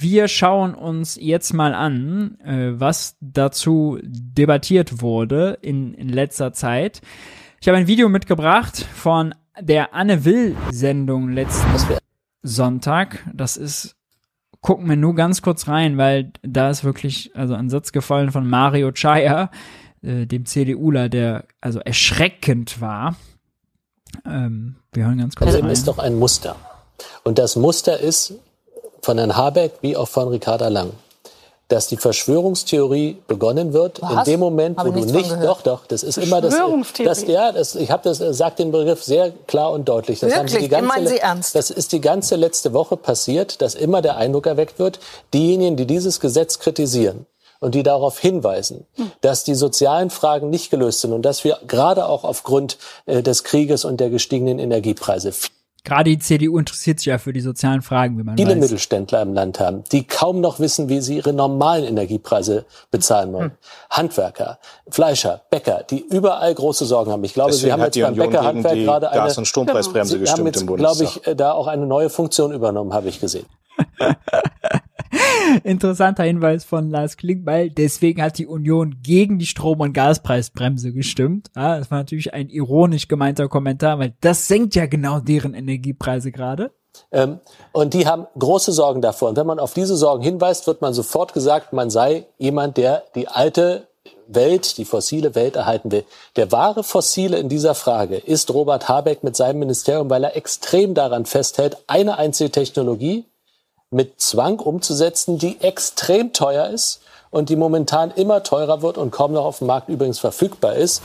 [0.00, 7.00] wir schauen uns jetzt mal an, äh, was dazu debattiert wurde in, in letzter Zeit.
[7.60, 11.98] Ich habe ein Video mitgebracht von der Anne Will-Sendung letzten
[12.42, 13.24] Sonntag.
[13.32, 13.96] Das ist,
[14.60, 18.48] gucken wir nur ganz kurz rein, weil da ist wirklich also ein Satz gefallen von
[18.48, 19.50] Mario Chaya,
[20.02, 23.16] äh, dem CDUler, der also erschreckend war.
[24.26, 25.70] Ähm, wir hören ganz kurz rein.
[25.70, 26.56] ist doch ein Muster.
[27.22, 28.34] Und das Muster ist,
[29.04, 30.92] von Herrn Habeck wie auch von Ricarda Lang
[31.68, 34.26] dass die Verschwörungstheorie begonnen wird Was?
[34.28, 36.54] in dem Moment, wo du nicht, doch, doch, das ist immer das,
[37.02, 40.20] das ja, das, ich habe das sagt den Begriff sehr klar und deutlich.
[40.20, 40.38] Das Wirklich?
[40.38, 41.54] haben Sie die ganze, meinen Sie ernst?
[41.54, 45.00] Das ist die ganze letzte Woche passiert, dass immer der Eindruck erweckt wird,
[45.32, 47.26] diejenigen, die dieses Gesetz kritisieren
[47.60, 48.86] und die darauf hinweisen,
[49.22, 52.76] dass die sozialen Fragen nicht gelöst sind und dass wir gerade auch aufgrund
[53.06, 55.32] äh, des Krieges und der gestiegenen Energiepreise
[55.84, 58.58] Gerade die CDU interessiert sich ja für die sozialen Fragen, wie man viele weiß.
[58.58, 63.50] Mittelständler im Land haben, die kaum noch wissen, wie sie ihre normalen Energiepreise bezahlen wollen.
[63.50, 63.56] Hm.
[63.90, 64.58] Handwerker,
[64.88, 67.22] Fleischer, Bäcker, die überall große Sorgen haben.
[67.24, 70.38] Ich glaube, Deswegen Sie haben jetzt beim Bäckerhandwerk gerade eine Gas- und Strompreisbremse Sie gestimmt
[70.38, 70.96] haben jetzt, im Bundestag.
[70.96, 73.46] glaube ich, äh, da auch eine neue Funktion übernommen, habe ich gesehen.
[75.64, 77.70] Interessanter Hinweis von Lars Klingbeil.
[77.70, 81.50] Deswegen hat die Union gegen die Strom- und Gaspreisbremse gestimmt.
[81.54, 86.32] Ja, das war natürlich ein ironisch gemeinter Kommentar, weil das senkt ja genau deren Energiepreise
[86.32, 86.72] gerade.
[87.10, 87.40] Ähm,
[87.72, 89.30] und die haben große Sorgen davor.
[89.30, 93.04] Und wenn man auf diese Sorgen hinweist, wird man sofort gesagt, man sei jemand, der
[93.14, 93.88] die alte
[94.26, 96.04] Welt, die fossile Welt erhalten will.
[96.36, 100.94] Der wahre Fossile in dieser Frage ist Robert Habeck mit seinem Ministerium, weil er extrem
[100.94, 103.24] daran festhält, eine einzige Technologie,
[103.90, 107.00] mit Zwang umzusetzen, die extrem teuer ist
[107.30, 111.02] und die momentan immer teurer wird und kaum noch auf dem Markt übrigens verfügbar ist.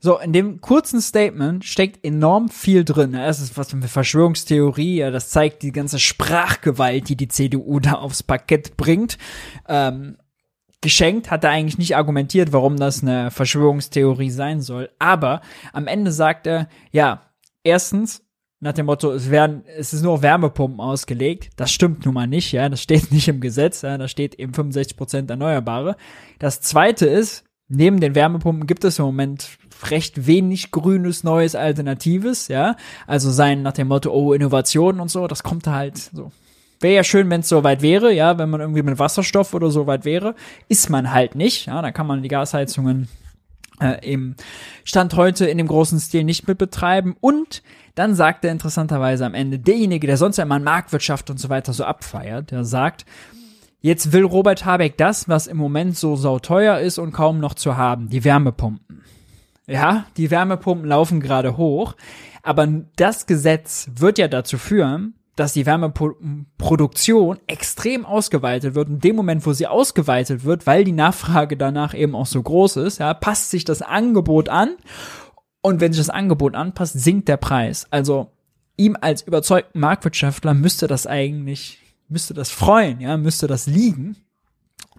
[0.00, 3.14] So, in dem kurzen Statement steckt enorm viel drin.
[3.14, 7.94] Es ist was für Verschwörungstheorie, ja, das zeigt die ganze Sprachgewalt, die die CDU da
[7.94, 9.18] aufs Parkett bringt.
[9.68, 10.16] Ähm,
[10.80, 14.88] geschenkt hat er eigentlich nicht argumentiert, warum das eine Verschwörungstheorie sein soll.
[15.00, 15.40] Aber
[15.72, 17.22] am Ende sagt er, ja,
[17.64, 18.22] erstens,
[18.60, 21.50] nach dem Motto, es werden, es ist nur Wärmepumpen ausgelegt.
[21.56, 24.54] Das stimmt nun mal nicht, ja, das steht nicht im Gesetz, ja, da steht eben
[24.54, 25.96] 65 Prozent Erneuerbare.
[26.38, 29.58] Das zweite ist, neben den Wärmepumpen gibt es im Moment
[29.90, 32.76] recht wenig grünes, neues, alternatives, ja.
[33.06, 36.32] Also sein nach dem Motto, oh, Innovation und so, das kommt halt so.
[36.80, 39.70] Wäre ja schön, wenn es so weit wäre, ja, wenn man irgendwie mit Wasserstoff oder
[39.70, 40.36] so weit wäre.
[40.68, 43.08] Ist man halt nicht, ja, da kann man die Gasheizungen
[43.80, 44.34] äh, im
[44.84, 47.16] Stand heute in dem großen Stil nicht mit betreiben.
[47.20, 47.62] Und
[47.94, 51.84] dann sagt er interessanterweise am Ende, derjenige, der sonst in Marktwirtschaft und so weiter so
[51.84, 53.04] abfeiert, der sagt,
[53.80, 57.76] jetzt will Robert Habeck das, was im Moment so sauteuer ist und kaum noch zu
[57.76, 59.02] haben, die Wärmepumpen.
[59.66, 61.94] Ja, die Wärmepumpen laufen gerade hoch,
[62.42, 68.88] aber das Gesetz wird ja dazu führen, dass die Wärmeproduktion extrem ausgeweitet wird.
[68.88, 72.76] In dem Moment, wo sie ausgeweitet wird, weil die Nachfrage danach eben auch so groß
[72.76, 74.76] ist, ja, passt sich das Angebot an.
[75.60, 77.86] Und wenn sich das Angebot anpasst, sinkt der Preis.
[77.90, 78.30] Also
[78.76, 81.78] ihm als überzeugten Marktwirtschaftler müsste das eigentlich,
[82.08, 84.16] müsste das freuen, ja, müsste das liegen,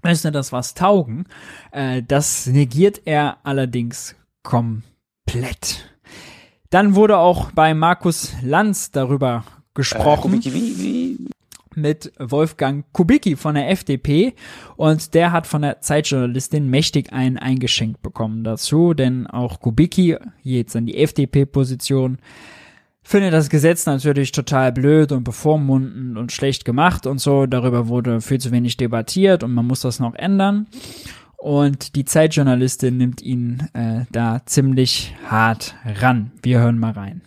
[0.04, 1.26] müsste das was taugen.
[1.72, 5.86] Äh, das negiert er allerdings komplett.
[6.70, 9.44] Dann wurde auch bei Markus Lanz darüber
[9.80, 10.34] gesprochen.
[10.34, 11.18] Äh, Kubicki, wie, wie?
[11.76, 14.34] Mit Wolfgang Kubicki von der FDP
[14.76, 20.76] und der hat von der Zeitjournalistin mächtig einen eingeschenkt bekommen dazu, denn auch Kubicki, jetzt
[20.76, 22.18] an die FDP-Position,
[23.04, 27.46] findet das Gesetz natürlich total blöd und bevormundend und schlecht gemacht und so.
[27.46, 30.68] Darüber wurde viel zu wenig debattiert und man muss das noch ändern.
[31.38, 36.32] Und die Zeitjournalistin nimmt ihn äh, da ziemlich hart ran.
[36.44, 37.22] Wir hören mal rein.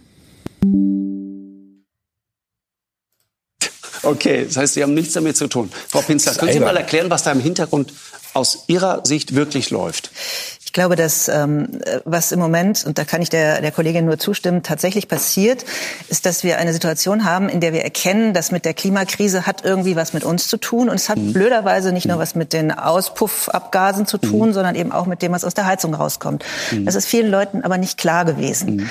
[4.03, 5.71] Okay, das heißt, Sie haben nichts damit zu tun.
[5.89, 7.93] Frau Pinzler, können Sie mal erklären, was da im Hintergrund
[8.35, 10.11] aus Ihrer Sicht wirklich läuft?
[10.65, 11.69] Ich glaube, dass ähm,
[12.07, 15.67] was im Moment, und da kann ich der, der Kollegin nur zustimmen, tatsächlich passiert,
[16.09, 19.67] ist, dass wir eine Situation haben, in der wir erkennen, dass mit der Klimakrise hat
[19.67, 20.89] irgendwie was mit uns zu tun.
[20.89, 21.35] Und es hat mhm.
[21.35, 24.53] blöderweise nicht nur was mit den Auspuffabgasen zu tun, mhm.
[24.55, 26.43] sondern eben auch mit dem, was aus der Heizung rauskommt.
[26.71, 26.87] Mhm.
[26.87, 28.89] Das ist vielen Leuten aber nicht klar gewesen.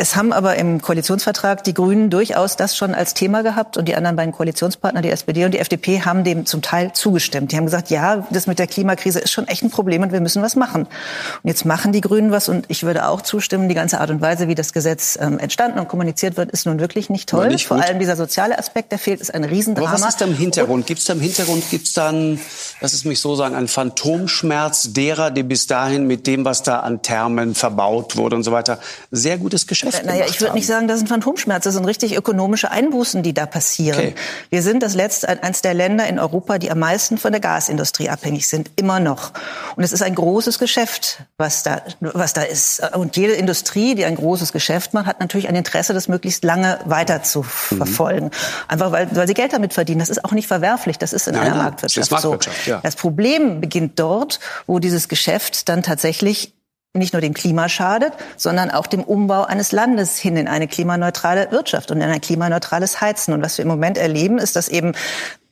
[0.00, 3.94] Es haben aber im Koalitionsvertrag die Grünen durchaus das schon als Thema gehabt und die
[3.94, 7.52] anderen beiden Koalitionspartner, die SPD und die FDP, haben dem zum Teil zugestimmt.
[7.52, 10.22] Die haben gesagt, ja, das mit der Klimakrise ist schon echt ein Problem und wir
[10.22, 10.84] müssen was machen.
[10.84, 14.22] Und jetzt machen die Grünen was und ich würde auch zustimmen, die ganze Art und
[14.22, 17.48] Weise, wie das Gesetz ähm, entstanden und kommuniziert wird, ist nun wirklich nicht toll.
[17.48, 19.90] Nicht Vor allem dieser soziale Aspekt, der fehlt, ist ein Riesendrama.
[19.90, 20.86] Aber was ist da im Hintergrund?
[20.86, 22.40] Gibt es da im Hintergrund, gibt es dann,
[22.80, 26.80] lass es mich so sagen, einen Phantomschmerz derer, die bis dahin mit dem, was da
[26.80, 28.78] an Thermen verbaut wurde und so weiter,
[29.10, 32.70] sehr gutes Geschäft naja, ich würde nicht sagen, das sind Phantomschmerzen, das sind richtig ökonomische
[32.70, 33.98] Einbußen, die da passieren.
[33.98, 34.14] Okay.
[34.50, 38.08] Wir sind das letzte, eines der Länder in Europa, die am meisten von der Gasindustrie
[38.08, 39.32] abhängig sind, immer noch.
[39.76, 42.82] Und es ist ein großes Geschäft, was da, was da ist.
[42.94, 46.78] Und jede Industrie, die ein großes Geschäft macht, hat natürlich ein Interesse, das möglichst lange
[46.84, 47.76] weiter zu mhm.
[47.76, 48.30] verfolgen.
[48.68, 50.00] Einfach weil, weil sie Geld damit verdienen.
[50.00, 50.98] Das ist auch nicht verwerflich.
[50.98, 52.70] Das ist in nein, einer nein, Marktwirtschaft, das Marktwirtschaft so.
[52.70, 52.80] Ja.
[52.82, 56.54] Das Problem beginnt dort, wo dieses Geschäft dann tatsächlich
[56.92, 61.52] nicht nur dem Klima schadet, sondern auch dem Umbau eines Landes hin in eine klimaneutrale
[61.52, 63.32] Wirtschaft und in ein klimaneutrales Heizen.
[63.32, 64.92] Und was wir im Moment erleben, ist, dass eben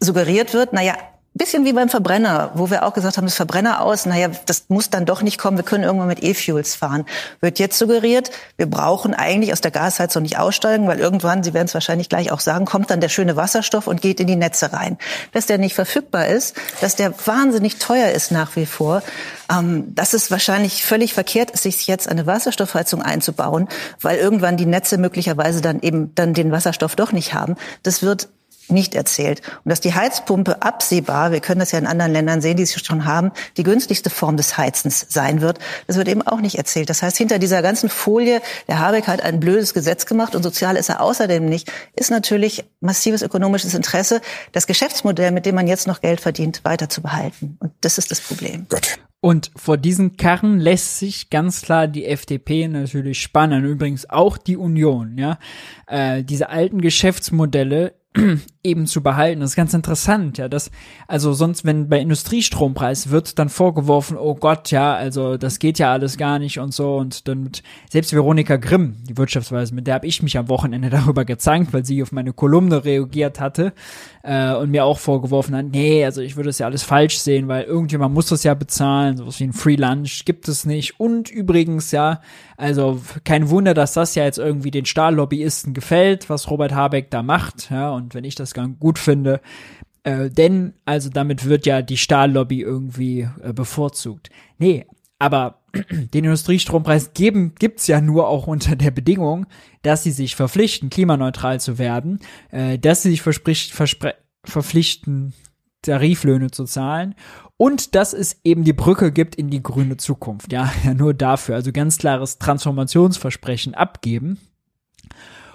[0.01, 0.95] suggeriert wird, na ja,
[1.35, 4.91] bisschen wie beim Verbrenner, wo wir auch gesagt haben, das Verbrenner aus, naja, das muss
[4.91, 7.05] dann doch nicht kommen, wir können irgendwann mit E-Fuels fahren.
[7.41, 11.67] Wird jetzt suggeriert, wir brauchen eigentlich aus der Gasheizung nicht aussteigen, weil irgendwann, Sie werden
[11.67, 14.73] es wahrscheinlich gleich auch sagen, kommt dann der schöne Wasserstoff und geht in die Netze
[14.73, 14.99] rein.
[15.33, 19.03] Dass der nicht verfügbar ist, dass der wahnsinnig teuer ist nach wie vor,
[19.51, 23.69] ähm, dass es wahrscheinlich völlig verkehrt ist, sich jetzt eine Wasserstoffheizung einzubauen,
[24.01, 27.57] weil irgendwann die Netze möglicherweise dann eben dann den Wasserstoff doch nicht haben.
[27.83, 28.29] Das wird
[28.71, 29.43] nicht erzählt.
[29.65, 32.73] Und dass die Heizpumpe absehbar, wir können das ja in anderen Ländern sehen, die es
[32.73, 36.91] schon haben, die günstigste Form des Heizens sein wird, das wird eben auch nicht erzählt.
[36.91, 40.77] Das heißt, hinter dieser ganzen Folie, der Habeck hat ein blödes Gesetz gemacht und sozial
[40.77, 44.21] ist er außerdem nicht, ist natürlich massives ökonomisches Interesse,
[44.53, 47.57] das Geschäftsmodell, mit dem man jetzt noch Geld verdient, weiter zu behalten.
[47.61, 48.67] Und das ist das Problem.
[48.69, 48.99] Gut.
[49.21, 53.65] Und vor diesen Karren lässt sich ganz klar die FDP natürlich spannen.
[53.65, 55.39] Übrigens auch die Union, ja.
[55.89, 57.95] Äh, diese alten Geschäftsmodelle
[58.69, 59.41] eben zu behalten.
[59.41, 60.49] Das ist ganz interessant, ja.
[60.49, 60.71] Das,
[61.07, 65.93] also sonst, wenn bei Industriestrompreis wird dann vorgeworfen, oh Gott, ja, also das geht ja
[65.93, 66.97] alles gar nicht und so.
[66.97, 70.91] Und dann mit, selbst Veronika Grimm, die Wirtschaftsweise, mit der habe ich mich am Wochenende
[70.91, 73.73] darüber gezankt, weil sie auf meine Kolumne reagiert hatte
[74.23, 77.49] äh, und mir auch vorgeworfen hat, nee, also ich würde es ja alles falsch sehen,
[77.49, 81.01] weil irgendjemand muss das ja bezahlen, sowas wie ein Free Lunch gibt es nicht.
[81.01, 82.21] Und übrigens, ja,
[82.57, 87.23] also kein Wunder, dass das ja jetzt irgendwie den Stahllobbyisten gefällt, was Robert Habeck da
[87.23, 89.41] macht, ja, und wenn ich das ganz gut finde,
[90.03, 94.31] äh, denn also damit wird ja die Stahllobby irgendwie äh, bevorzugt.
[94.59, 94.87] Nee,
[95.19, 99.47] aber den Industriestrompreis geben gibt's ja nur auch unter der Bedingung,
[99.83, 102.21] dass sie sich verpflichten, klimaneutral zu werden,
[102.51, 104.15] äh, dass sie sich verspricht, verspre
[104.45, 105.35] verpflichten,
[105.83, 107.15] Tariflöhne zu zahlen
[107.57, 110.53] und dass es eben die Brücke gibt in die grüne Zukunft.
[110.53, 111.57] Ja, ja nur dafür.
[111.57, 114.39] Also ganz klares Transformationsversprechen abgeben.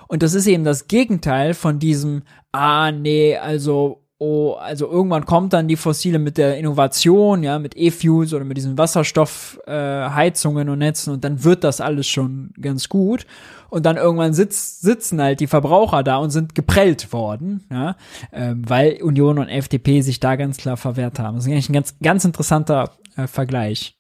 [0.08, 5.52] Und das ist eben das Gegenteil von diesem, ah, nee, also oh, also irgendwann kommt
[5.52, 10.80] dann die Fossile mit der Innovation, ja, mit E-Fuels oder mit diesen Wasserstoffheizungen äh, und
[10.80, 13.26] Netzen und dann wird das alles schon ganz gut.
[13.70, 17.98] Und dann irgendwann sitz, sitzen halt die Verbraucher da und sind geprellt worden, ja,
[18.32, 21.36] ähm, weil Union und FDP sich da ganz klar verwehrt haben.
[21.36, 23.98] Das ist eigentlich ein ganz, ganz interessanter äh, Vergleich.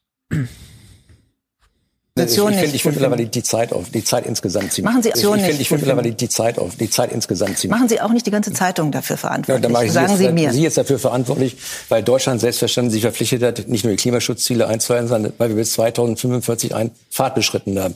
[2.15, 4.93] Ich, ich finde find mittlerweile die Zeit auf, die Zeit insgesamt ziemlich.
[4.93, 7.75] Machen Sie ich, ich finde ich find mittlerweile die Zeit auf, die Zeit insgesamt ziemlich.
[7.75, 9.63] Machen Sie auch nicht die ganze Zeitung dafür verantwortlich.
[9.63, 10.51] Ja, dann ich Sagen Sie, jetzt, mir.
[10.51, 11.57] Sie jetzt dafür verantwortlich,
[11.89, 15.73] weil Deutschland selbstverständlich sich verpflichtet hat, nicht nur die Klimaschutzziele einzuhalten, sondern weil wir bis
[15.73, 17.95] 2045 einen Pfad beschritten haben.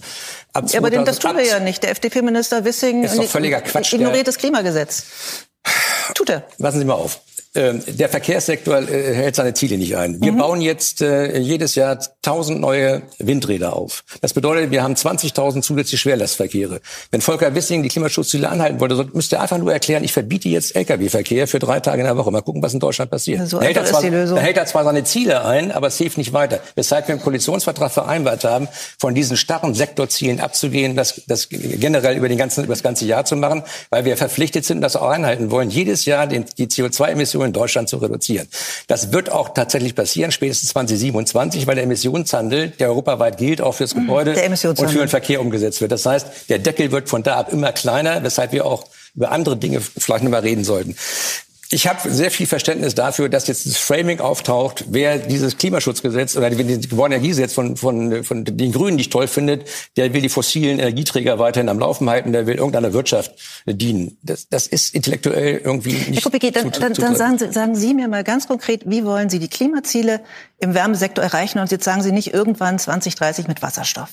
[0.52, 1.84] Ab ja, aber das tun wir ja nicht.
[1.84, 5.04] Der FDP-Minister Wissing ignoriert das Klimagesetz.
[6.16, 6.44] Tut er.
[6.58, 7.22] Lassen Sie mal auf.
[7.58, 10.22] Ähm, der Verkehrssektor äh, hält seine Ziele nicht ein.
[10.22, 10.38] Wir mhm.
[10.38, 14.04] bauen jetzt äh, jedes Jahr 1000 neue Windräder auf.
[14.22, 16.82] Das bedeutet, wir haben 20.000 zusätzliche Schwerlastverkehre.
[17.10, 20.76] Wenn Volker Wissing die Klimaschutzziele anhalten wollte, müsste er einfach nur erklären, ich verbiete jetzt
[20.76, 22.30] Lkw-Verkehr für drei Tage in der Woche.
[22.30, 23.48] Mal gucken, was in Deutschland passiert.
[23.48, 26.34] So da, hält zwar, da hält er zwar seine Ziele ein, aber es hilft nicht
[26.34, 26.60] weiter.
[26.76, 28.68] Weshalb wir im Koalitionsvertrag vereinbart haben,
[29.00, 33.26] von diesen starren Sektorzielen abzugehen, das, das generell über, den ganzen, über das ganze Jahr
[33.26, 37.47] zu machen, weil wir verpflichtet sind, das auch einhalten wollen, jedes Jahr den, die CO2-Emissionen
[37.48, 38.48] in Deutschland zu reduzieren.
[38.88, 43.96] Das wird auch tatsächlich passieren, spätestens 2027, weil der Emissionshandel, der europaweit gilt, auch fürs
[43.96, 44.02] mhm.
[44.02, 45.92] Gebäude und für den Verkehr umgesetzt wird.
[45.92, 49.58] Das heißt, der Deckel wird von da ab immer kleiner, weshalb wir auch über andere
[49.58, 50.96] Dinge vielleicht noch mal reden sollten.
[51.70, 56.50] Ich habe sehr viel Verständnis dafür, dass jetzt das Framing auftaucht, wer dieses Klimaschutzgesetz oder
[56.50, 59.68] das Gebäudeenergiegesetz von, von, von den Grünen nicht toll findet,
[59.98, 63.34] der will die fossilen Energieträger weiterhin am Laufen halten, der will irgendeiner Wirtschaft
[63.66, 64.18] dienen.
[64.24, 67.76] Das, das ist intellektuell irgendwie nicht Herr Kubicki, dann, zu, dann, dann sagen, Sie, sagen
[67.76, 70.22] Sie mir mal ganz konkret, wie wollen Sie die Klimaziele
[70.60, 71.60] im Wärmesektor erreichen?
[71.60, 74.10] Und jetzt sagen Sie nicht irgendwann 2030 mit Wasserstoff.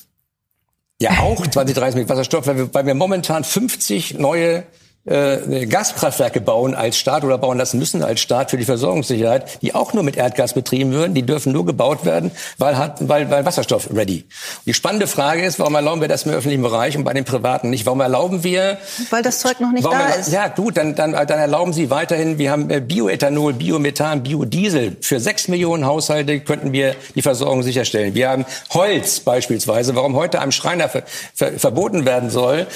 [1.00, 4.64] Ja, auch 2030 mit Wasserstoff, weil wir, weil wir momentan 50 neue
[5.06, 9.74] äh, Gaskraftwerke bauen als Staat oder bauen lassen müssen als Staat für die Versorgungssicherheit, die
[9.74, 13.44] auch nur mit Erdgas betrieben würden, die dürfen nur gebaut werden, weil, hat, weil, weil
[13.44, 14.24] Wasserstoff ready.
[14.66, 17.70] Die spannende Frage ist, warum erlauben wir das im öffentlichen Bereich und bei den Privaten
[17.70, 17.86] nicht?
[17.86, 18.78] Warum erlauben wir...
[19.10, 20.32] Weil das Zeug noch nicht da ist.
[20.32, 24.96] Ja, gut, dann, dann, dann erlauben Sie weiterhin, wir haben äh, Bioethanol, Biomethan, Biodiesel.
[25.00, 28.14] Für sechs Millionen Haushalte könnten wir die Versorgung sicherstellen.
[28.14, 31.02] Wir haben Holz beispielsweise, warum heute einem Schreiner ver,
[31.34, 32.66] ver, verboten werden soll,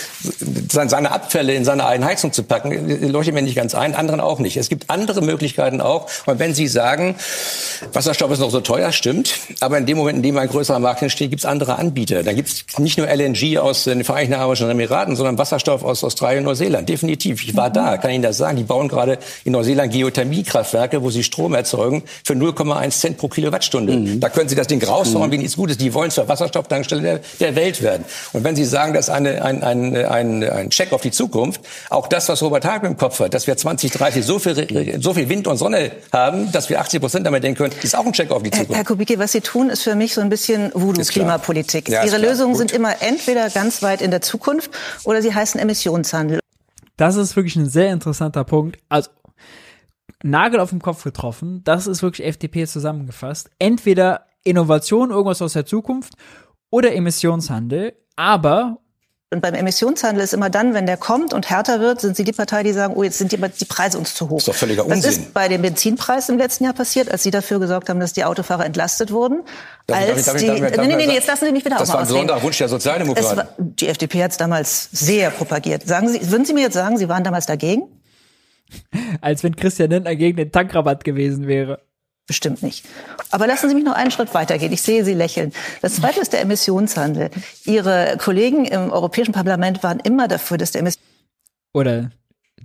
[0.71, 4.41] seine Abfälle in seine Einheit Heizung zu packen, leuchtet mir nicht ganz ein, anderen auch
[4.41, 4.57] nicht.
[4.57, 6.09] Es gibt andere Möglichkeiten auch.
[6.27, 7.15] Und wenn Sie sagen,
[7.93, 9.35] Wasserstoff ist noch so teuer, stimmt.
[9.61, 12.25] Aber in dem Moment, in dem ein größerer Markt entsteht, gibt es andere Anbieter.
[12.25, 16.41] Da gibt es nicht nur LNG aus den Vereinigten Arabischen Emiraten, sondern Wasserstoff aus Australien
[16.41, 16.89] und Neuseeland.
[16.89, 17.45] Definitiv.
[17.45, 18.57] Ich war da, kann Ihnen das sagen.
[18.57, 23.93] Die bauen gerade in Neuseeland Geothermiekraftwerke, wo sie Strom erzeugen für 0,1 Cent pro Kilowattstunde.
[23.93, 24.19] Mhm.
[24.19, 25.33] Da können Sie das Ding raushauen, mhm.
[25.33, 25.77] wie nichts Gutes.
[25.77, 28.05] Die wollen zur Wasserstofftankstelle der, der Welt werden.
[28.33, 32.08] Und wenn Sie sagen, dass eine, ein, ein, ein, ein Check auf die Zukunft, auch
[32.09, 35.47] das, was Robert Habeck im Kopf hat, dass wir 2030 so viel, so viel Wind
[35.47, 38.43] und Sonne haben, dass wir 80 Prozent damit denken können, ist auch ein Check auf
[38.43, 38.75] die Zukunft.
[38.75, 41.89] Herr Kubicki, was Sie tun, ist für mich so ein bisschen Voodoo-Klimapolitik.
[41.89, 44.71] Ja, Ihre Lösungen sind immer entweder ganz weit in der Zukunft
[45.05, 46.41] oder sie heißen Emissionshandel.
[46.97, 48.79] Das ist wirklich ein sehr interessanter Punkt.
[48.89, 49.11] Also
[50.23, 51.63] Nagel auf den Kopf getroffen.
[51.65, 53.51] Das ist wirklich FDP zusammengefasst.
[53.59, 56.15] Entweder Innovation, irgendwas aus der Zukunft
[56.71, 57.95] oder Emissionshandel.
[58.17, 58.79] Aber
[59.31, 62.33] und beim Emissionshandel ist immer dann, wenn der kommt und härter wird, sind Sie die
[62.33, 64.37] Partei, die sagen, oh, jetzt sind die, die Preise uns zu hoch.
[64.37, 65.03] Das ist doch völliger Unsinn.
[65.03, 68.15] Das ist bei dem Benzinpreis im letzten Jahr passiert, als Sie dafür gesorgt haben, dass
[68.15, 69.43] die Autofahrer entlastet wurden.
[69.87, 71.77] Darf als darf ich, darf ich, darf nee, nee, nee, jetzt lassen Sie mich wieder
[71.77, 73.37] Das war ein besonderer Wunsch der Sozialdemokraten.
[73.37, 75.87] War, die FDP hat es damals sehr propagiert.
[75.87, 77.83] Sagen Sie, würden Sie mir jetzt sagen, Sie waren damals dagegen?
[79.21, 81.81] Als wenn Christian Lindner gegen den Tankrabatt gewesen wäre.
[82.29, 82.85] Bestimmt nicht.
[83.31, 84.73] Aber lassen Sie mich noch einen Schritt weitergehen.
[84.73, 85.53] Ich sehe Sie lächeln.
[85.83, 87.31] Das zweite ist der Emissionshandel.
[87.65, 91.09] Ihre Kollegen im Europäischen Parlament waren immer dafür, dass der Emissionshandel
[91.73, 92.11] oder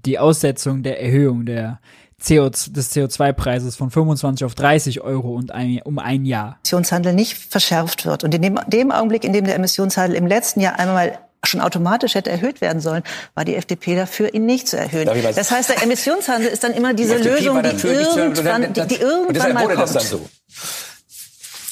[0.05, 1.79] die Aussetzung der Erhöhung der
[2.25, 6.57] CO, des CO2-Preises von 25 auf 30 Euro und ein, um ein Jahr.
[6.63, 8.23] Emissionshandel nicht verschärft wird.
[8.23, 12.15] Und in dem, dem Augenblick, in dem der Emissionshandel im letzten Jahr einmal schon automatisch
[12.15, 13.03] hätte erhöht werden sollen,
[13.35, 15.09] war die FDP dafür, ihn nicht zu erhöhen.
[15.35, 19.75] Das heißt, der Emissionshandel ist dann immer diese Lösung, die irgendwann, die, die irgendwann mal
[19.75, 20.01] kommt.
[20.01, 20.27] So.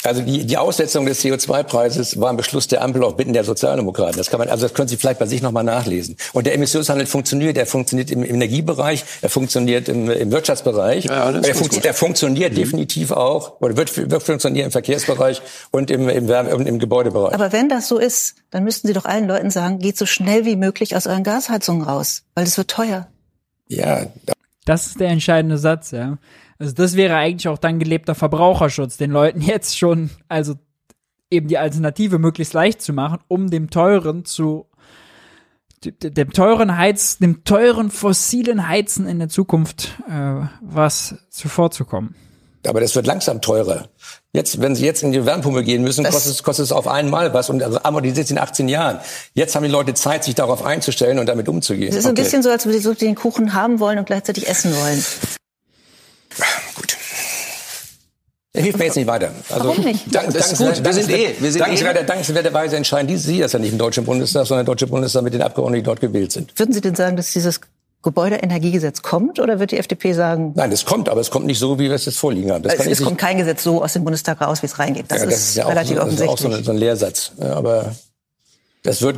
[0.03, 4.17] Also die, die Aussetzung des CO2-Preises war ein Beschluss der Ampel auf Bitten der Sozialdemokraten.
[4.17, 6.17] Das kann man, also das können Sie vielleicht bei sich nochmal nachlesen.
[6.33, 7.57] Und der Emissionshandel funktioniert.
[7.57, 11.05] Er funktioniert im Energiebereich, er funktioniert im, im Wirtschaftsbereich.
[11.05, 12.57] Ja, er, funktio er, funktioniert mhm.
[12.57, 15.41] definitiv auch, oder wird, wird funktionieren im Verkehrsbereich
[15.71, 17.33] und im, im, Wärme, im Gebäudebereich.
[17.33, 20.45] Aber wenn das so ist, dann müssten Sie doch allen Leuten sagen, geht so schnell
[20.45, 23.07] wie möglich aus euren Gasheizungen raus, weil es wird teuer.
[23.67, 24.07] Ja.
[24.65, 26.17] Das ist der entscheidende Satz, ja.
[26.61, 30.53] Also das wäre eigentlich auch dann gelebter Verbraucherschutz, den Leuten jetzt schon, also
[31.31, 34.67] eben die Alternative möglichst leicht zu machen, um dem teuren zu
[35.83, 42.13] dem teuren Heiz, dem teuren fossilen Heizen in der Zukunft äh, was zuvorzukommen.
[42.67, 43.89] Aber das wird langsam teurer.
[44.31, 47.33] Jetzt, wenn Sie jetzt in die Wärmepumpe gehen müssen, kostet es, kostet es auf einmal
[47.33, 48.99] was und also amortisiert in 18 Jahren.
[49.33, 51.89] Jetzt haben die Leute Zeit, sich darauf einzustellen und damit umzugehen.
[51.89, 52.11] Das ist okay.
[52.11, 55.03] ein bisschen so, als würde sie so den Kuchen haben wollen und gleichzeitig essen wollen.
[56.75, 56.97] Gut.
[58.53, 59.31] Er hilft mir jetzt nicht weiter.
[59.49, 60.13] Also, Warum nicht?
[60.13, 60.83] Dank, das ist gut.
[60.83, 61.35] Wir sind eh.
[61.39, 62.05] Wir sind dankenswerter, eh.
[62.05, 65.41] dankenswerterweise entscheiden Sie das ja nicht im Deutschen Bundestag, sondern der Deutsche Bundestag mit den
[65.41, 66.57] Abgeordneten, die dort gewählt sind.
[66.59, 67.61] Würden Sie denn sagen, dass dieses
[68.03, 70.51] Gebäudeenergiegesetz kommt oder wird die FDP sagen?
[70.55, 72.63] Nein, es kommt, aber es kommt nicht so, wie wir es jetzt vorliegen haben.
[72.63, 75.05] Das es, es kommt kein Gesetz so aus dem Bundestag raus, wie es reingeht.
[75.07, 76.29] Das, ja, das ist, ist ja relativ auch, offensichtlich.
[76.29, 77.31] Das ist auch so, ein, so ein Lehrsatz.
[77.39, 77.95] Aber
[78.83, 79.17] das wird.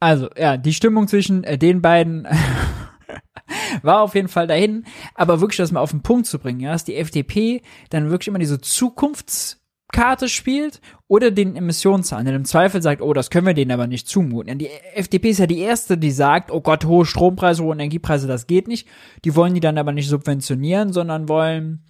[0.00, 2.26] Also ja, die Stimmung zwischen äh, den beiden
[3.82, 4.84] war auf jeden Fall dahin.
[5.14, 8.28] Aber wirklich das mal auf den Punkt zu bringen, ja, dass die FDP dann wirklich
[8.28, 12.34] immer diese Zukunftskarte spielt oder den Emissionshandel.
[12.34, 14.58] Im Zweifel sagt, oh, das können wir denen aber nicht zumuten.
[14.58, 18.46] Die FDP ist ja die erste, die sagt, oh Gott, hohe Strompreise, hohe Energiepreise, das
[18.46, 18.88] geht nicht.
[19.24, 21.84] Die wollen die dann aber nicht subventionieren, sondern wollen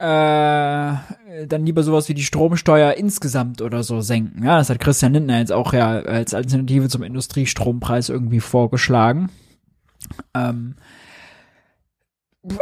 [0.00, 4.42] äh, dann lieber sowas wie die Stromsteuer insgesamt oder so senken.
[4.44, 9.28] Ja, das hat Christian Lindner jetzt auch ja als Alternative zum Industriestrompreis irgendwie vorgeschlagen.
[10.34, 10.76] Ähm,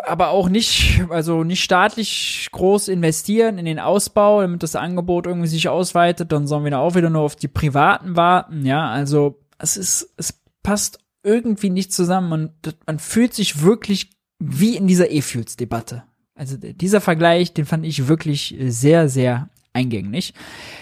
[0.06, 5.48] aber auch nicht, also nicht staatlich groß investieren in den Ausbau, damit das Angebot irgendwie
[5.48, 9.76] sich ausweitet, dann sollen wir auch wieder nur auf die Privaten warten, ja, also es
[9.76, 12.50] ist, es passt irgendwie nicht zusammen man,
[12.86, 16.04] man fühlt sich wirklich wie in dieser E-Fuels-Debatte.
[16.34, 20.32] Also dieser Vergleich, den fand ich wirklich sehr, sehr eingängig.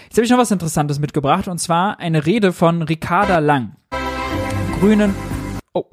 [0.05, 3.75] Jetzt habe ich noch was Interessantes mitgebracht und zwar eine Rede von Ricarda Lang,
[4.79, 5.15] Grünen,
[5.73, 5.85] oh,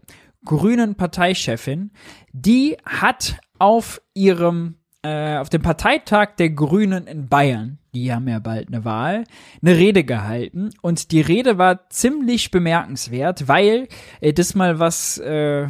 [0.44, 1.92] grünen Parteichefin,
[2.32, 8.38] die hat auf ihrem äh, auf dem Parteitag der Grünen in Bayern, die haben ja
[8.38, 9.24] bald eine Wahl,
[9.60, 13.88] eine Rede gehalten und die Rede war ziemlich bemerkenswert, weil
[14.20, 15.68] äh, das mal was äh,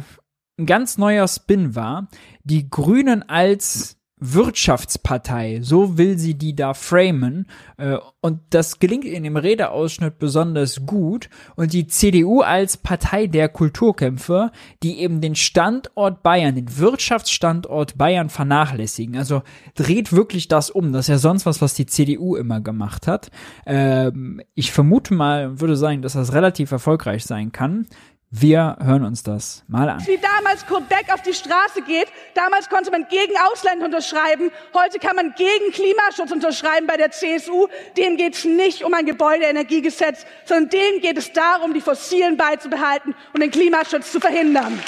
[0.57, 2.07] ein ganz neuer Spin war.
[2.43, 3.97] Die Grünen als
[4.33, 7.47] Wirtschaftspartei, so will sie die da framen.
[7.77, 11.29] Äh, und das gelingt in dem Redeausschnitt besonders gut.
[11.55, 14.51] Und die CDU als Partei der Kulturkämpfer,
[14.83, 19.17] die eben den Standort Bayern, den Wirtschaftsstandort Bayern vernachlässigen.
[19.17, 19.43] Also
[19.75, 20.91] dreht wirklich das um.
[20.91, 23.29] Das ist ja sonst was, was die CDU immer gemacht hat.
[23.65, 27.87] Ähm, ich vermute mal, würde sagen, dass das relativ erfolgreich sein kann.
[28.31, 30.05] Wir hören uns das mal an.
[30.07, 34.99] Wie damals Kurt Beck auf die Straße geht, damals konnte man gegen Ausländer unterschreiben, heute
[34.99, 37.67] kann man gegen Klimaschutz unterschreiben bei der CSU.
[37.95, 43.15] Denen geht es nicht um ein Gebäudeenergiegesetz, sondern denen geht es darum, die Fossilen beizubehalten
[43.33, 44.81] und den Klimaschutz zu verhindern.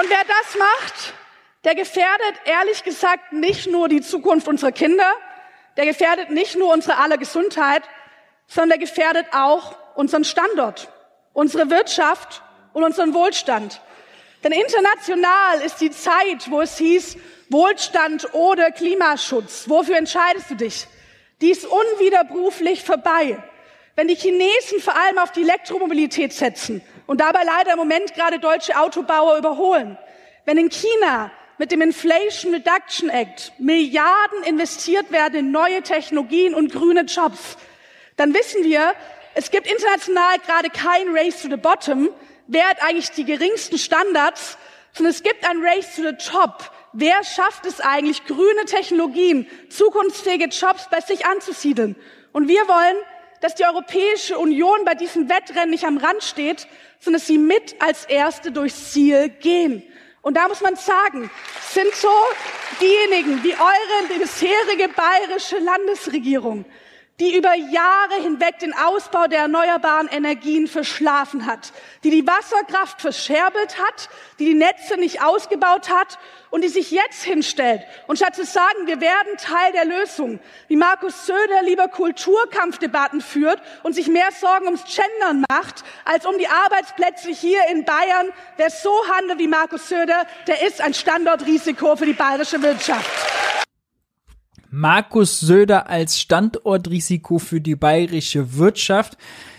[0.00, 1.14] Und wer das macht,
[1.64, 5.12] der gefährdet ehrlich gesagt nicht nur die Zukunft unserer Kinder,
[5.76, 7.82] der gefährdet nicht nur unsere aller Gesundheit,
[8.46, 10.88] sondern der gefährdet auch unseren Standort,
[11.32, 13.80] unsere Wirtschaft und unseren Wohlstand.
[14.42, 17.16] Denn international ist die Zeit, wo es hieß,
[17.50, 19.68] Wohlstand oder Klimaschutz.
[19.68, 20.86] Wofür entscheidest du dich?
[21.40, 23.38] Die ist unwiderruflich vorbei.
[23.96, 28.38] Wenn die Chinesen vor allem auf die Elektromobilität setzen und dabei leider im Moment gerade
[28.38, 29.98] deutsche Autobauer überholen,
[30.50, 36.72] wenn in China mit dem Inflation Reduction Act Milliarden investiert werden in neue Technologien und
[36.72, 37.56] grüne Jobs,
[38.16, 38.94] dann wissen wir,
[39.34, 42.08] es gibt international gerade kein Race to the Bottom,
[42.48, 44.58] wer hat eigentlich die geringsten Standards,
[44.92, 46.68] sondern es gibt ein Race to the Top.
[46.94, 51.94] Wer schafft es eigentlich, grüne Technologien, zukunftsfähige Jobs bei sich anzusiedeln?
[52.32, 52.96] Und wir wollen,
[53.40, 56.66] dass die Europäische Union bei diesem Wettrennen nicht am Rand steht,
[56.98, 59.84] sondern dass sie mit als Erste durchs Ziel gehen.
[60.22, 61.30] Und da muss man sagen,
[61.70, 62.12] sind so
[62.80, 66.66] diejenigen wie eure bisherige bayerische Landesregierung,
[67.20, 71.72] die über Jahre hinweg den Ausbau der erneuerbaren Energien verschlafen hat,
[72.04, 76.18] die die Wasserkraft verscherbelt hat, die die Netze nicht ausgebaut hat
[76.50, 80.76] und die sich jetzt hinstellt und statt zu sagen, wir werden Teil der Lösung, wie
[80.76, 86.48] Markus Söder lieber Kulturkampfdebatten führt und sich mehr Sorgen ums Gendern macht, als um die
[86.48, 88.28] Arbeitsplätze hier in Bayern.
[88.56, 93.10] Wer so handelt wie Markus Söder, der ist ein Standortrisiko für die bayerische Wirtschaft.
[94.72, 99.16] Markus Söder als Standortrisiko für die bayerische Wirtschaft.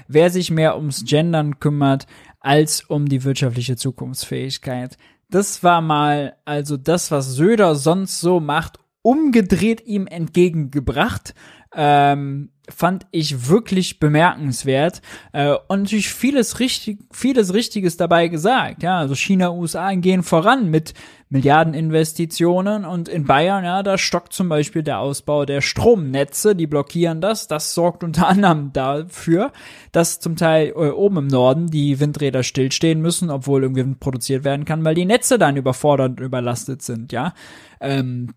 [0.07, 2.07] Wer sich mehr ums Gendern kümmert
[2.39, 4.97] als um die wirtschaftliche Zukunftsfähigkeit.
[5.31, 11.33] Das war mal also das, was Söder sonst so macht, umgedreht ihm entgegengebracht.
[11.73, 15.01] Ähm, fand ich wirklich bemerkenswert
[15.33, 18.83] äh, und natürlich vieles richtig, vieles Richtiges dabei gesagt.
[18.83, 20.93] Ja, also China, USA gehen voran mit
[21.29, 27.21] Milliardeninvestitionen und in Bayern, ja, da stockt zum Beispiel der Ausbau der Stromnetze, die blockieren
[27.21, 27.47] das.
[27.47, 29.51] Das sorgt unter anderem dafür,
[29.91, 34.43] dass zum Teil äh, oben im Norden die Windräder stillstehen müssen, obwohl irgendwie Wind produziert
[34.43, 37.11] werden kann, weil die Netze dann überfordert und überlastet sind.
[37.13, 37.33] Ja,
[37.79, 38.33] ähm,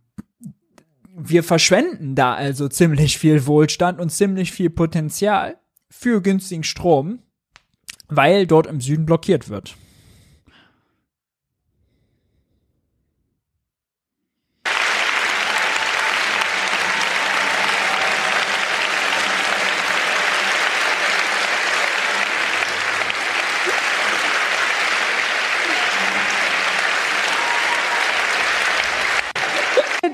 [1.16, 5.57] wir verschwenden da also ziemlich viel Wohlstand und ziemlich viel Potenzial
[5.89, 7.20] für günstigen Strom,
[8.09, 9.77] weil dort im Süden blockiert wird.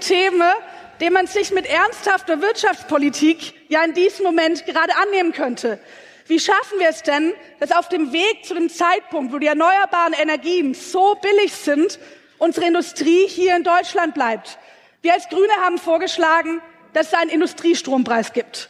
[0.01, 0.53] Themen
[1.01, 5.81] dem man sich mit ernsthafter Wirtschaftspolitik ja in diesem Moment gerade annehmen könnte.
[6.27, 10.13] Wie schaffen wir es denn, dass auf dem Weg zu dem Zeitpunkt, wo die erneuerbaren
[10.13, 11.99] Energien so billig sind,
[12.39, 14.59] unsere Industrie hier in Deutschland bleibt?
[15.03, 16.61] Wir als Grüne haben vorgeschlagen,
[16.93, 18.69] dass es einen Industriestrompreis gibt.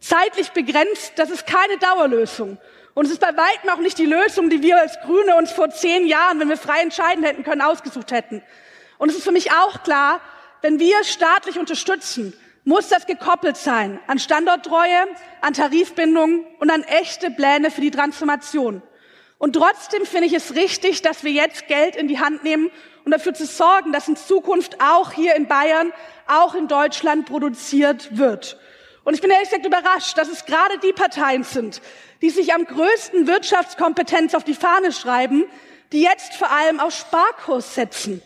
[0.00, 2.58] Zeitlich begrenzt, das ist keine Dauerlösung.
[2.94, 5.70] Und es ist bei weitem auch nicht die Lösung, die wir als Grüne uns vor
[5.70, 8.42] zehn Jahren, wenn wir frei entscheiden hätten können, ausgesucht hätten.
[8.98, 10.20] Und es ist für mich auch klar,
[10.62, 12.34] wenn wir staatlich unterstützen,
[12.64, 15.06] muss das gekoppelt sein an Standorttreue,
[15.40, 18.82] an Tarifbindung und an echte Pläne für die Transformation.
[19.38, 22.70] Und trotzdem finde ich es richtig, dass wir jetzt Geld in die Hand nehmen
[23.04, 25.92] um dafür zu sorgen, dass in Zukunft auch hier in Bayern,
[26.26, 28.58] auch in Deutschland produziert wird.
[29.04, 31.80] Und ich bin ehrlich gesagt überrascht, dass es gerade die Parteien sind,
[32.22, 35.44] die sich am größten Wirtschaftskompetenz auf die Fahne schreiben,
[35.92, 38.22] die jetzt vor allem auf Sparkurs setzen.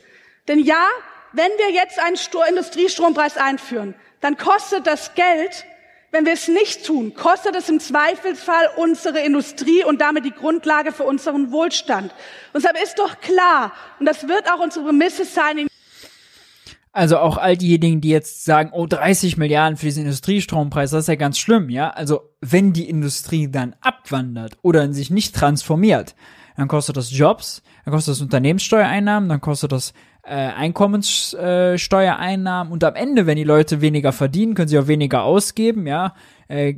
[0.48, 0.86] Denn ja,
[1.34, 2.16] wenn wir jetzt einen
[2.48, 5.66] Industriestrompreis einführen, dann kostet das Geld.
[6.10, 10.92] Wenn wir es nicht tun, kostet es im Zweifelsfall unsere Industrie und damit die Grundlage
[10.92, 12.12] für unseren Wohlstand.
[12.52, 15.66] Und deshalb ist doch klar, und das wird auch unsere Prämisse sein,
[16.96, 21.08] also auch all diejenigen, die jetzt sagen, oh, 30 Milliarden für diesen Industriestrompreis, das ist
[21.08, 21.90] ja ganz schlimm, ja.
[21.90, 26.14] Also wenn die Industrie dann abwandert oder sich nicht transformiert,
[26.56, 29.92] dann kostet das Jobs, dann kostet das Unternehmenssteuereinnahmen, dann kostet das
[30.26, 35.86] äh, Einkommenssteuereinnahmen und am Ende, wenn die Leute weniger verdienen, können sie auch weniger ausgeben,
[35.86, 36.14] ja.
[36.48, 36.74] Äh,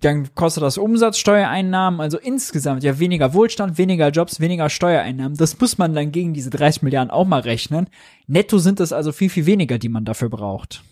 [0.00, 5.36] dann kostet das Umsatzsteuereinnahmen, also insgesamt ja weniger Wohlstand, weniger Jobs, weniger Steuereinnahmen.
[5.36, 7.88] Das muss man dann gegen diese 30 Milliarden auch mal rechnen.
[8.26, 10.82] Netto sind es also viel, viel weniger, die man dafür braucht.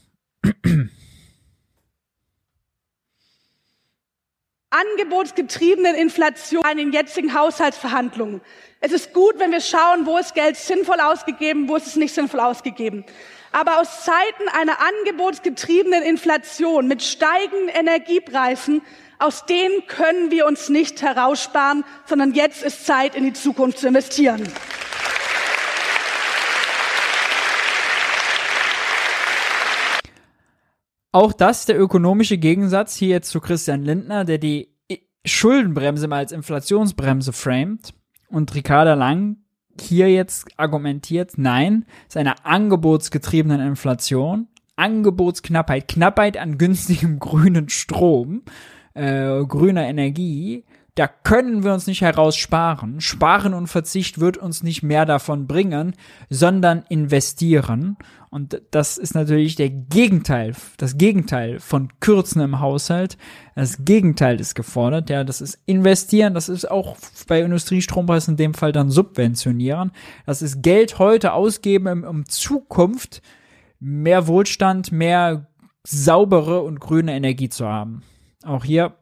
[4.74, 8.40] angebotsgetriebenen Inflation in den jetzigen Haushaltsverhandlungen.
[8.86, 12.14] Es ist gut, wenn wir schauen, wo ist Geld sinnvoll ausgegeben, wo ist es nicht
[12.14, 13.06] sinnvoll ausgegeben.
[13.50, 18.82] Aber aus Zeiten einer angebotsgetriebenen Inflation mit steigenden Energiepreisen,
[19.18, 23.88] aus denen können wir uns nicht heraussparen, sondern jetzt ist Zeit, in die Zukunft zu
[23.88, 24.46] investieren.
[31.10, 34.76] Auch das der ökonomische Gegensatz hier jetzt zu Christian Lindner, der die
[35.24, 37.94] Schuldenbremse mal als Inflationsbremse framet
[38.34, 39.36] und Ricarda Lang
[39.80, 48.42] hier jetzt argumentiert, nein, es ist eine angebotsgetriebene Inflation, Angebotsknappheit, Knappheit an günstigem grünen Strom,
[48.94, 50.64] äh, grüner Energie,
[50.94, 53.00] da können wir uns nicht heraussparen.
[53.00, 55.94] Sparen und Verzicht wird uns nicht mehr davon bringen,
[56.30, 57.96] sondern investieren.
[58.30, 63.16] Und das ist natürlich der Gegenteil, das Gegenteil von Kürzen im Haushalt.
[63.56, 65.10] Das Gegenteil ist gefordert.
[65.10, 66.32] Ja, das ist investieren.
[66.32, 66.96] Das ist auch
[67.26, 69.90] bei Industriestrompreisen in dem Fall dann subventionieren.
[70.26, 73.20] Das ist Geld heute ausgeben, um Zukunft
[73.80, 75.48] mehr Wohlstand, mehr
[75.82, 78.02] saubere und grüne Energie zu haben.
[78.44, 78.96] Auch hier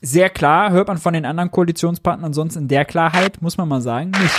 [0.00, 3.80] sehr klar, hört man von den anderen Koalitionspartnern sonst in der Klarheit, muss man mal
[3.80, 4.34] sagen, nicht.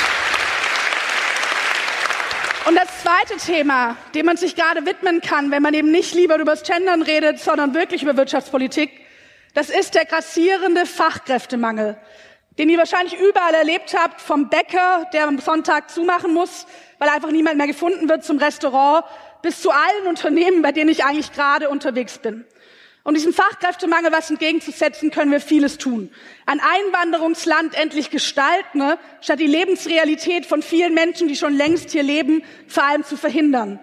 [2.68, 6.36] Und das zweite Thema, dem man sich gerade widmen kann, wenn man eben nicht lieber
[6.38, 8.92] über das Gendern redet, sondern wirklich über Wirtschaftspolitik,
[9.54, 11.98] das ist der grassierende Fachkräftemangel,
[12.60, 16.68] den ihr wahrscheinlich überall erlebt habt, vom Bäcker, der am Sonntag zumachen muss,
[17.00, 19.06] weil einfach niemand mehr gefunden wird, zum Restaurant,
[19.42, 22.46] bis zu allen Unternehmen, bei denen ich eigentlich gerade unterwegs bin.
[23.08, 26.12] Um diesem Fachkräftemangel was entgegenzusetzen, können wir vieles tun.
[26.46, 32.04] Ein Einwanderungsland endlich gestalten, ne, statt die Lebensrealität von vielen Menschen, die schon längst hier
[32.04, 33.80] leben, vor allem zu verhindern.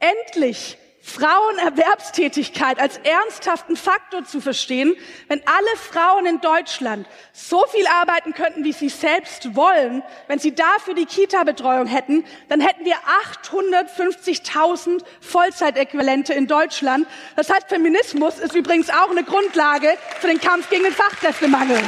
[0.00, 0.76] Endlich
[1.08, 4.94] Frauenerwerbstätigkeit als ernsthaften Faktor zu verstehen,
[5.28, 10.54] wenn alle Frauen in Deutschland so viel arbeiten könnten, wie sie selbst wollen, wenn sie
[10.54, 12.96] dafür die Kita-Betreuung hätten, dann hätten wir
[13.42, 17.06] 850.000 Vollzeitäquivalente in Deutschland.
[17.36, 21.80] Das heißt, Feminismus ist übrigens auch eine Grundlage für den Kampf gegen den Fachkräftemangel.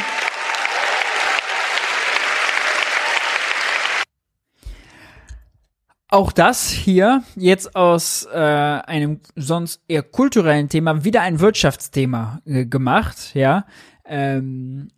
[6.13, 12.67] Auch das hier jetzt aus äh, einem sonst eher kulturellen Thema wieder ein Wirtschaftsthema äh,
[12.67, 13.65] gemacht, ja.
[14.05, 14.89] Ähm,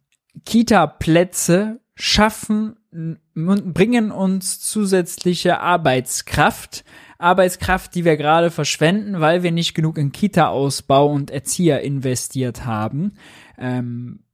[0.46, 2.76] Kita-Plätze schaffen
[3.34, 6.84] und bringen uns zusätzliche Arbeitskraft.
[7.18, 13.12] Arbeitskraft, die wir gerade verschwenden, weil wir nicht genug in Kita-Ausbau und Erzieher investiert haben.
[13.58, 14.24] Ähm,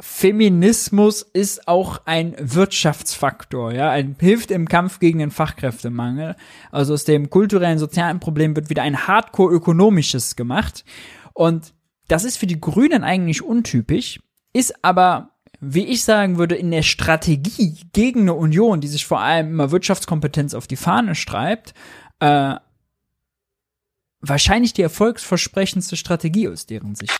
[0.00, 6.36] Feminismus ist auch ein Wirtschaftsfaktor, ja, ein, hilft im Kampf gegen den Fachkräftemangel.
[6.70, 10.84] Also aus dem kulturellen, sozialen Problem wird wieder ein hardcore-ökonomisches gemacht.
[11.34, 11.74] Und
[12.08, 14.20] das ist für die Grünen eigentlich untypisch,
[14.54, 19.20] ist aber, wie ich sagen würde, in der Strategie gegen eine Union, die sich vor
[19.20, 21.74] allem immer Wirtschaftskompetenz auf die Fahne schreibt,
[22.20, 22.54] äh,
[24.20, 27.18] wahrscheinlich die erfolgsversprechendste Strategie aus deren Sicht.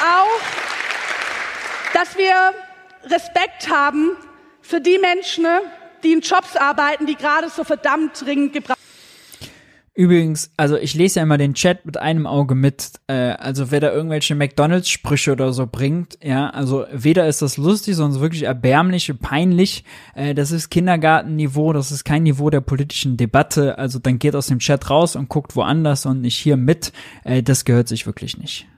[0.00, 0.40] auch,
[1.98, 2.54] dass wir
[3.10, 4.12] Respekt haben
[4.60, 5.44] für die Menschen,
[6.04, 8.78] die in Jobs arbeiten, die gerade so verdammt dringend gebraucht
[9.94, 12.92] Übrigens, also ich lese ja immer den Chat mit einem Auge mit.
[13.08, 17.96] Äh, also wer da irgendwelche McDonalds-Sprüche oder so bringt, ja, also weder ist das lustig,
[17.96, 19.82] sondern wirklich erbärmlich, peinlich.
[20.14, 23.76] Äh, das ist Kindergartenniveau, das ist kein Niveau der politischen Debatte.
[23.76, 26.92] Also dann geht aus dem Chat raus und guckt woanders und nicht hier mit.
[27.24, 28.68] Äh, das gehört sich wirklich nicht.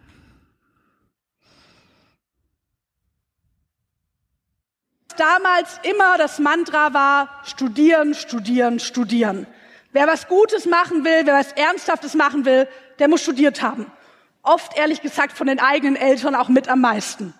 [5.20, 9.46] Damals immer das Mantra war, studieren, studieren, studieren.
[9.92, 12.66] Wer was Gutes machen will, wer was Ernsthaftes machen will,
[12.98, 13.90] der muss studiert haben.
[14.42, 17.34] Oft ehrlich gesagt von den eigenen Eltern auch mit am meisten.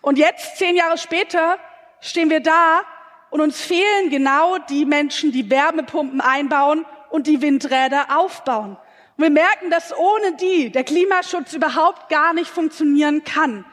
[0.00, 1.58] Und jetzt, zehn Jahre später,
[2.00, 2.82] stehen wir da
[3.30, 8.78] und uns fehlen genau die Menschen, die Wärmepumpen einbauen und die Windräder aufbauen.
[9.16, 13.66] Und wir merken, dass ohne die der Klimaschutz überhaupt gar nicht funktionieren kann.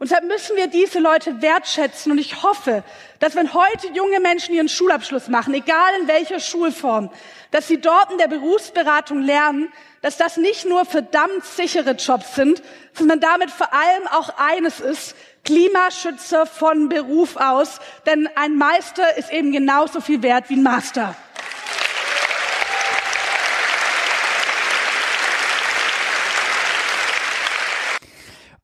[0.00, 2.10] Und deshalb müssen wir diese Leute wertschätzen.
[2.10, 2.84] Und ich hoffe,
[3.18, 7.10] dass wenn heute junge Menschen ihren Schulabschluss machen, egal in welcher Schulform,
[7.50, 9.70] dass sie dort in der Berufsberatung lernen,
[10.00, 12.62] dass das nicht nur verdammt sichere Jobs sind,
[12.94, 15.14] sondern damit vor allem auch eines ist,
[15.44, 17.78] Klimaschützer von Beruf aus.
[18.06, 21.14] Denn ein Meister ist eben genauso viel wert wie ein Master.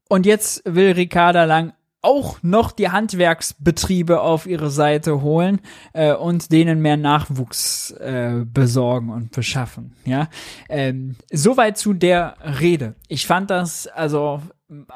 [0.08, 1.72] Und jetzt will Ricarda Lang
[2.06, 5.60] auch noch die Handwerksbetriebe auf ihre Seite holen
[5.92, 9.96] äh, und denen mehr Nachwuchs äh, besorgen und beschaffen.
[10.04, 10.28] Ja,
[10.68, 12.94] ähm, soweit zu der Rede.
[13.08, 14.40] Ich fand das also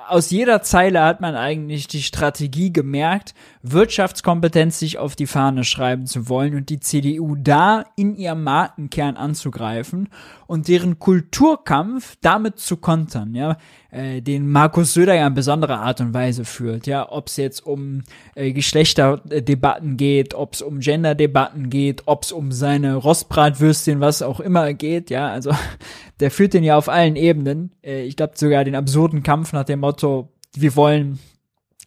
[0.08, 6.06] aus jeder Zeile hat man eigentlich die Strategie gemerkt, Wirtschaftskompetenz sich auf die Fahne schreiben
[6.06, 10.08] zu wollen und die CDU da in ihrem Markenkern anzugreifen
[10.48, 13.56] und deren Kulturkampf damit zu kontern, ja,
[13.92, 17.64] äh, den Markus Söder ja in besonderer Art und Weise führt, ja, ob es jetzt
[17.64, 18.02] um
[18.34, 24.40] äh, Geschlechterdebatten geht, ob es um Genderdebatten geht, ob es um seine Rostbratwürstchen, was auch
[24.40, 25.52] immer geht, ja, also
[26.20, 27.72] der führt den ja auf allen Ebenen.
[27.82, 31.18] Äh, ich glaube sogar den absurden Kampf nach dem Motto, wir wollen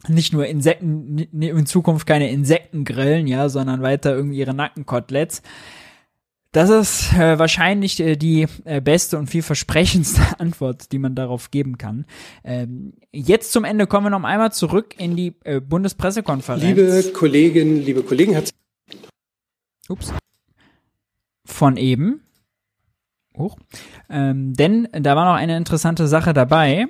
[0.08, 5.42] nicht nur Insekten, in Zukunft keine Insekten grillen, ja, sondern weiter irgendwie ihre Nackenkoteletts.
[6.52, 11.80] Das ist äh, wahrscheinlich äh, die äh, beste und vielversprechendste Antwort, die man darauf geben
[11.80, 12.06] kann.
[12.44, 16.64] Ähm, jetzt zum Ende kommen wir noch einmal zurück in die äh, Bundespressekonferenz.
[16.64, 18.52] Liebe Kolleginnen, liebe Kollegen, hat
[19.90, 20.14] Ups.
[21.44, 22.22] Von eben.
[23.36, 23.58] Hoch.
[24.10, 26.88] Ähm, denn da war noch eine interessante Sache dabei.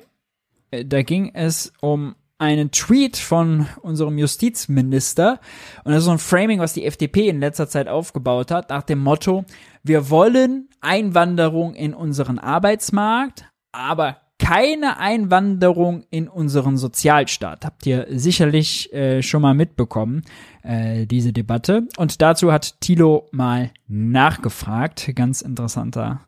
[0.74, 5.40] Äh, da ging es um einen Tweet von unserem Justizminister.
[5.84, 8.84] Und das ist so ein Framing, was die FDP in letzter Zeit aufgebaut hat, nach
[8.84, 9.46] dem Motto,
[9.84, 17.64] wir wollen Einwanderung in unseren Arbeitsmarkt, aber keine Einwanderung in unseren Sozialstaat.
[17.64, 20.24] Habt ihr sicherlich äh, schon mal mitbekommen,
[20.64, 21.88] äh, diese Debatte.
[21.96, 25.12] Und dazu hat Thilo mal nachgefragt.
[25.16, 26.28] Ganz interessanter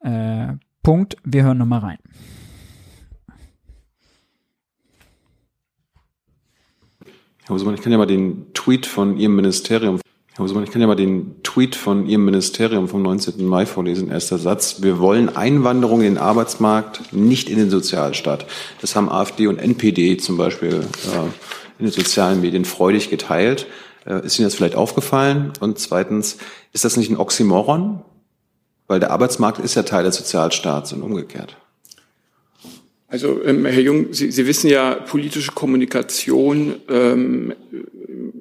[0.00, 1.16] äh, Punkt.
[1.22, 1.98] Wir hören nochmal rein.
[7.52, 10.00] Herr Husemann, ich kann ja mal den Tweet von Ihrem Ministerium,
[10.32, 13.46] Herr Husemann, ich kann ja mal den Tweet von Ihrem Ministerium vom 19.
[13.46, 14.10] Mai vorlesen.
[14.10, 14.80] Erster Satz.
[14.80, 18.46] Wir wollen Einwanderung in den Arbeitsmarkt, nicht in den Sozialstaat.
[18.80, 23.66] Das haben AfD und NPD zum Beispiel äh, in den sozialen Medien freudig geteilt.
[24.06, 25.52] Äh, ist Ihnen das vielleicht aufgefallen?
[25.60, 26.38] Und zweitens,
[26.72, 28.00] ist das nicht ein Oxymoron?
[28.86, 31.58] Weil der Arbeitsmarkt ist ja Teil des Sozialstaats und umgekehrt.
[33.12, 37.52] Also ähm, Herr Jung, Sie, Sie wissen ja, politische Kommunikation ähm,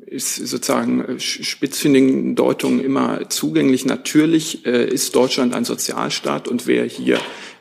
[0.06, 3.86] ist sozusagen äh, spitzfindigen Deutungen immer zugänglich.
[3.86, 7.20] Natürlich äh, ist Deutschland ein Sozialstaat und wer hier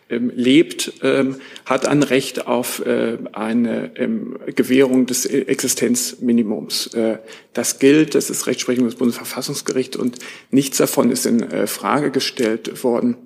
[0.09, 1.35] ähm, lebt, ähm,
[1.65, 6.95] hat ein Recht auf äh, eine ähm, Gewährung des Existenzminimums.
[6.95, 7.19] Äh,
[7.55, 10.21] das gilt, das ist Rechtsprechung des Bundesverfassungsgerichts und
[10.53, 13.17] nichts davon ist in äh, Frage gestellt worden.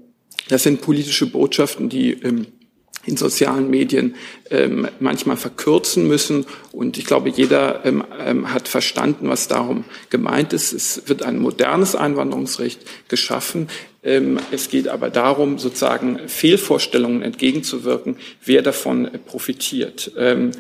[0.49, 2.47] Das sind politische Botschaften, die ähm,
[3.07, 4.15] in sozialen Medien
[4.51, 6.47] ähm, manchmal verkürzen müssen.
[6.73, 10.73] Und ich glaube, jeder ähm, ähm, hat verstanden, was darum gemeint ist.
[10.73, 13.69] Es wird ein modernes Einwanderungsrecht geschaffen.
[14.03, 20.13] Ähm, es geht aber darum, sozusagen Fehlvorstellungen entgegenzuwirken, wer davon profitiert.
[20.19, 20.51] Ähm,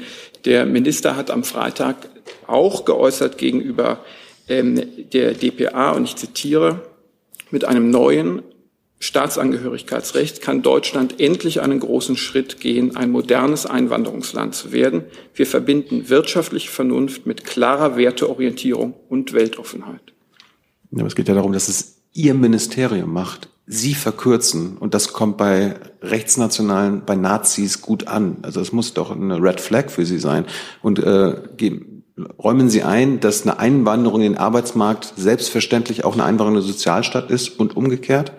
[0.45, 2.09] der Minister hat am Freitag
[2.47, 4.05] auch geäußert gegenüber
[4.49, 6.83] ähm, der DPA, und ich zitiere,
[7.51, 8.43] mit einem neuen
[9.05, 15.05] Staatsangehörigkeitsrecht kann Deutschland endlich einen großen Schritt gehen, ein modernes Einwanderungsland zu werden.
[15.35, 20.15] Wir verbinden wirtschaftliche Vernunft mit klarer Werteorientierung und Weltoffenheit.
[20.91, 23.51] Ja, es geht ja darum, dass es Ihr Ministerium macht.
[23.67, 28.39] Sie verkürzen und das kommt bei Rechtsnationalen, bei Nazis gut an.
[28.41, 30.47] Also es muss doch eine Red Flag für Sie sein.
[30.81, 31.35] Und äh,
[32.39, 36.73] räumen Sie ein, dass eine Einwanderung in den Arbeitsmarkt selbstverständlich auch eine Einwanderung in den
[36.73, 38.33] Sozialstaat ist und umgekehrt?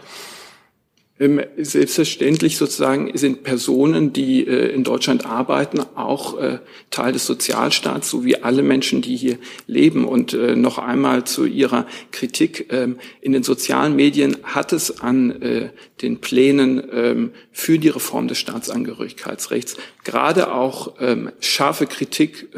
[1.18, 6.60] Ähm, selbstverständlich sozusagen sind Personen, die äh, in Deutschland arbeiten, auch äh,
[6.90, 10.04] Teil des Sozialstaats, so wie alle Menschen, die hier leben.
[10.04, 12.68] Und äh, noch einmal zu Ihrer Kritik.
[12.70, 15.62] Ähm, in den sozialen Medien hat es an
[16.02, 20.94] den Plänen ähm, für die Reform des Staatsangehörigkeitsrechts gerade auch
[21.40, 22.50] scharfe Kritik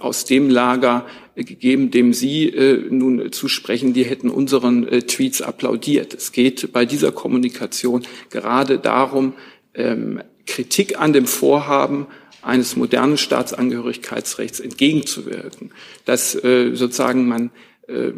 [0.00, 1.04] aus dem Lager
[1.36, 6.14] gegeben, dem Sie äh, nun zusprechen, die hätten unseren äh, Tweets applaudiert.
[6.14, 9.34] Es geht bei dieser Kommunikation gerade darum,
[9.74, 12.06] ähm, Kritik an dem Vorhaben
[12.42, 15.72] eines modernen Staatsangehörigkeitsrechts entgegenzuwirken,
[16.04, 17.50] dass äh, sozusagen man
[17.88, 18.12] äh,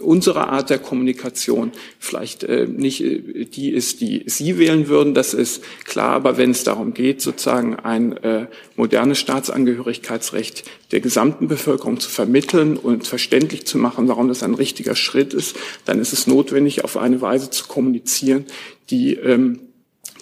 [0.00, 5.34] unsere Art der Kommunikation vielleicht äh, nicht äh, die ist, die Sie wählen würden, das
[5.34, 8.46] ist klar, aber wenn es darum geht, sozusagen ein äh,
[8.76, 14.96] modernes Staatsangehörigkeitsrecht der gesamten Bevölkerung zu vermitteln und verständlich zu machen, warum das ein richtiger
[14.96, 18.46] Schritt ist, dann ist es notwendig, auf eine Weise zu kommunizieren,
[18.90, 19.60] die ähm,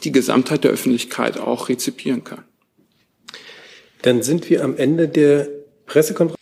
[0.04, 2.44] die Gesamtheit der Öffentlichkeit auch rezipieren kann.
[4.02, 5.48] Dann sind wir am Ende der
[5.86, 6.37] Pressekonferenz.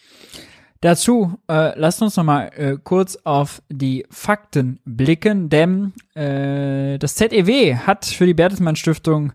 [0.81, 7.15] Dazu äh, lasst uns noch mal äh, kurz auf die Fakten blicken, denn äh, das
[7.15, 9.32] ZEW hat für die Bertelsmann Stiftung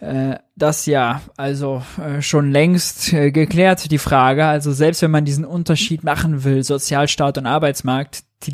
[0.00, 4.44] äh, das ja also äh, schon längst äh, geklärt, die Frage.
[4.46, 8.52] Also selbst wenn man diesen Unterschied machen will, Sozialstaat und Arbeitsmarkt, die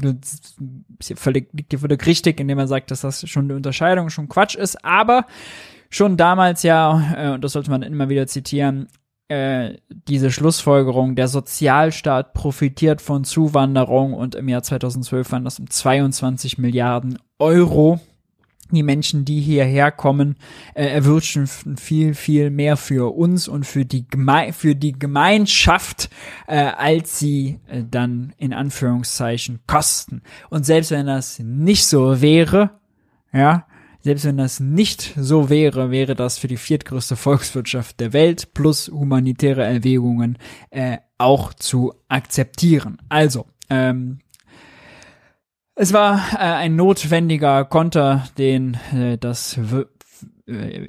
[1.16, 4.54] völlig, liegt hier völlig richtig, indem man sagt, dass das schon eine Unterscheidung schon Quatsch
[4.54, 5.26] ist, aber
[5.90, 8.88] schon damals ja, äh, und das sollte man immer wieder zitieren,
[9.32, 9.78] äh,
[10.08, 16.58] diese Schlussfolgerung, der Sozialstaat profitiert von Zuwanderung und im Jahr 2012 waren das um 22
[16.58, 17.98] Milliarden Euro.
[18.70, 20.36] Die Menschen, die hierher kommen,
[20.74, 26.10] äh, erwirtschaften viel, viel mehr für uns und für die, Geme für die Gemeinschaft,
[26.46, 30.20] äh, als sie äh, dann in Anführungszeichen kosten.
[30.50, 32.70] Und selbst wenn das nicht so wäre,
[33.32, 33.66] ja,
[34.02, 38.88] selbst wenn das nicht so wäre, wäre das für die viertgrößte Volkswirtschaft der Welt plus
[38.88, 40.38] humanitäre Erwägungen
[40.70, 42.98] äh, auch zu akzeptieren.
[43.08, 44.18] Also, ähm,
[45.74, 49.84] es war äh, ein notwendiger Konter, den äh, das w
[50.46, 50.88] äh,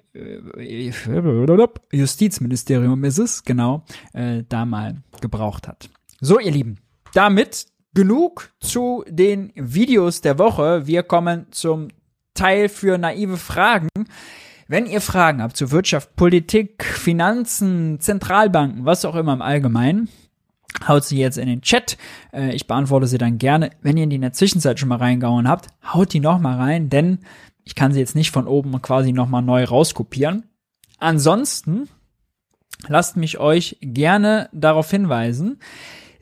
[1.91, 5.89] Justizministerium ist es, genau, äh, da mal gebraucht hat.
[6.19, 6.79] So, ihr Lieben,
[7.13, 10.87] damit genug zu den Videos der Woche.
[10.87, 11.89] Wir kommen zum
[12.33, 13.89] Teil für naive Fragen.
[14.67, 20.09] Wenn ihr Fragen habt zu Wirtschaft, Politik, Finanzen, Zentralbanken, was auch immer im Allgemeinen,
[20.87, 21.97] haut sie jetzt in den Chat.
[22.31, 23.71] Äh, ich beantworte sie dann gerne.
[23.81, 26.89] Wenn ihr die in der Zwischenzeit schon mal reingehauen habt, haut die noch mal rein,
[26.89, 27.19] denn
[27.63, 30.49] ich kann sie jetzt nicht von oben quasi noch mal neu rauskopieren.
[30.97, 31.89] Ansonsten
[32.87, 35.59] lasst mich euch gerne darauf hinweisen,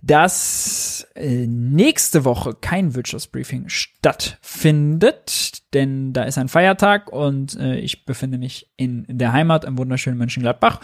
[0.01, 8.05] dass äh, nächste Woche kein Wirtschaftsbriefing stattfindet, denn da ist ein Feiertag und äh, ich
[8.05, 10.79] befinde mich in der Heimat im wunderschönen Mönchengladbach.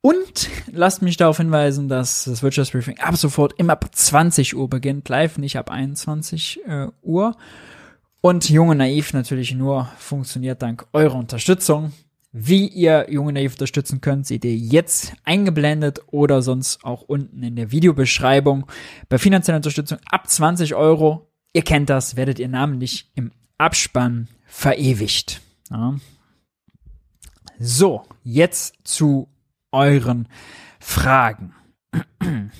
[0.00, 5.08] Und lasst mich darauf hinweisen, dass das Wirtschaftsbriefing ab sofort immer ab 20 Uhr beginnt,
[5.08, 7.36] live, nicht ab 21 äh, Uhr.
[8.20, 11.92] Und Junge Naiv natürlich nur funktioniert dank eurer Unterstützung.
[12.30, 17.56] Wie ihr Junge Naiv unterstützen könnt, seht ihr jetzt eingeblendet oder sonst auch unten in
[17.56, 18.66] der Videobeschreibung.
[19.08, 25.40] Bei finanzieller Unterstützung ab 20 Euro, ihr kennt das, werdet ihr namentlich im Abspann verewigt.
[25.70, 25.96] Ja.
[27.58, 29.28] So, jetzt zu
[29.72, 30.28] euren
[30.78, 31.54] Fragen.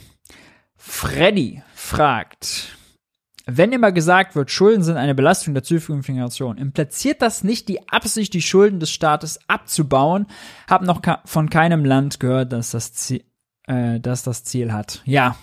[0.76, 2.76] Freddy fragt,
[3.46, 7.88] wenn immer gesagt wird, Schulden sind eine Belastung der zukünftigen Generation, impliziert das nicht die
[7.88, 10.26] Absicht, die Schulden des Staates abzubauen?
[10.68, 13.24] Hab noch von keinem Land gehört, dass das Ziel,
[13.66, 15.02] äh, dass das Ziel hat.
[15.06, 15.36] Ja,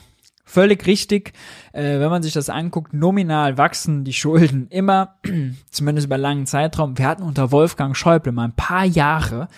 [0.45, 1.33] völlig richtig.
[1.73, 5.15] Äh, wenn man sich das anguckt, nominal wachsen die Schulden immer,
[5.71, 6.97] zumindest über langen Zeitraum.
[6.97, 9.49] Wir hatten unter Wolfgang Schäuble mal ein paar Jahre,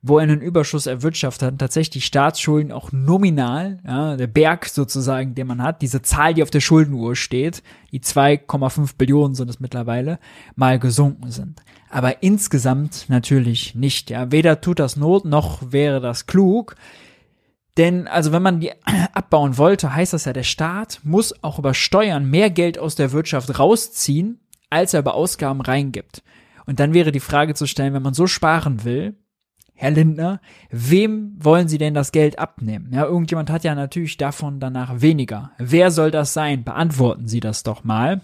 [0.00, 5.48] wo er einen Überschuss erwirtschaftet hat, tatsächlich Staatsschulden auch nominal, ja, der Berg sozusagen, den
[5.48, 10.20] man hat, diese Zahl, die auf der Schuldenuhr steht, die 2,5 Billionen sind es mittlerweile,
[10.54, 11.62] mal gesunken sind.
[11.90, 14.30] Aber insgesamt natürlich nicht, ja.
[14.30, 16.76] Weder tut das Not, noch wäre das klug.
[17.78, 18.72] Denn, also wenn man die
[19.12, 23.12] abbauen wollte, heißt das ja, der Staat muss auch über Steuern mehr Geld aus der
[23.12, 26.22] Wirtschaft rausziehen, als er über Ausgaben reingibt.
[26.66, 29.16] Und dann wäre die Frage zu stellen, wenn man so sparen will,
[29.80, 30.40] Herr Lindner,
[30.70, 32.90] wem wollen Sie denn das Geld abnehmen?
[32.92, 35.52] Ja, irgendjemand hat ja natürlich davon danach weniger.
[35.58, 36.64] Wer soll das sein?
[36.64, 38.20] Beantworten Sie das doch mal.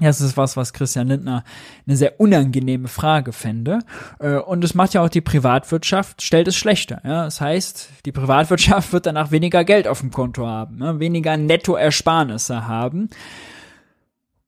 [0.00, 1.42] Das ist was, was Christian Lindner
[1.86, 3.80] eine sehr unangenehme Frage fände.
[4.18, 7.00] Äh, und es macht ja auch die Privatwirtschaft, stellt es schlechter.
[7.04, 12.66] Ja, das heißt, die Privatwirtschaft wird danach weniger Geld auf dem Konto haben, weniger Nettoersparnisse
[12.66, 13.08] haben.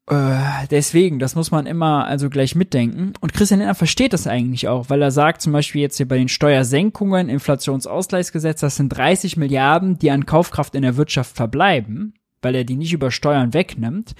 [0.08, 3.12] Äh, deswegen, das muss man immer also gleich mitdenken.
[3.20, 6.16] Und Christian Lindner versteht das eigentlich auch, weil er sagt zum Beispiel jetzt hier bei
[6.16, 12.54] den Steuersenkungen, Inflationsausgleichsgesetz, das sind 30 Milliarden, die an Kaufkraft in der Wirtschaft verbleiben, weil
[12.54, 14.14] er die nicht über Steuern wegnimmt.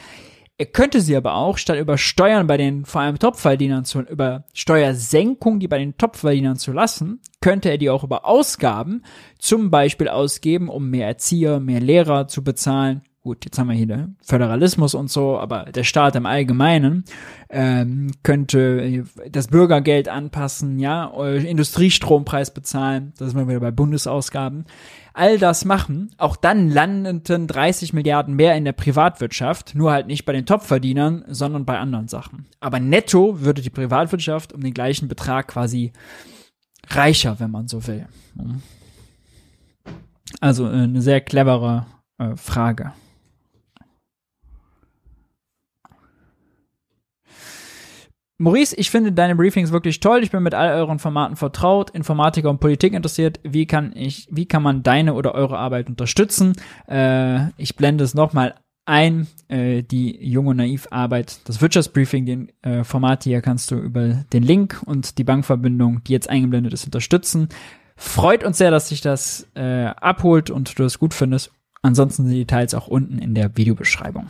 [0.60, 4.44] Er könnte sie aber auch statt über Steuern bei den vor allem Topverdienern zu, über
[4.52, 9.04] Steuersenkung, die bei den Topverdienern zu lassen, könnte er die auch über Ausgaben
[9.38, 14.08] zum Beispiel ausgeben, um mehr Erzieher, mehr Lehrer zu bezahlen, gut, jetzt haben wir hier
[14.22, 17.04] Föderalismus und so, aber der Staat im Allgemeinen
[17.50, 24.64] ähm, könnte das Bürgergeld anpassen, ja, Industriestrompreis bezahlen, das sind wir wieder bei Bundesausgaben.
[25.12, 30.24] All das machen, auch dann landeten 30 Milliarden mehr in der Privatwirtschaft, nur halt nicht
[30.24, 32.46] bei den Topverdienern, sondern bei anderen Sachen.
[32.60, 35.92] Aber netto würde die Privatwirtschaft um den gleichen Betrag quasi
[36.88, 38.06] reicher, wenn man so will.
[40.40, 41.84] Also äh, eine sehr clevere
[42.16, 42.92] äh, Frage.
[48.38, 50.22] Maurice, ich finde deine Briefings wirklich toll.
[50.22, 53.40] Ich bin mit all euren Formaten vertraut, Informatiker und Politik interessiert.
[53.42, 56.54] Wie kann ich, wie kann man deine oder eure Arbeit unterstützen?
[56.88, 58.54] Äh, ich blende es nochmal
[58.86, 64.44] ein, äh, die junge Naiv-Arbeit, das Wirtschaftsbriefing, den äh, Format hier kannst du über den
[64.44, 67.48] Link und die Bankverbindung, die jetzt eingeblendet ist, unterstützen.
[67.96, 71.50] Freut uns sehr, dass sich das äh, abholt und du es gut findest.
[71.82, 74.28] Ansonsten sind die Details auch unten in der Videobeschreibung.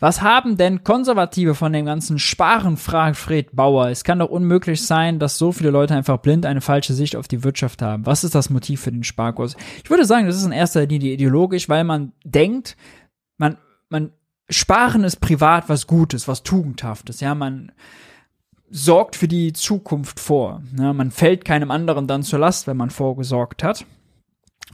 [0.00, 3.88] Was haben denn Konservative von dem ganzen Sparen, fragt Fred Bauer.
[3.90, 7.28] Es kann doch unmöglich sein, dass so viele Leute einfach blind eine falsche Sicht auf
[7.28, 8.06] die Wirtschaft haben.
[8.06, 9.56] Was ist das Motiv für den Sparkurs?
[9.84, 12.76] Ich würde sagen, das ist in erster Linie ideologisch, weil man denkt,
[13.36, 13.58] man,
[13.90, 14.10] man,
[14.48, 17.20] Sparen ist privat was Gutes, was Tugendhaftes.
[17.20, 17.70] Ja, man,
[18.70, 20.62] sorgt für die Zukunft vor.
[20.78, 23.84] Ja, man fällt keinem anderen dann zur Last, wenn man vorgesorgt hat.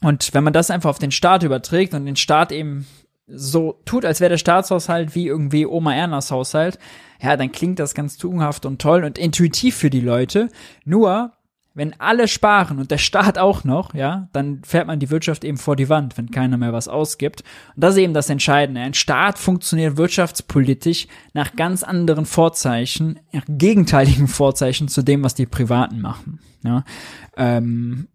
[0.03, 2.87] Und wenn man das einfach auf den Staat überträgt und den Staat eben
[3.27, 6.79] so tut, als wäre der Staatshaushalt wie irgendwie Oma Ernas Haushalt,
[7.21, 10.49] ja, dann klingt das ganz tugendhaft und toll und intuitiv für die Leute.
[10.85, 11.33] Nur
[11.77, 15.59] wenn alle sparen und der Staat auch noch, ja, dann fährt man die Wirtschaft eben
[15.59, 17.43] vor die Wand, wenn keiner mehr was ausgibt.
[17.75, 18.81] Und das ist eben das Entscheidende.
[18.81, 25.45] Ein Staat funktioniert wirtschaftspolitisch nach ganz anderen Vorzeichen, nach gegenteiligen Vorzeichen zu dem, was die
[25.45, 26.41] Privaten machen.
[26.65, 26.83] Ja.
[27.37, 28.09] Ähm,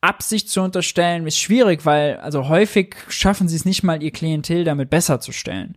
[0.00, 4.64] Absicht zu unterstellen ist schwierig, weil also häufig schaffen sie es nicht mal, ihr Klientel
[4.64, 5.76] damit besser zu stellen.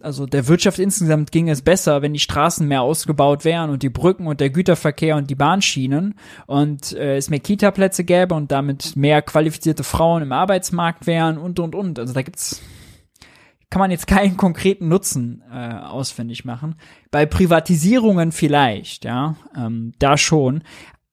[0.00, 3.90] Also der Wirtschaft insgesamt ging es besser, wenn die Straßen mehr ausgebaut wären und die
[3.90, 6.14] Brücken und der Güterverkehr und die Bahnschienen
[6.46, 11.60] und äh, es mehr Kita-Plätze gäbe und damit mehr qualifizierte Frauen im Arbeitsmarkt wären und
[11.60, 11.98] und und.
[11.98, 12.60] Also da gibt's
[13.70, 16.74] kann man jetzt keinen konkreten Nutzen äh, ausfindig machen.
[17.10, 20.62] Bei Privatisierungen vielleicht, ja, ähm, da schon,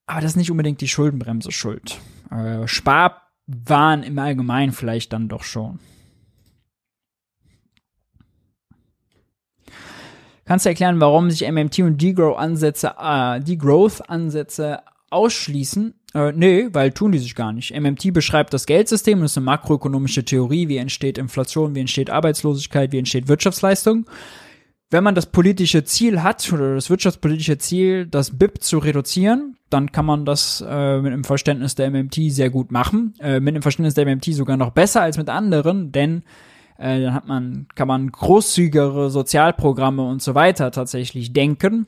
[0.10, 1.99] aber das ist nicht unbedingt die Schuldenbremse schuld.
[2.31, 5.80] Äh, Sparwahn im Allgemeinen vielleicht dann doch schon.
[10.45, 14.80] Kannst du erklären, warum sich MMT und Degrowth-Ansätze äh, Degrowth-Ansätze
[15.11, 15.94] ausschließen?
[16.15, 17.80] Äh, nee, weil tun die sich gar nicht.
[17.80, 22.91] MMT beschreibt das Geldsystem, das ist eine makroökonomische Theorie, wie entsteht Inflation, wie entsteht Arbeitslosigkeit,
[22.91, 24.07] wie entsteht Wirtschaftsleistung.
[24.91, 29.91] Wenn man das politische Ziel hat oder das wirtschaftspolitische Ziel, das BIP zu reduzieren, dann
[29.91, 33.14] kann man das äh, mit dem Verständnis der MMT sehr gut machen.
[33.20, 36.24] Äh, mit dem Verständnis der MMT sogar noch besser als mit anderen, denn
[36.80, 41.86] äh, dann hat man, kann man großzügigere Sozialprogramme und so weiter tatsächlich denken,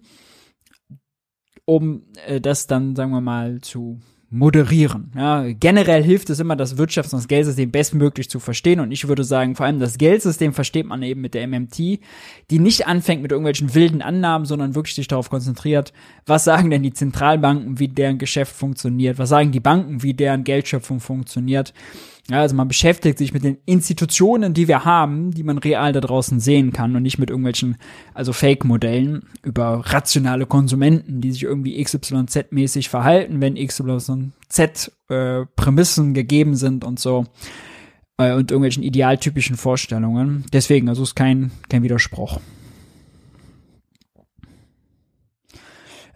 [1.65, 3.99] um äh, das dann, sagen wir mal, zu
[4.33, 5.11] moderieren.
[5.13, 8.79] Ja, generell hilft es immer, das Wirtschafts- und das Geldsystem bestmöglich zu verstehen.
[8.79, 12.59] Und ich würde sagen, vor allem das Geldsystem versteht man eben mit der MMT, die
[12.59, 15.91] nicht anfängt mit irgendwelchen wilden Annahmen, sondern wirklich sich darauf konzentriert,
[16.25, 20.45] was sagen denn die Zentralbanken, wie deren Geschäft funktioniert, was sagen die Banken, wie deren
[20.45, 21.73] Geldschöpfung funktioniert
[22.29, 26.01] ja, also man beschäftigt sich mit den Institutionen, die wir haben, die man real da
[26.01, 27.75] draußen sehen kann und nicht mit irgendwelchen,
[28.13, 36.83] also Fake-Modellen über rationale Konsumenten, die sich irgendwie XYZ-mäßig verhalten, wenn XYZ-Prämissen äh, gegeben sind
[36.83, 37.25] und so
[38.17, 40.45] äh, und irgendwelchen idealtypischen Vorstellungen.
[40.53, 42.39] Deswegen, also ist kein, kein Widerspruch.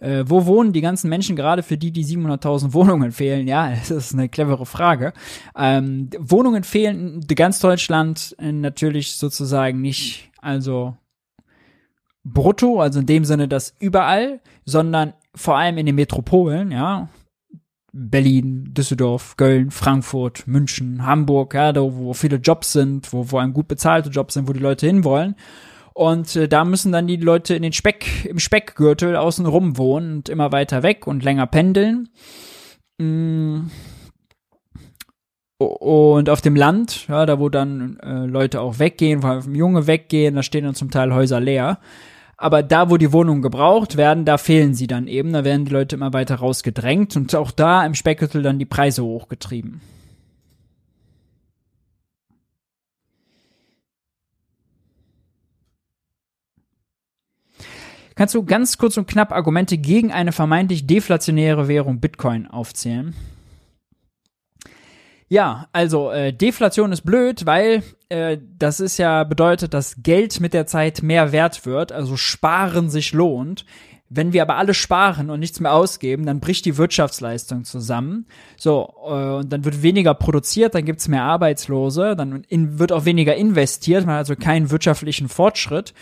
[0.00, 3.48] Äh, wo wohnen die ganzen Menschen gerade, für die die 700.000 Wohnungen fehlen?
[3.48, 5.12] Ja, das ist eine clevere Frage.
[5.56, 10.96] Ähm, Wohnungen fehlen in ganz Deutschland äh, natürlich sozusagen nicht, also
[12.24, 17.08] brutto, also in dem Sinne, dass überall, sondern vor allem in den Metropolen, ja,
[17.92, 23.54] Berlin, Düsseldorf, Köln, Frankfurt, München, Hamburg, ja, da wo viele Jobs sind, wo wo einem
[23.54, 25.34] gut bezahlte Jobs sind, wo die Leute hinwollen.
[25.96, 30.16] Und äh, da müssen dann die Leute in den Speck, im Speckgürtel außen rum wohnen
[30.16, 32.10] und immer weiter weg und länger pendeln.
[32.98, 33.68] Mm.
[35.56, 39.86] Und auf dem Land, ja, da wo dann äh, Leute auch weggehen, vor allem Junge
[39.86, 41.78] weggehen, da stehen dann zum Teil Häuser leer.
[42.36, 45.32] Aber da, wo die Wohnungen gebraucht werden, da fehlen sie dann eben.
[45.32, 49.02] Da werden die Leute immer weiter rausgedrängt und auch da im Speckgürtel dann die Preise
[49.02, 49.80] hochgetrieben.
[58.16, 63.14] Kannst du ganz kurz und knapp Argumente gegen eine vermeintlich deflationäre Währung Bitcoin aufzählen?
[65.28, 70.54] Ja, also äh, Deflation ist blöd, weil äh, das ist ja bedeutet, dass Geld mit
[70.54, 73.66] der Zeit mehr wert wird, also Sparen sich lohnt.
[74.08, 78.26] Wenn wir aber alle sparen und nichts mehr ausgeben, dann bricht die Wirtschaftsleistung zusammen.
[78.56, 83.04] So, äh, und dann wird weniger produziert, dann gibt's mehr Arbeitslose, dann in, wird auch
[83.04, 85.92] weniger investiert, man hat also keinen wirtschaftlichen Fortschritt.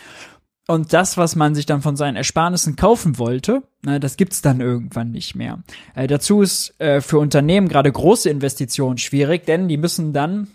[0.67, 4.61] Und das, was man sich dann von seinen Ersparnissen kaufen wollte, na, das gibt's dann
[4.61, 5.63] irgendwann nicht mehr.
[5.93, 10.47] Äh, dazu ist äh, für Unternehmen gerade große Investitionen schwierig, denn die müssen dann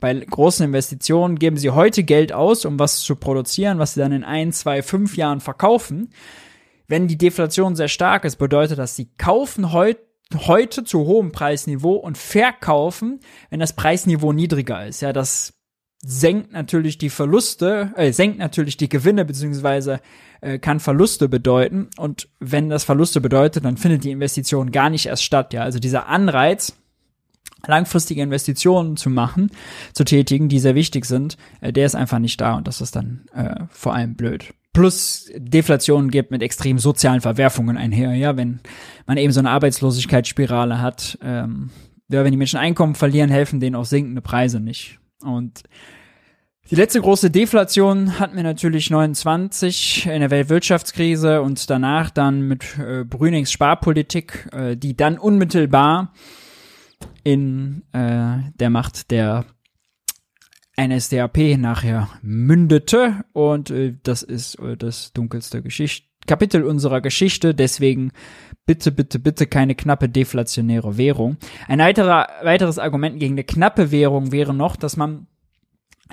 [0.00, 4.12] bei großen Investitionen geben sie heute Geld aus, um was zu produzieren, was sie dann
[4.12, 6.10] in ein, zwei, fünf Jahren verkaufen.
[6.86, 11.94] Wenn die Deflation sehr stark ist, bedeutet das, sie kaufen heute heute zu hohem Preisniveau
[11.94, 15.00] und verkaufen, wenn das Preisniveau niedriger ist.
[15.00, 15.54] Ja, das
[16.00, 20.00] senkt natürlich die Verluste, äh, senkt natürlich die Gewinne beziehungsweise
[20.40, 21.88] äh, kann Verluste bedeuten.
[21.96, 25.52] Und wenn das Verluste bedeutet, dann findet die Investition gar nicht erst statt.
[25.52, 26.74] Ja, also dieser Anreiz,
[27.66, 29.50] langfristige Investitionen zu machen,
[29.92, 32.94] zu tätigen, die sehr wichtig sind, äh, der ist einfach nicht da und das ist
[32.94, 34.54] dann äh, vor allem blöd.
[34.72, 38.60] Plus Deflation geht mit extrem sozialen Verwerfungen einher, ja, wenn
[39.06, 41.70] man eben so eine Arbeitslosigkeitsspirale hat, ähm,
[42.08, 45.00] ja, wenn die Menschen Einkommen verlieren, helfen denen auch sinkende Preise nicht.
[45.22, 45.62] Und
[46.70, 52.78] die letzte große Deflation hatten wir natürlich 29 in der Weltwirtschaftskrise und danach dann mit
[52.78, 56.12] äh, Brünings Sparpolitik, äh, die dann unmittelbar
[57.24, 59.46] in äh, der Macht der
[60.78, 63.24] NSDAP nachher mündete.
[63.32, 68.12] Und äh, das ist äh, das dunkelste Geschichte Kapitel unserer Geschichte, deswegen
[68.66, 71.38] bitte, bitte, bitte keine knappe deflationäre Währung.
[71.66, 75.26] Ein weiterer, weiteres Argument gegen eine knappe Währung wäre noch, dass man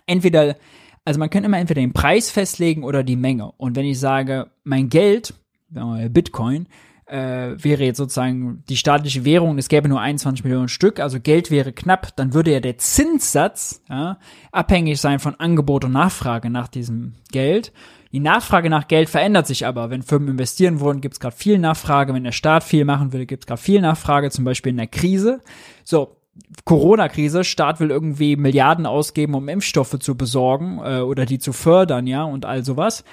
[0.07, 0.55] entweder,
[1.03, 3.51] also man kann immer entweder den Preis festlegen oder die Menge.
[3.57, 5.35] Und wenn ich sage, mein Geld,
[5.69, 6.67] Bitcoin,
[7.07, 11.51] äh, wäre jetzt sozusagen die staatliche Währung, es gäbe nur 21 Millionen Stück, also Geld
[11.51, 14.17] wäre knapp, dann würde ja der Zinssatz ja,
[14.51, 17.73] abhängig sein von Angebot und Nachfrage nach diesem Geld.
[18.15, 19.89] Die Nachfrage nach Geld verändert sich aber.
[19.89, 22.13] Wenn Firmen investieren wollen, gibt es gerade viel Nachfrage.
[22.13, 24.87] Wenn der Staat viel machen will, gibt es gerade viel Nachfrage, zum Beispiel in der
[24.87, 25.41] Krise.
[25.83, 26.15] So,
[26.63, 32.07] Corona-Krise, Staat will irgendwie Milliarden ausgeben, um Impfstoffe zu besorgen äh, oder die zu fördern,
[32.07, 33.03] ja, und all sowas.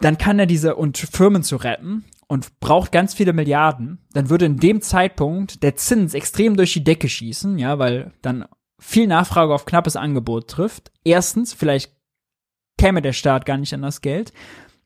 [0.00, 4.46] Dann kann er diese und Firmen zu retten und braucht ganz viele Milliarden, dann würde
[4.46, 8.46] in dem Zeitpunkt der Zins extrem durch die Decke schießen, ja, weil dann
[8.80, 10.90] viel Nachfrage auf knappes Angebot trifft.
[11.04, 11.92] Erstens, vielleicht
[12.84, 14.34] käme der Staat gar nicht an das Geld.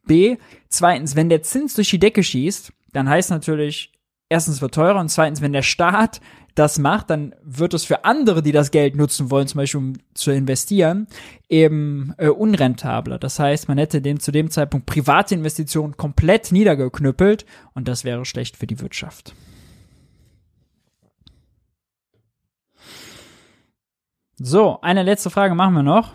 [0.07, 0.37] B,
[0.69, 3.93] zweitens, wenn der Zins durch die Decke schießt, dann heißt natürlich,
[4.29, 6.21] erstens wird teurer und zweitens, wenn der Staat
[6.55, 9.93] das macht, dann wird es für andere, die das Geld nutzen wollen, zum Beispiel um
[10.15, 11.09] zu investieren,
[11.49, 13.19] eben äh, unrentabler.
[13.19, 18.25] Das heißt, man hätte den zu dem Zeitpunkt private Investitionen komplett niedergeknüppelt und das wäre
[18.25, 19.35] schlecht für die Wirtschaft.
[24.37, 26.13] So, eine letzte Frage machen wir noch.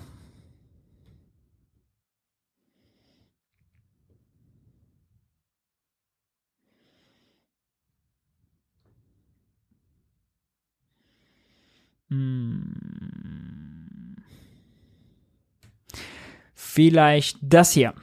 [16.73, 17.93] Vielleicht das hier.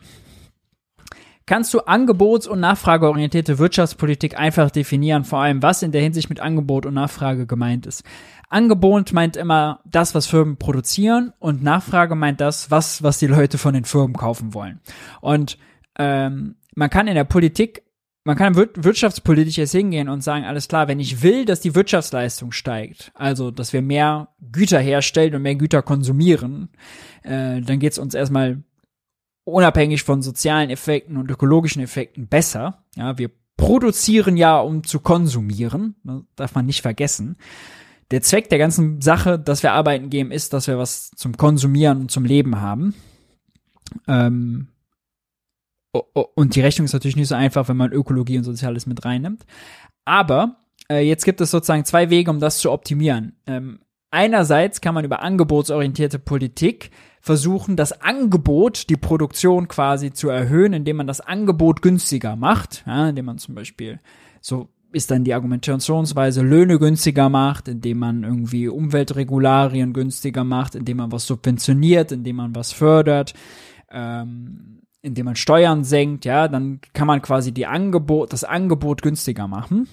[1.45, 6.39] Kannst du angebots- und nachfrageorientierte Wirtschaftspolitik einfach definieren, vor allem was in der Hinsicht mit
[6.39, 8.05] Angebot und Nachfrage gemeint ist?
[8.49, 13.59] Angebot meint immer das, was Firmen produzieren und Nachfrage meint das, was, was die Leute
[13.59, 14.79] von den Firmen kaufen wollen.
[15.21, 15.59] Und
[15.99, 17.83] ähm, man kann in der Politik
[18.25, 22.53] man kann wirtschaftspolitisch jetzt hingehen und sagen, alles klar, wenn ich will, dass die Wirtschaftsleistung
[22.53, 26.69] steigt, also dass wir mehr Güter herstellen und mehr Güter konsumieren,
[27.23, 28.63] äh, dann geht es uns erstmal
[29.45, 32.85] unabhängig von sozialen Effekten und ökologischen Effekten besser.
[32.95, 37.37] Ja, wir produzieren ja, um zu konsumieren, das ne, darf man nicht vergessen.
[38.11, 42.01] Der Zweck der ganzen Sache, dass wir arbeiten gehen, ist, dass wir was zum Konsumieren
[42.01, 42.95] und zum Leben haben.
[44.09, 44.69] Ähm,
[45.93, 49.45] und die Rechnung ist natürlich nicht so einfach, wenn man Ökologie und Soziales mit reinnimmt.
[50.05, 50.57] Aber
[50.91, 53.37] äh, jetzt gibt es sozusagen zwei Wege, um das zu optimieren.
[53.47, 53.81] Ähm,
[54.11, 56.91] einerseits kann man über angebotsorientierte Politik
[57.21, 63.09] versuchen, das Angebot, die Produktion quasi zu erhöhen, indem man das Angebot günstiger macht, ja,
[63.09, 64.01] indem man zum Beispiel
[64.41, 70.97] so ist dann die Argumentationsweise Löhne günstiger macht, indem man irgendwie Umweltregularien günstiger macht, indem
[70.97, 73.35] man was subventioniert, indem man was fördert.
[73.91, 79.49] Ähm, indem man Steuern senkt, ja, dann kann man quasi die Angebot, das Angebot günstiger
[79.49, 79.89] machen,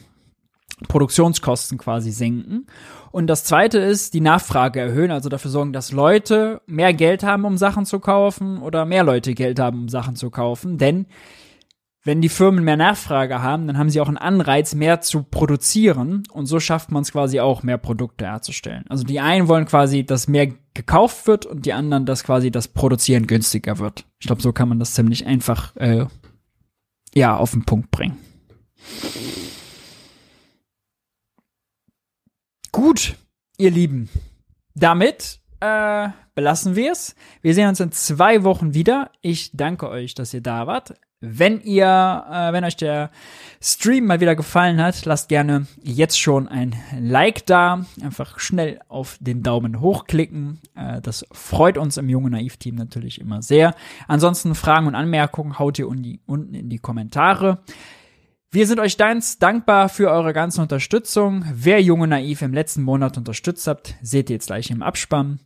[0.87, 2.67] Produktionskosten quasi senken.
[3.11, 7.45] Und das zweite ist, die Nachfrage erhöhen, also dafür sorgen, dass Leute mehr Geld haben,
[7.45, 10.77] um Sachen zu kaufen oder mehr Leute Geld haben, um Sachen zu kaufen.
[10.77, 11.07] Denn
[12.07, 16.23] wenn die Firmen mehr Nachfrage haben, dann haben sie auch einen Anreiz, mehr zu produzieren
[16.31, 18.85] und so schafft man es quasi auch, mehr Produkte herzustellen.
[18.87, 22.69] Also die einen wollen quasi, dass mehr gekauft wird und die anderen, dass quasi das
[22.69, 24.05] Produzieren günstiger wird.
[24.19, 26.05] Ich glaube, so kann man das ziemlich einfach äh,
[27.13, 28.17] ja auf den Punkt bringen.
[32.71, 33.15] Gut,
[33.57, 34.07] ihr Lieben,
[34.75, 37.15] damit äh, belassen wir es.
[37.41, 39.11] Wir sehen uns in zwei Wochen wieder.
[39.21, 40.93] Ich danke euch, dass ihr da wart.
[41.19, 43.09] Wenn ihr, äh, wenn euch der
[43.59, 47.85] Stream mal wieder gefallen hat, lasst gerne jetzt schon ein Like da.
[48.03, 50.59] Einfach schnell auf den Daumen hochklicken.
[50.75, 53.73] Äh, das freut uns im Junge Naiv-Team natürlich immer sehr.
[54.07, 57.63] Ansonsten Fragen und Anmerkungen haut ihr unten in die Kommentare.
[58.51, 61.43] Wir sind euch ganz dankbar für eure ganze Unterstützung.
[61.51, 65.39] Wer Junge Naiv im letzten Monat unterstützt habt, seht ihr jetzt gleich im Abspann.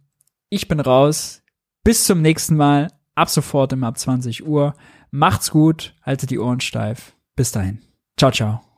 [0.50, 1.44] Ich bin raus.
[1.84, 2.90] Bis zum nächsten Mal.
[3.16, 4.76] Ab sofort immer ab 20 Uhr.
[5.12, 7.14] Macht's gut, haltet die Ohren steif.
[7.36, 7.82] Bis dahin.
[8.18, 8.71] Ciao, ciao.